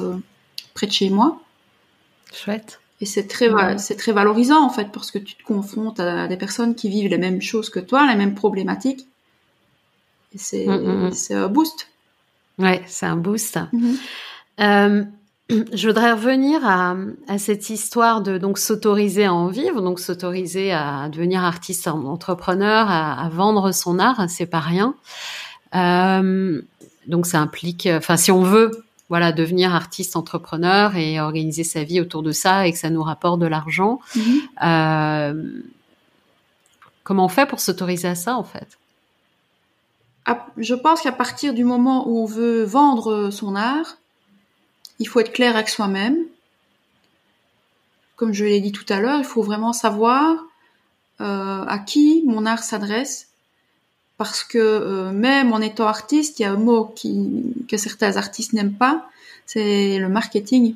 près 0.73 0.87
de 0.87 0.91
chez 0.91 1.09
moi. 1.09 1.39
Chouette. 2.33 2.81
Et 3.01 3.05
c'est 3.05 3.27
très, 3.27 3.49
ouais. 3.49 3.77
c'est 3.77 3.95
très 3.95 4.11
valorisant 4.11 4.63
en 4.63 4.69
fait, 4.69 4.91
parce 4.91 5.11
que 5.11 5.19
tu 5.19 5.35
te 5.35 5.43
confrontes 5.43 5.99
à 5.99 6.27
des 6.27 6.37
personnes 6.37 6.75
qui 6.75 6.89
vivent 6.89 7.09
les 7.09 7.17
mêmes 7.17 7.41
choses 7.41 7.69
que 7.69 7.79
toi, 7.79 8.07
les 8.07 8.15
mêmes 8.15 8.35
problématiques. 8.35 9.07
Et 10.33 10.37
c'est, 10.37 10.65
mm 10.65 11.07
-hmm. 11.07 11.11
c'est 11.13 11.33
un 11.33 11.47
boost. 11.47 11.87
Ouais, 12.57 12.81
c'est 12.87 13.05
un 13.05 13.17
boost. 13.17 13.57
Mm 13.71 13.79
-hmm. 13.79 13.95
Euh, 14.59 15.03
je 15.49 15.87
voudrais 15.87 16.13
revenir 16.13 16.65
à, 16.65 16.95
à, 17.27 17.37
cette 17.37 17.69
histoire 17.69 18.21
de 18.21 18.37
donc 18.37 18.57
s'autoriser 18.57 19.25
à 19.25 19.33
en 19.33 19.47
vivre, 19.47 19.81
donc 19.81 19.99
s'autoriser 19.99 20.71
à 20.71 21.09
devenir 21.09 21.43
artiste 21.43 21.87
entrepreneur, 21.87 22.89
à, 22.89 23.25
à 23.25 23.29
vendre 23.29 23.71
son 23.71 23.99
art, 23.99 24.25
c'est 24.29 24.45
pas 24.45 24.59
rien. 24.59 24.95
Euh, 25.75 26.61
donc 27.07 27.25
ça 27.25 27.39
implique, 27.39 27.87
enfin 27.91 28.17
si 28.17 28.31
on 28.31 28.41
veut, 28.41 28.71
voilà, 29.09 29.31
devenir 29.31 29.75
artiste 29.75 30.15
entrepreneur 30.15 30.95
et 30.95 31.19
organiser 31.19 31.63
sa 31.63 31.83
vie 31.83 32.01
autour 32.01 32.23
de 32.23 32.31
ça 32.31 32.65
et 32.65 32.71
que 32.71 32.79
ça 32.79 32.89
nous 32.89 33.03
rapporte 33.03 33.39
de 33.39 33.45
l'argent. 33.45 33.99
Mm 34.15 34.21
-hmm. 34.21 34.39
euh, 34.63 35.61
comment 37.03 37.25
on 37.25 37.29
fait 37.29 37.45
pour 37.45 37.59
s'autoriser 37.59 38.07
à 38.07 38.15
ça 38.15 38.35
en 38.35 38.43
fait? 38.43 38.77
Je 40.57 40.73
pense 40.73 41.01
qu'à 41.01 41.11
partir 41.11 41.53
du 41.53 41.63
moment 41.63 42.07
où 42.07 42.23
on 42.23 42.25
veut 42.25 42.63
vendre 42.63 43.29
son 43.29 43.55
art, 43.55 43.97
il 44.99 45.07
faut 45.07 45.19
être 45.19 45.33
clair 45.33 45.55
avec 45.55 45.69
soi-même. 45.69 46.17
Comme 48.15 48.33
je 48.33 48.45
l'ai 48.45 48.61
dit 48.61 48.71
tout 48.71 48.85
à 48.89 48.99
l'heure, 48.99 49.19
il 49.19 49.25
faut 49.25 49.43
vraiment 49.43 49.73
savoir 49.73 50.45
euh, 51.21 51.63
à 51.65 51.79
qui 51.79 52.23
mon 52.25 52.45
art 52.45 52.63
s'adresse. 52.63 53.27
Parce 54.17 54.43
que 54.43 54.57
euh, 54.57 55.11
même 55.11 55.51
en 55.51 55.59
étant 55.59 55.87
artiste, 55.87 56.39
il 56.39 56.43
y 56.43 56.45
a 56.45 56.51
un 56.51 56.57
mot 56.57 56.85
qui, 56.85 57.53
que 57.67 57.75
certains 57.75 58.15
artistes 58.15 58.53
n'aiment 58.53 58.75
pas, 58.75 59.09
c'est 59.45 59.99
le 59.99 60.07
marketing. 60.07 60.75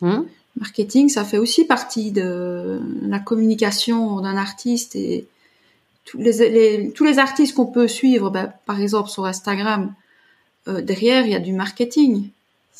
Mmh. 0.00 0.20
Marketing, 0.58 1.08
ça 1.10 1.24
fait 1.24 1.36
aussi 1.36 1.64
partie 1.64 2.10
de 2.10 2.80
la 3.02 3.18
communication 3.18 4.20
d'un 4.20 4.36
artiste 4.36 4.96
et 4.96 5.26
tous 6.04 6.18
les, 6.18 6.50
les, 6.50 6.90
tous 6.92 7.04
les 7.04 7.18
artistes 7.18 7.54
qu'on 7.54 7.66
peut 7.66 7.86
suivre, 7.86 8.30
ben, 8.30 8.52
par 8.66 8.80
exemple 8.80 9.10
sur 9.10 9.26
Instagram, 9.26 9.94
euh, 10.68 10.80
derrière 10.80 11.24
il 11.26 11.32
y 11.32 11.34
a 11.34 11.40
du 11.40 11.52
marketing. 11.52 12.30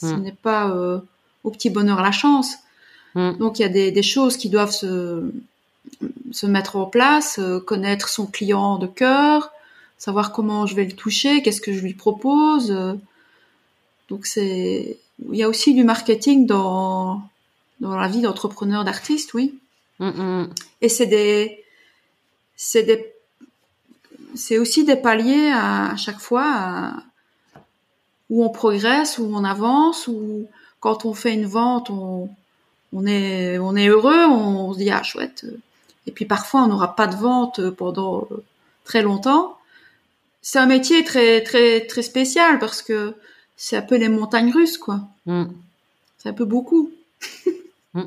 Ce 0.00 0.06
mm. 0.06 0.22
n'est 0.22 0.32
pas 0.32 0.70
euh, 0.70 0.98
au 1.44 1.50
petit 1.50 1.70
bonheur 1.70 2.02
la 2.02 2.12
chance. 2.12 2.56
Mm. 3.14 3.38
Donc 3.38 3.58
il 3.58 3.62
y 3.62 3.64
a 3.64 3.68
des, 3.68 3.90
des, 3.92 4.02
choses 4.02 4.36
qui 4.36 4.48
doivent 4.48 4.72
se, 4.72 5.30
se 6.32 6.46
mettre 6.46 6.76
en 6.76 6.86
place, 6.86 7.38
euh, 7.38 7.60
connaître 7.60 8.08
son 8.08 8.26
client 8.26 8.78
de 8.78 8.86
cœur, 8.86 9.52
savoir 9.98 10.32
comment 10.32 10.66
je 10.66 10.74
vais 10.74 10.84
le 10.84 10.92
toucher, 10.92 11.42
qu'est-ce 11.42 11.60
que 11.60 11.72
je 11.72 11.80
lui 11.80 11.94
propose. 11.94 12.74
donc 14.08 14.26
c'est, 14.26 14.98
il 15.30 15.36
y 15.36 15.42
a 15.42 15.48
aussi 15.48 15.74
du 15.74 15.84
marketing 15.84 16.46
dans 16.46 17.22
dans 17.80 17.96
la 17.96 18.08
vie 18.08 18.20
d'entrepreneur, 18.20 18.84
d'artiste, 18.84 19.34
oui. 19.34 19.58
Mm 19.98 20.44
Et 20.82 20.88
c'est 20.88 21.06
des, 21.06 21.64
c'est 22.56 22.82
des, 22.82 23.12
c'est 24.34 24.58
aussi 24.58 24.84
des 24.84 24.96
paliers 24.96 25.50
à, 25.50 25.92
à 25.92 25.96
chaque 25.96 26.20
fois 26.20 26.44
à, 26.46 27.02
où 28.30 28.44
on 28.44 28.48
progresse, 28.48 29.18
où 29.18 29.30
on 29.34 29.44
avance, 29.44 30.08
où 30.08 30.46
quand 30.78 31.04
on 31.04 31.12
fait 31.12 31.34
une 31.34 31.46
vente, 31.46 31.90
on, 31.90 32.30
on 32.92 33.06
est, 33.06 33.58
on 33.58 33.76
est 33.76 33.88
heureux, 33.88 34.24
on, 34.26 34.72
se 34.72 34.78
dit 34.78 34.90
ah 34.90 35.02
chouette. 35.02 35.44
Et 36.06 36.12
puis 36.12 36.24
parfois 36.24 36.62
on 36.62 36.68
n'aura 36.68 36.96
pas 36.96 37.06
de 37.06 37.16
vente 37.16 37.70
pendant 37.70 38.26
très 38.84 39.02
longtemps. 39.02 39.58
C'est 40.42 40.58
un 40.58 40.66
métier 40.66 41.04
très 41.04 41.42
très 41.42 41.86
très 41.86 42.02
spécial 42.02 42.58
parce 42.58 42.80
que 42.80 43.14
c'est 43.56 43.76
un 43.76 43.82
peu 43.82 43.96
les 43.96 44.08
montagnes 44.08 44.52
russes 44.52 44.78
quoi. 44.78 45.02
Mm. 45.26 45.44
C'est 46.18 46.30
un 46.30 46.34
peu 46.34 46.46
beaucoup. 46.46 46.90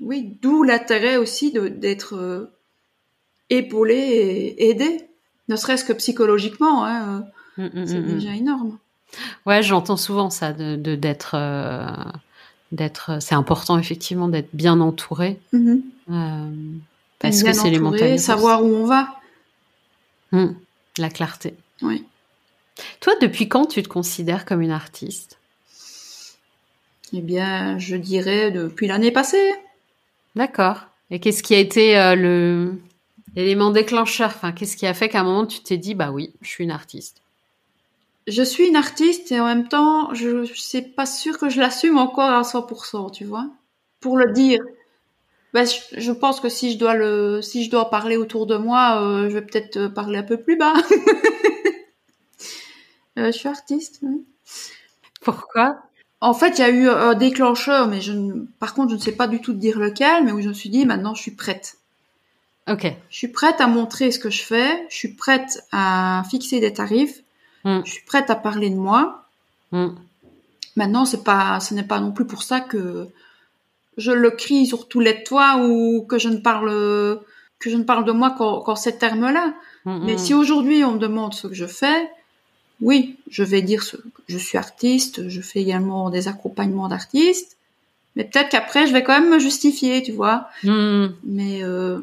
oui, 0.00 0.36
d'où 0.40 0.62
l'intérêt 0.62 1.16
aussi 1.16 1.52
d'être 1.52 2.14
euh, 2.14 2.52
épaulé 3.50 3.94
et 3.94 4.70
aidé, 4.70 5.08
ne 5.48 5.56
serait-ce 5.56 5.84
que 5.84 5.92
psychologiquement. 5.92 6.84
Hein. 6.84 7.24
Mm, 7.60 7.80
mm, 7.80 7.86
c'est 7.86 8.00
mm, 8.00 8.06
déjà 8.06 8.34
énorme. 8.34 8.78
Ouais, 9.44 9.62
j'entends 9.62 9.96
souvent 9.96 10.30
ça, 10.30 10.52
de 10.52 10.76
d'être, 10.94 11.34
euh, 11.34 11.86
d'être. 12.72 13.20
C'est 13.20 13.34
important 13.34 13.78
effectivement 13.78 14.28
d'être 14.28 14.48
bien 14.54 14.80
entouré, 14.80 15.38
mm-hmm. 15.52 15.82
euh, 16.10 16.50
parce 17.18 17.42
bien 17.42 17.52
que 17.52 17.58
c'est 17.58 17.70
les 17.70 17.78
montagnes. 17.78 18.18
Savoir 18.18 18.64
où 18.64 18.68
on 18.68 18.86
va. 18.86 19.08
La 20.96 21.10
clarté. 21.10 21.54
Oui. 21.82 22.04
Toi, 23.00 23.12
depuis 23.20 23.48
quand 23.48 23.66
tu 23.66 23.82
te 23.82 23.88
considères 23.88 24.44
comme 24.44 24.62
une 24.62 24.70
artiste? 24.70 25.38
Eh 27.12 27.20
bien, 27.20 27.78
je 27.78 27.96
dirais 27.96 28.50
depuis 28.50 28.86
l'année 28.86 29.10
passée. 29.10 29.52
D'accord. 30.36 30.86
Et 31.10 31.18
qu'est-ce 31.18 31.42
qui 31.42 31.54
a 31.54 31.58
été 31.58 31.98
euh, 31.98 32.14
le 32.14 32.80
l'élément 33.34 33.70
déclencheur? 33.70 34.30
Enfin, 34.34 34.52
qu'est-ce 34.52 34.76
qui 34.76 34.86
a 34.86 34.94
fait 34.94 35.08
qu'à 35.08 35.20
un 35.20 35.24
moment 35.24 35.46
tu 35.46 35.60
t'es 35.60 35.76
dit, 35.76 35.94
bah 35.94 36.10
oui, 36.10 36.32
je 36.40 36.48
suis 36.48 36.64
une 36.64 36.70
artiste? 36.70 37.19
Je 38.26 38.42
suis 38.42 38.68
une 38.68 38.76
artiste 38.76 39.32
et 39.32 39.40
en 39.40 39.46
même 39.46 39.68
temps, 39.68 40.12
je 40.14 40.44
sais 40.54 40.82
pas 40.82 41.06
sûr 41.06 41.38
que 41.38 41.48
je 41.48 41.60
l'assume 41.60 41.98
encore 41.98 42.30
à 42.30 42.44
100%, 42.44 43.10
tu 43.10 43.24
vois. 43.24 43.46
Pour 44.00 44.16
le 44.18 44.32
dire. 44.32 44.60
bah, 45.54 45.64
je, 45.64 45.78
je 46.00 46.12
pense 46.12 46.40
que 46.40 46.48
si 46.50 46.72
je 46.72 46.78
dois 46.78 46.94
le, 46.94 47.42
si 47.42 47.64
je 47.64 47.70
dois 47.70 47.90
parler 47.90 48.16
autour 48.18 48.46
de 48.46 48.56
moi, 48.56 49.02
euh, 49.02 49.28
je 49.30 49.34
vais 49.34 49.42
peut-être 49.42 49.76
euh, 49.78 49.88
parler 49.90 50.18
un 50.18 50.22
peu 50.24 50.38
plus 50.38 50.56
bas. 50.56 50.74
Euh, 53.18 53.26
je 53.26 53.38
suis 53.38 53.48
artiste. 53.48 53.98
oui. 54.02 54.24
Pourquoi? 55.22 55.78
En 56.20 56.34
fait, 56.34 56.58
il 56.58 56.60
y 56.60 56.64
a 56.64 56.70
eu 56.70 56.88
un 56.88 57.14
déclencheur, 57.14 57.88
mais 57.88 58.00
je, 58.00 58.12
ne- 58.12 58.44
par 58.58 58.74
contre, 58.74 58.90
je 58.90 58.96
ne 58.96 59.00
sais 59.00 59.12
pas 59.12 59.26
du 59.28 59.40
tout 59.40 59.54
dire 59.54 59.78
lequel, 59.78 60.24
mais 60.24 60.32
où 60.32 60.40
je 60.40 60.48
me 60.48 60.54
suis 60.54 60.68
dit, 60.68 60.84
maintenant, 60.84 61.14
je 61.14 61.22
suis 61.22 61.30
prête. 61.30 61.76
Ok. 62.68 62.86
Je 63.10 63.16
suis 63.16 63.28
prête 63.28 63.60
à 63.60 63.66
montrer 63.66 64.12
ce 64.12 64.18
que 64.18 64.30
je 64.30 64.42
fais. 64.42 64.86
Je 64.90 64.96
suis 64.96 65.14
prête 65.14 65.60
à 65.72 66.22
fixer 66.30 66.60
des 66.60 66.72
tarifs. 66.72 67.22
Mm. 67.64 67.80
Je 67.84 67.90
suis 67.90 68.04
prête 68.04 68.30
à 68.30 68.34
parler 68.36 68.70
de 68.70 68.76
moi. 68.76 69.24
Mm. 69.72 69.88
Maintenant, 70.76 71.04
c'est 71.04 71.24
pas, 71.24 71.60
ce 71.60 71.74
n'est 71.74 71.82
pas 71.82 72.00
non 72.00 72.12
plus 72.12 72.26
pour 72.26 72.42
ça 72.42 72.60
que 72.60 73.08
je 73.96 74.12
le 74.12 74.30
crie 74.30 74.66
sur 74.66 74.88
tous 74.88 75.00
les 75.00 75.22
toits 75.24 75.56
ou 75.58 76.02
que 76.08 76.18
je 76.18 76.28
ne 76.28 76.38
parle, 76.38 76.70
que 77.58 77.70
je 77.70 77.76
ne 77.76 77.82
parle 77.84 78.04
de 78.04 78.12
moi 78.12 78.30
qu'en 78.30 78.60
qu'en 78.60 78.76
ces 78.76 78.96
termes-là. 78.96 79.54
Mm, 79.84 80.04
Mais 80.04 80.18
si 80.18 80.34
aujourd'hui 80.34 80.84
on 80.84 80.92
me 80.92 80.98
demande 80.98 81.34
ce 81.34 81.46
que 81.48 81.54
je 81.54 81.66
fais, 81.66 82.08
oui, 82.80 83.16
je 83.30 83.42
vais 83.42 83.62
dire 83.62 83.82
ce, 83.82 83.96
je 84.28 84.38
suis 84.38 84.56
artiste, 84.56 85.28
je 85.28 85.40
fais 85.42 85.60
également 85.60 86.08
des 86.10 86.28
accompagnements 86.28 86.88
d'artistes. 86.88 87.56
Mais 88.16 88.24
peut-être 88.24 88.48
qu'après, 88.48 88.86
je 88.86 88.92
vais 88.92 89.04
quand 89.04 89.20
même 89.20 89.30
me 89.30 89.38
justifier, 89.38 90.02
tu 90.02 90.12
vois. 90.12 90.48
Mais 90.64 91.62
euh, 91.62 92.00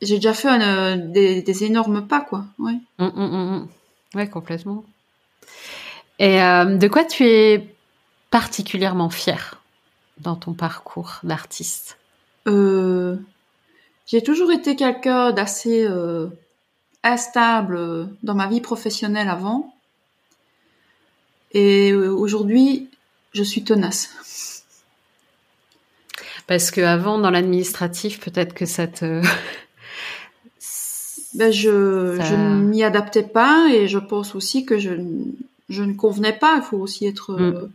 j'ai 0.00 0.16
déjà 0.16 0.32
fait 0.32 0.48
un, 0.48 0.60
euh, 0.62 0.96
des, 0.96 1.42
des 1.42 1.64
énormes 1.64 2.06
pas, 2.06 2.20
quoi. 2.20 2.44
Ouais. 2.58 2.78
Ouais, 4.14 4.28
complètement. 4.28 4.84
Et 6.18 6.42
euh, 6.42 6.76
de 6.76 6.88
quoi 6.88 7.04
tu 7.04 7.24
es 7.24 7.74
particulièrement 8.30 9.10
fière 9.10 9.62
dans 10.18 10.36
ton 10.36 10.52
parcours 10.52 11.20
d'artiste? 11.22 11.96
Euh, 12.46 13.16
j'ai 14.06 14.22
toujours 14.22 14.50
été 14.50 14.76
quelqu'un 14.76 15.32
d'assez 15.32 15.84
euh, 15.84 16.28
instable 17.02 18.08
dans 18.22 18.34
ma 18.34 18.48
vie 18.48 18.60
professionnelle 18.60 19.28
avant. 19.28 19.74
Et 21.52 21.94
aujourd'hui, 21.94 22.90
je 23.32 23.42
suis 23.42 23.64
tenace. 23.64 24.64
Parce 26.46 26.70
que 26.70 26.80
avant, 26.80 27.18
dans 27.18 27.30
l'administratif, 27.30 28.20
peut-être 28.20 28.54
que 28.54 28.66
ça 28.66 28.86
te. 28.86 29.22
Ben, 31.34 31.52
je, 31.52 32.16
Ça- 32.18 32.24
je 32.24 32.34
ne 32.34 32.60
m'y 32.64 32.82
adaptais 32.82 33.22
pas 33.22 33.68
et 33.72 33.86
je 33.88 33.98
pense 33.98 34.34
aussi 34.34 34.64
que 34.64 34.78
je, 34.78 34.90
je 35.68 35.82
ne 35.82 35.92
convenais 35.94 36.32
pas. 36.32 36.56
Il 36.56 36.62
faut 36.62 36.78
aussi 36.78 37.06
être 37.06 37.32
euh, 37.32 37.70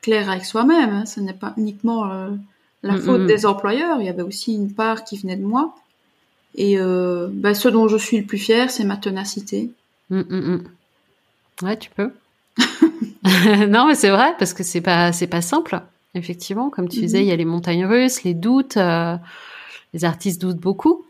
clair 0.00 0.30
avec 0.30 0.44
soi-même. 0.44 0.90
hein. 0.90 1.06
Ce 1.06 1.20
n'est 1.20 1.34
pas 1.34 1.52
uniquement 1.56 2.10
euh, 2.10 2.30
la 2.82 2.94
Mm, 2.94 2.98
faute 3.00 3.20
mm. 3.22 3.26
des 3.26 3.46
employeurs. 3.46 4.00
Il 4.00 4.06
y 4.06 4.10
avait 4.10 4.22
aussi 4.22 4.54
une 4.54 4.72
part 4.72 5.04
qui 5.04 5.18
venait 5.18 5.36
de 5.36 5.44
moi. 5.44 5.74
Et 6.54 6.78
euh, 6.78 7.28
ben, 7.32 7.52
ce 7.54 7.68
dont 7.68 7.88
je 7.88 7.96
suis 7.96 8.18
le 8.18 8.24
plus 8.24 8.38
fier, 8.38 8.70
c'est 8.70 8.84
ma 8.84 8.96
ténacité. 8.96 9.70
Mm, 10.10 10.20
mm, 10.20 10.54
mm. 10.54 10.64
Ouais, 11.66 11.76
tu 11.78 11.90
peux. 11.90 12.10
non, 13.68 13.86
mais 13.86 13.94
c'est 13.94 14.10
vrai 14.10 14.34
parce 14.38 14.52
que 14.54 14.62
c'est 14.62 14.80
pas 14.80 15.12
c'est 15.12 15.26
pas 15.26 15.40
simple. 15.42 15.80
Effectivement, 16.14 16.70
comme 16.70 16.88
tu 16.88 17.00
disais, 17.00 17.22
il 17.22 17.26
y 17.26 17.32
a 17.32 17.36
les 17.36 17.44
montagnes 17.44 17.86
russes, 17.86 18.22
les 18.22 18.34
doutes. 18.34 18.76
euh, 18.76 19.16
les 19.92 20.04
artistes 20.04 20.40
doutent 20.40 20.58
beaucoup. 20.58 21.04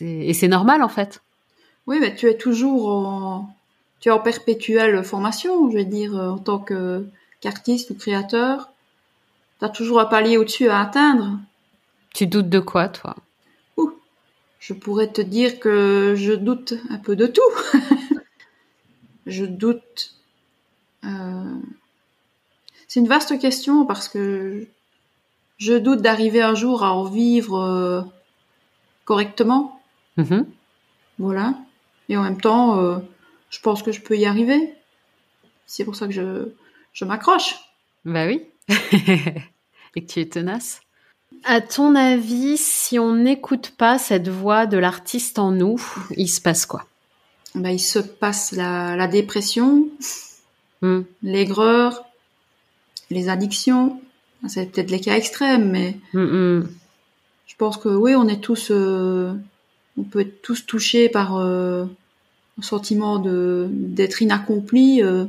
Et 0.00 0.32
c'est 0.34 0.48
normal 0.48 0.82
en 0.82 0.88
fait. 0.88 1.22
Oui, 1.86 1.98
mais 2.00 2.14
tu 2.14 2.28
es 2.28 2.36
toujours 2.36 2.88
en, 2.88 3.54
tu 4.00 4.08
es 4.08 4.12
en 4.12 4.20
perpétuelle 4.20 5.02
formation, 5.04 5.70
je 5.70 5.78
veux 5.78 5.84
dire, 5.84 6.16
euh, 6.16 6.30
en 6.30 6.38
tant 6.38 6.58
que 6.58 7.04
qu'artiste 7.40 7.90
ou 7.90 7.94
créateur. 7.94 8.70
Tu 9.58 9.64
as 9.64 9.68
toujours 9.68 10.00
un 10.00 10.06
palier 10.06 10.36
au-dessus 10.36 10.68
à 10.68 10.80
atteindre. 10.80 11.38
Tu 12.14 12.26
doutes 12.26 12.48
de 12.48 12.60
quoi, 12.60 12.88
toi? 12.88 13.16
Je 14.62 14.74
pourrais 14.74 15.08
te 15.08 15.20
dire 15.20 15.58
que 15.58 16.14
je 16.16 16.32
doute 16.32 16.74
un 16.88 16.98
peu 16.98 17.16
de 17.16 17.26
tout. 17.26 17.40
je 19.26 19.44
doute. 19.44 20.14
euh, 21.04 21.58
C'est 22.86 23.00
une 23.00 23.08
vaste 23.08 23.36
question 23.40 23.84
parce 23.86 24.08
que 24.08 24.68
je 25.58 25.74
doute 25.74 26.00
d'arriver 26.00 26.42
un 26.42 26.54
jour 26.54 26.84
à 26.84 26.92
en 26.92 27.02
vivre 27.02 27.58
euh, 27.58 28.02
correctement. 29.04 29.81
Mhm. 30.16 30.46
Voilà. 31.18 31.54
Et 32.08 32.16
en 32.16 32.22
même 32.22 32.40
temps, 32.40 32.78
euh, 32.80 32.98
je 33.50 33.60
pense 33.60 33.82
que 33.82 33.92
je 33.92 34.00
peux 34.00 34.16
y 34.16 34.26
arriver. 34.26 34.74
C'est 35.66 35.84
pour 35.84 35.96
ça 35.96 36.06
que 36.06 36.12
je, 36.12 36.48
je 36.92 37.04
m'accroche. 37.04 37.56
Bah 38.04 38.26
oui. 38.26 38.42
et 38.68 40.00
que 40.02 40.06
tu 40.12 40.20
es 40.20 40.26
tenace. 40.28 40.80
À 41.44 41.60
ton 41.60 41.94
avis, 41.94 42.56
si 42.56 42.98
on 42.98 43.14
n'écoute 43.14 43.70
pas 43.76 43.98
cette 43.98 44.28
voix 44.28 44.66
de 44.66 44.76
l'artiste 44.78 45.38
en 45.38 45.50
nous, 45.50 45.80
il 46.16 46.28
se 46.28 46.40
passe 46.40 46.66
quoi? 46.66 46.84
Ben, 47.54 47.70
il 47.70 47.80
se 47.80 47.98
passe 47.98 48.52
la, 48.52 48.96
la 48.96 49.06
dépression, 49.08 49.88
Hmm. 50.82 51.02
l'aigreur, 51.22 52.04
les 53.10 53.28
addictions. 53.28 54.00
C'est 54.48 54.72
peut-être 54.72 54.90
les 54.90 55.00
cas 55.00 55.14
extrêmes, 55.16 55.70
mais 55.70 55.96
Mm, 56.12 56.20
mm. 56.58 56.68
je 57.46 57.54
pense 57.56 57.76
que 57.76 57.88
oui, 57.88 58.16
on 58.16 58.26
est 58.26 58.40
tous, 58.40 58.72
euh, 58.72 59.32
on 59.98 60.02
peut 60.02 60.20
être 60.20 60.42
tous 60.42 60.66
touchés 60.66 61.08
par 61.08 61.36
euh, 61.36 61.84
un 62.58 62.62
sentiment 62.62 63.18
de 63.18 63.68
d'être 63.70 64.22
inaccompli, 64.22 65.02
euh, 65.02 65.24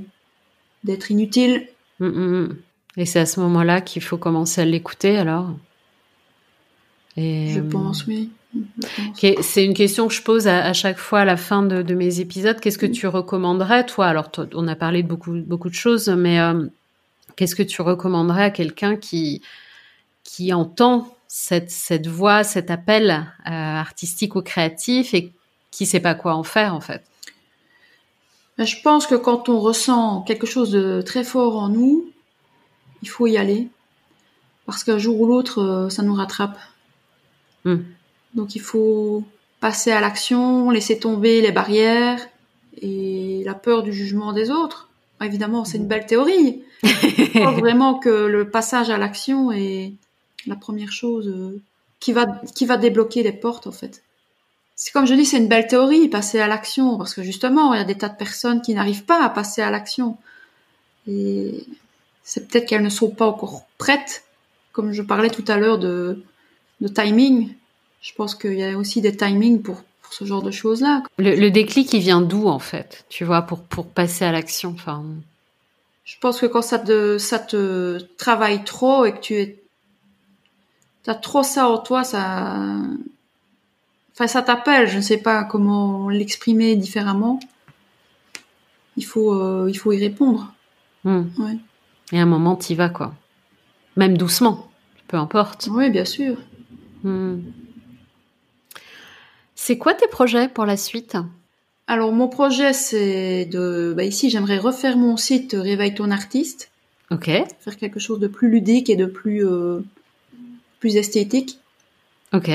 d'être 0.83 1.11
inutile. 1.11 1.67
Mm, 1.99 2.05
mm, 2.07 2.41
mm. 2.43 2.57
Et 2.97 3.05
c'est 3.05 3.19
à 3.19 3.25
ce 3.25 3.39
moment-là 3.39 3.81
qu'il 3.81 4.01
faut 4.01 4.17
commencer 4.17 4.61
à 4.61 4.65
l'écouter 4.65 5.17
alors 5.17 5.49
Et, 7.17 7.49
Je 7.49 7.59
euh, 7.59 7.69
pense, 7.69 8.05
oui. 8.05 8.29
Je 8.53 8.59
pense. 8.85 9.23
Ok, 9.23 9.37
C'est 9.41 9.65
une 9.65 9.73
question 9.73 10.07
que 10.07 10.13
je 10.13 10.21
pose 10.21 10.47
à, 10.47 10.63
à 10.63 10.73
chaque 10.73 10.99
fois 10.99 11.21
à 11.21 11.25
la 11.25 11.37
fin 11.37 11.63
de, 11.63 11.81
de 11.81 11.95
mes 11.95 12.19
épisodes. 12.19 12.59
Qu'est-ce 12.59 12.77
que 12.77 12.85
tu 12.85 13.07
recommanderais, 13.07 13.85
toi? 13.85 14.07
Alors, 14.07 14.29
on 14.53 14.67
a 14.67 14.75
parlé 14.75 15.01
de 15.01 15.07
beaucoup, 15.07 15.33
beaucoup 15.41 15.69
de 15.69 15.75
choses, 15.75 16.07
mais 16.07 16.39
euh, 16.39 16.67
qu'est-ce 17.35 17.55
que 17.55 17.63
tu 17.63 17.81
recommanderais 17.81 18.43
à 18.43 18.51
quelqu'un 18.51 18.95
qui, 18.95 19.41
qui 20.23 20.53
entend 20.53 21.17
cette, 21.35 21.71
cette 21.71 22.05
voix, 22.05 22.43
cet 22.43 22.69
appel 22.69 23.09
euh, 23.09 23.49
artistique 23.49 24.35
ou 24.35 24.43
créatif 24.43 25.15
et 25.15 25.33
qui 25.71 25.87
sait 25.87 25.99
pas 25.99 26.13
quoi 26.13 26.35
en 26.35 26.43
faire, 26.43 26.75
en 26.75 26.79
fait 26.79 27.01
Ben, 28.55 28.67
Je 28.67 28.79
pense 28.83 29.07
que 29.07 29.15
quand 29.15 29.49
on 29.49 29.59
ressent 29.59 30.21
quelque 30.21 30.45
chose 30.45 30.69
de 30.69 31.01
très 31.01 31.23
fort 31.23 31.57
en 31.57 31.69
nous, 31.69 32.05
il 33.01 33.09
faut 33.09 33.25
y 33.25 33.37
aller. 33.37 33.67
Parce 34.67 34.83
qu'un 34.83 34.99
jour 34.99 35.21
ou 35.21 35.25
l'autre, 35.25 35.59
euh, 35.63 35.89
ça 35.89 36.03
nous 36.03 36.13
rattrape. 36.13 36.59
Hmm. 37.65 37.81
Donc 38.35 38.53
il 38.55 38.61
faut 38.61 39.23
passer 39.59 39.91
à 39.91 40.01
l'action, 40.01 40.69
laisser 40.69 40.99
tomber 40.99 41.41
les 41.41 41.51
barrières 41.51 42.19
et 42.79 43.41
la 43.43 43.55
peur 43.55 43.81
du 43.81 43.91
jugement 43.91 44.33
des 44.33 44.51
autres. 44.51 44.87
Évidemment, 45.19 45.65
c'est 45.65 45.79
une 45.79 45.87
belle 45.87 46.05
théorie. 46.05 46.61
Je 46.83 47.43
pense 47.43 47.59
vraiment 47.59 47.95
que 47.97 48.27
le 48.27 48.51
passage 48.51 48.91
à 48.91 48.99
l'action 48.99 49.51
est 49.51 49.93
la 50.47 50.55
première 50.55 50.91
chose 50.91 51.27
euh, 51.27 51.61
qui 51.99 52.13
va, 52.13 52.25
qui 52.55 52.65
va 52.65 52.77
débloquer 52.77 53.23
les 53.23 53.31
portes, 53.31 53.67
en 53.67 53.71
fait. 53.71 54.03
C'est 54.75 54.91
comme 54.91 55.05
je 55.05 55.13
dis, 55.13 55.25
c'est 55.25 55.37
une 55.37 55.47
belle 55.47 55.67
théorie, 55.67 56.09
passer 56.09 56.39
à 56.39 56.47
l'action, 56.47 56.97
parce 56.97 57.13
que 57.13 57.23
justement, 57.23 57.73
il 57.73 57.77
y 57.77 57.81
a 57.81 57.85
des 57.85 57.97
tas 57.97 58.09
de 58.09 58.17
personnes 58.17 58.61
qui 58.61 58.73
n'arrivent 58.73 59.05
pas 59.05 59.23
à 59.23 59.29
passer 59.29 59.61
à 59.61 59.69
l'action. 59.69 60.17
Et 61.07 61.65
c'est 62.23 62.47
peut-être 62.47 62.67
qu'elles 62.67 62.83
ne 62.83 62.89
sont 62.89 63.11
pas 63.11 63.27
encore 63.27 63.65
prêtes. 63.77 64.23
Comme 64.71 64.91
je 64.91 65.03
parlais 65.03 65.29
tout 65.29 65.45
à 65.47 65.57
l'heure 65.57 65.77
de, 65.77 66.23
de 66.81 66.87
timing, 66.87 67.53
je 68.01 68.13
pense 68.13 68.35
qu'il 68.35 68.55
y 68.55 68.63
a 68.63 68.77
aussi 68.77 69.01
des 69.01 69.15
timings 69.15 69.61
pour, 69.61 69.83
pour 70.01 70.13
ce 70.13 70.25
genre 70.25 70.41
de 70.41 70.51
choses-là. 70.51 71.03
le, 71.17 71.35
le 71.35 71.51
déclic, 71.51 71.93
il 71.93 72.01
vient 72.01 72.21
d'où, 72.21 72.47
en 72.47 72.59
fait 72.59 73.05
Tu 73.09 73.23
vois, 73.23 73.43
pour, 73.43 73.61
pour 73.61 73.87
passer 73.87 74.25
à 74.25 74.31
l'action 74.31 74.71
enfin, 74.71 75.05
Je 76.05 76.15
pense 76.19 76.39
que 76.39 76.47
quand 76.47 76.63
ça 76.63 76.79
te, 76.79 77.17
ça 77.19 77.37
te 77.37 77.99
travaille 78.17 78.63
trop 78.63 79.05
et 79.05 79.13
que 79.13 79.19
tu 79.19 79.35
es, 79.35 79.62
t'as 81.03 81.15
trop 81.15 81.43
ça 81.43 81.67
en 81.67 81.77
toi, 81.77 82.03
ça, 82.03 82.57
enfin, 84.13 84.27
ça 84.27 84.41
t'appelle. 84.41 84.87
Je 84.87 84.97
ne 84.97 85.01
sais 85.01 85.17
pas 85.17 85.43
comment 85.43 86.09
l'exprimer 86.09 86.75
différemment. 86.75 87.39
Il 88.97 89.05
faut, 89.05 89.33
euh, 89.33 89.67
il 89.69 89.77
faut 89.77 89.91
y 89.91 89.99
répondre. 89.99 90.53
hmm. 91.03 91.23
Ouais. 91.39 91.57
Et 92.11 92.19
à 92.19 92.23
un 92.23 92.27
moment, 92.27 92.55
t'y 92.55 92.75
vas, 92.75 92.89
quoi. 92.89 93.13
Même 93.95 94.17
doucement, 94.17 94.67
peu 95.07 95.17
importe. 95.17 95.69
Oui, 95.71 95.89
bien 95.89 96.05
sûr. 96.05 96.37
Hmm. 97.03 97.39
C'est 99.55 99.77
quoi 99.77 99.93
tes 99.93 100.07
projets 100.07 100.47
pour 100.47 100.65
la 100.65 100.77
suite? 100.77 101.17
Alors, 101.87 102.11
mon 102.11 102.27
projet, 102.27 102.73
c'est 102.73 103.45
de, 103.45 103.93
bah, 103.95 104.03
ici, 104.03 104.29
j'aimerais 104.29 104.57
refaire 104.57 104.97
mon 104.97 105.17
site 105.17 105.55
Réveille 105.57 105.93
ton 105.93 106.11
artiste, 106.11 106.71
Ok, 107.11 107.25
faire 107.25 107.77
quelque 107.77 107.99
chose 107.99 108.19
de 108.19 108.27
plus 108.27 108.49
ludique 108.49 108.89
et 108.89 108.95
de 108.95 109.05
plus, 109.05 109.45
euh, 109.45 109.81
plus 110.83 110.97
esthétique. 110.97 111.59
ok. 112.33 112.49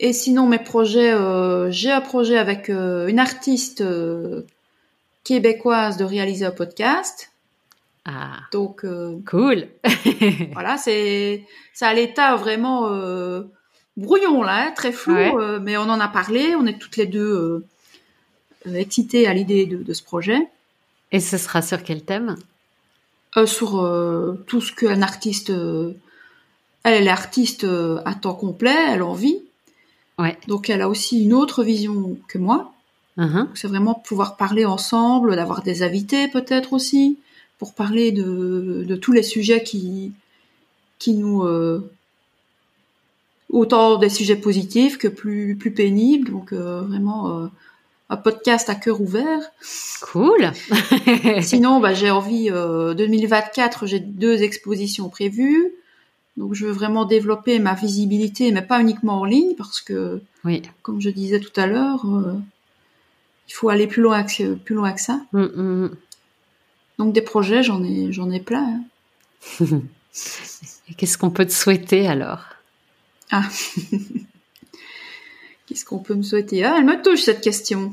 Et 0.00 0.12
sinon, 0.12 0.46
mes 0.46 0.58
projets, 0.58 1.14
euh, 1.14 1.70
j'ai 1.70 1.90
un 1.90 2.02
projet 2.02 2.36
avec 2.36 2.68
euh, 2.68 3.06
une 3.06 3.18
artiste 3.18 3.80
euh, 3.80 4.42
québécoise 5.22 5.96
de 5.96 6.04
réaliser 6.04 6.44
un 6.44 6.50
podcast. 6.50 7.30
Ah. 8.04 8.40
Donc, 8.52 8.84
cool. 9.26 9.68
voilà, 10.52 10.76
c'est 10.76 11.46
c'est 11.72 11.86
à 11.86 11.94
l'état 11.94 12.36
vraiment 12.36 12.80
brouillon 13.96 14.42
là, 14.42 14.66
hein, 14.66 14.72
très 14.76 14.92
flou, 14.92 15.14
Ouais. 15.14 15.58
mais 15.62 15.78
on 15.78 15.88
en 15.88 16.00
a 16.00 16.08
parlé. 16.08 16.54
On 16.54 16.66
est 16.66 16.78
toutes 16.78 16.98
les 16.98 17.06
deux 17.06 17.64
excitées 18.66 19.26
à 19.26 19.32
l'idée 19.32 19.64
de, 19.64 19.78
de 19.78 19.92
ce 19.94 20.02
projet. 20.02 20.38
Et 21.12 21.20
ce 21.20 21.38
sera 21.38 21.62
sur 21.62 21.82
quel 21.82 22.02
thème? 22.04 22.36
Sur 23.46 23.70
tout 24.46 24.60
ce 24.60 24.70
qu'un 24.74 25.00
artiste, 25.00 25.50
elle, 26.84 26.94
elle 26.94 27.06
est 27.06 27.10
artiste 27.10 27.64
euh, 27.64 28.00
à 28.04 28.14
temps 28.14 28.34
complet, 28.34 28.76
elle 28.90 29.02
en 29.02 29.14
vit. 29.14 29.38
Ouais. 30.18 30.38
Donc 30.46 30.70
elle 30.70 30.80
a 30.80 30.88
aussi 30.88 31.22
une 31.24 31.32
autre 31.32 31.64
vision 31.64 32.16
que 32.28 32.38
moi. 32.38 32.72
Donc, 33.16 33.50
C'est 33.54 33.68
vraiment 33.68 33.94
pouvoir 33.94 34.36
parler 34.36 34.64
ensemble, 34.64 35.36
d'avoir 35.36 35.62
des 35.62 35.82
invités 35.82 36.28
peut-être 36.28 36.72
aussi, 36.72 37.18
pour 37.58 37.74
parler 37.74 38.10
de, 38.10 38.84
de 38.86 38.96
tous 38.96 39.12
les 39.12 39.22
sujets 39.22 39.62
qui, 39.62 40.12
qui 40.98 41.14
nous... 41.14 41.42
euh, 41.42 41.90
autant 43.54 43.98
des 43.98 44.08
sujets 44.08 44.36
positifs 44.36 44.98
que 44.98 45.08
plus, 45.08 45.56
plus 45.56 45.70
pénibles. 45.70 46.30
Donc 46.30 46.52
euh, 46.52 46.82
vraiment 46.82 47.38
euh, 47.38 47.46
un 48.10 48.16
podcast 48.16 48.68
à 48.68 48.74
cœur 48.74 49.00
ouvert. 49.00 49.40
Cool. 50.02 50.50
Sinon, 51.40 51.80
bah, 51.80 51.94
j'ai 51.94 52.10
envie, 52.20 52.50
euh, 52.50 52.94
2024, 52.94 53.86
j'ai 53.86 54.00
deux 54.00 54.42
expositions 54.42 55.08
prévues. 55.08 55.72
Donc 56.36 56.54
je 56.54 56.66
veux 56.66 56.72
vraiment 56.72 57.04
développer 57.04 57.58
ma 57.58 57.74
visibilité, 57.74 58.50
mais 58.50 58.62
pas 58.62 58.80
uniquement 58.80 59.20
en 59.20 59.24
ligne, 59.24 59.54
parce 59.56 59.80
que, 59.80 60.20
oui. 60.44 60.62
comme 60.82 61.00
je 61.00 61.10
disais 61.10 61.40
tout 61.40 61.58
à 61.60 61.66
l'heure, 61.66 62.04
euh, 62.06 62.34
il 63.48 63.52
faut 63.52 63.68
aller 63.68 63.86
plus 63.86 64.02
loin 64.02 64.24
que, 64.24 64.54
plus 64.54 64.74
loin 64.74 64.92
que 64.92 65.00
ça. 65.00 65.20
Mm, 65.32 65.42
mm, 65.42 65.90
Donc 66.98 67.12
des 67.12 67.22
projets, 67.22 67.62
j'en 67.62 67.82
ai, 67.84 68.12
j'en 68.12 68.30
ai 68.30 68.40
plein. 68.40 68.80
hein. 69.60 69.64
mm. 69.64 69.80
Et 70.90 70.94
qu'est-ce 70.94 71.16
qu'on 71.16 71.30
peut 71.30 71.46
te 71.46 71.52
souhaiter 71.52 72.06
alors? 72.06 72.44
Ah, 73.30 73.48
qu'est-ce 75.66 75.84
qu'on 75.84 75.98
peut 75.98 76.14
me 76.14 76.22
souhaiter? 76.22 76.64
Ah, 76.64 76.76
elle 76.78 76.84
me 76.84 77.02
touche 77.02 77.22
cette 77.22 77.40
question. 77.40 77.92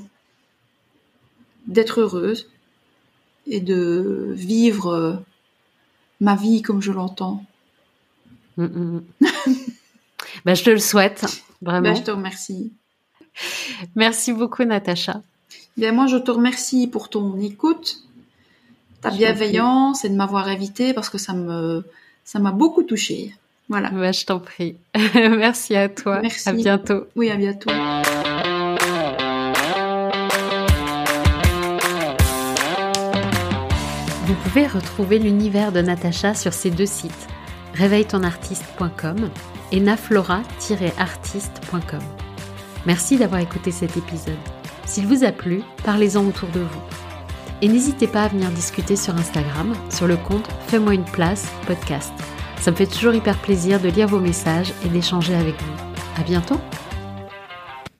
D'être 1.67 2.01
heureuse 2.01 2.49
et 3.47 3.59
de 3.61 4.31
vivre 4.33 4.87
euh, 4.87 5.13
ma 6.19 6.35
vie 6.35 6.61
comme 6.61 6.81
je 6.81 6.91
l'entends. 6.91 7.45
Mm, 8.57 8.63
mm, 8.63 9.01
mm. 9.21 9.25
Bah, 10.45 10.53
je 10.53 10.63
te 10.63 10.69
le 10.69 10.79
souhaite, 10.79 11.25
vraiment. 11.61 11.89
Ben, 11.89 11.95
je 11.95 12.01
te 12.01 12.11
remercie. 12.11 12.71
Merci 13.95 14.33
beaucoup, 14.33 14.63
Natacha. 14.63 15.21
Bien, 15.77 15.91
moi, 15.91 16.07
je 16.07 16.17
te 16.17 16.31
remercie 16.31 16.87
pour 16.87 17.09
ton 17.09 17.39
écoute, 17.39 18.03
ta 19.01 19.09
Je 19.09 19.17
bienveillance 19.17 20.05
et 20.05 20.09
de 20.09 20.15
m'avoir 20.15 20.47
invitée 20.47 20.93
parce 20.93 21.09
que 21.09 21.17
ça 21.17 21.33
me, 21.33 21.83
ça 22.23 22.39
m'a 22.39 22.51
beaucoup 22.51 22.83
touchée. 22.83 23.35
Voilà. 23.69 23.89
Bah, 23.89 24.11
je 24.11 24.25
t'en 24.25 24.39
prie. 24.39 24.75
Merci 25.15 25.75
à 25.75 25.89
toi. 25.89 26.21
Merci. 26.21 26.49
À 26.49 26.53
bientôt. 26.53 27.05
Oui, 27.15 27.29
à 27.29 27.35
bientôt. 27.35 27.71
Vous 34.25 34.35
pouvez 34.43 34.67
retrouver 34.67 35.19
l'univers 35.19 35.71
de 35.71 35.81
Natacha 35.81 36.33
sur 36.33 36.53
ces 36.53 36.69
deux 36.69 36.85
sites, 36.85 37.27
réveilletonartiste.com 37.73 39.29
et 39.71 39.79
naflora-artiste.com. 39.79 42.01
Merci 42.85 43.17
d'avoir 43.17 43.41
écouté 43.41 43.71
cet 43.71 43.97
épisode. 43.97 44.37
S'il 44.85 45.07
vous 45.07 45.23
a 45.23 45.31
plu, 45.31 45.63
parlez-en 45.83 46.25
autour 46.25 46.49
de 46.49 46.59
vous. 46.59 46.81
Et 47.61 47.67
n'hésitez 47.67 48.07
pas 48.07 48.23
à 48.23 48.27
venir 48.27 48.49
discuter 48.49 48.95
sur 48.95 49.15
Instagram, 49.15 49.73
sur 49.89 50.07
le 50.07 50.17
compte 50.17 50.49
Fais-moi 50.67 50.95
une 50.95 51.05
place 51.05 51.51
podcast. 51.67 52.11
Ça 52.59 52.71
me 52.71 52.75
fait 52.75 52.87
toujours 52.87 53.13
hyper 53.13 53.37
plaisir 53.37 53.79
de 53.79 53.89
lire 53.89 54.07
vos 54.07 54.19
messages 54.19 54.73
et 54.83 54.89
d'échanger 54.89 55.35
avec 55.35 55.55
vous. 55.61 55.73
À 56.17 56.23
bientôt! 56.23 56.59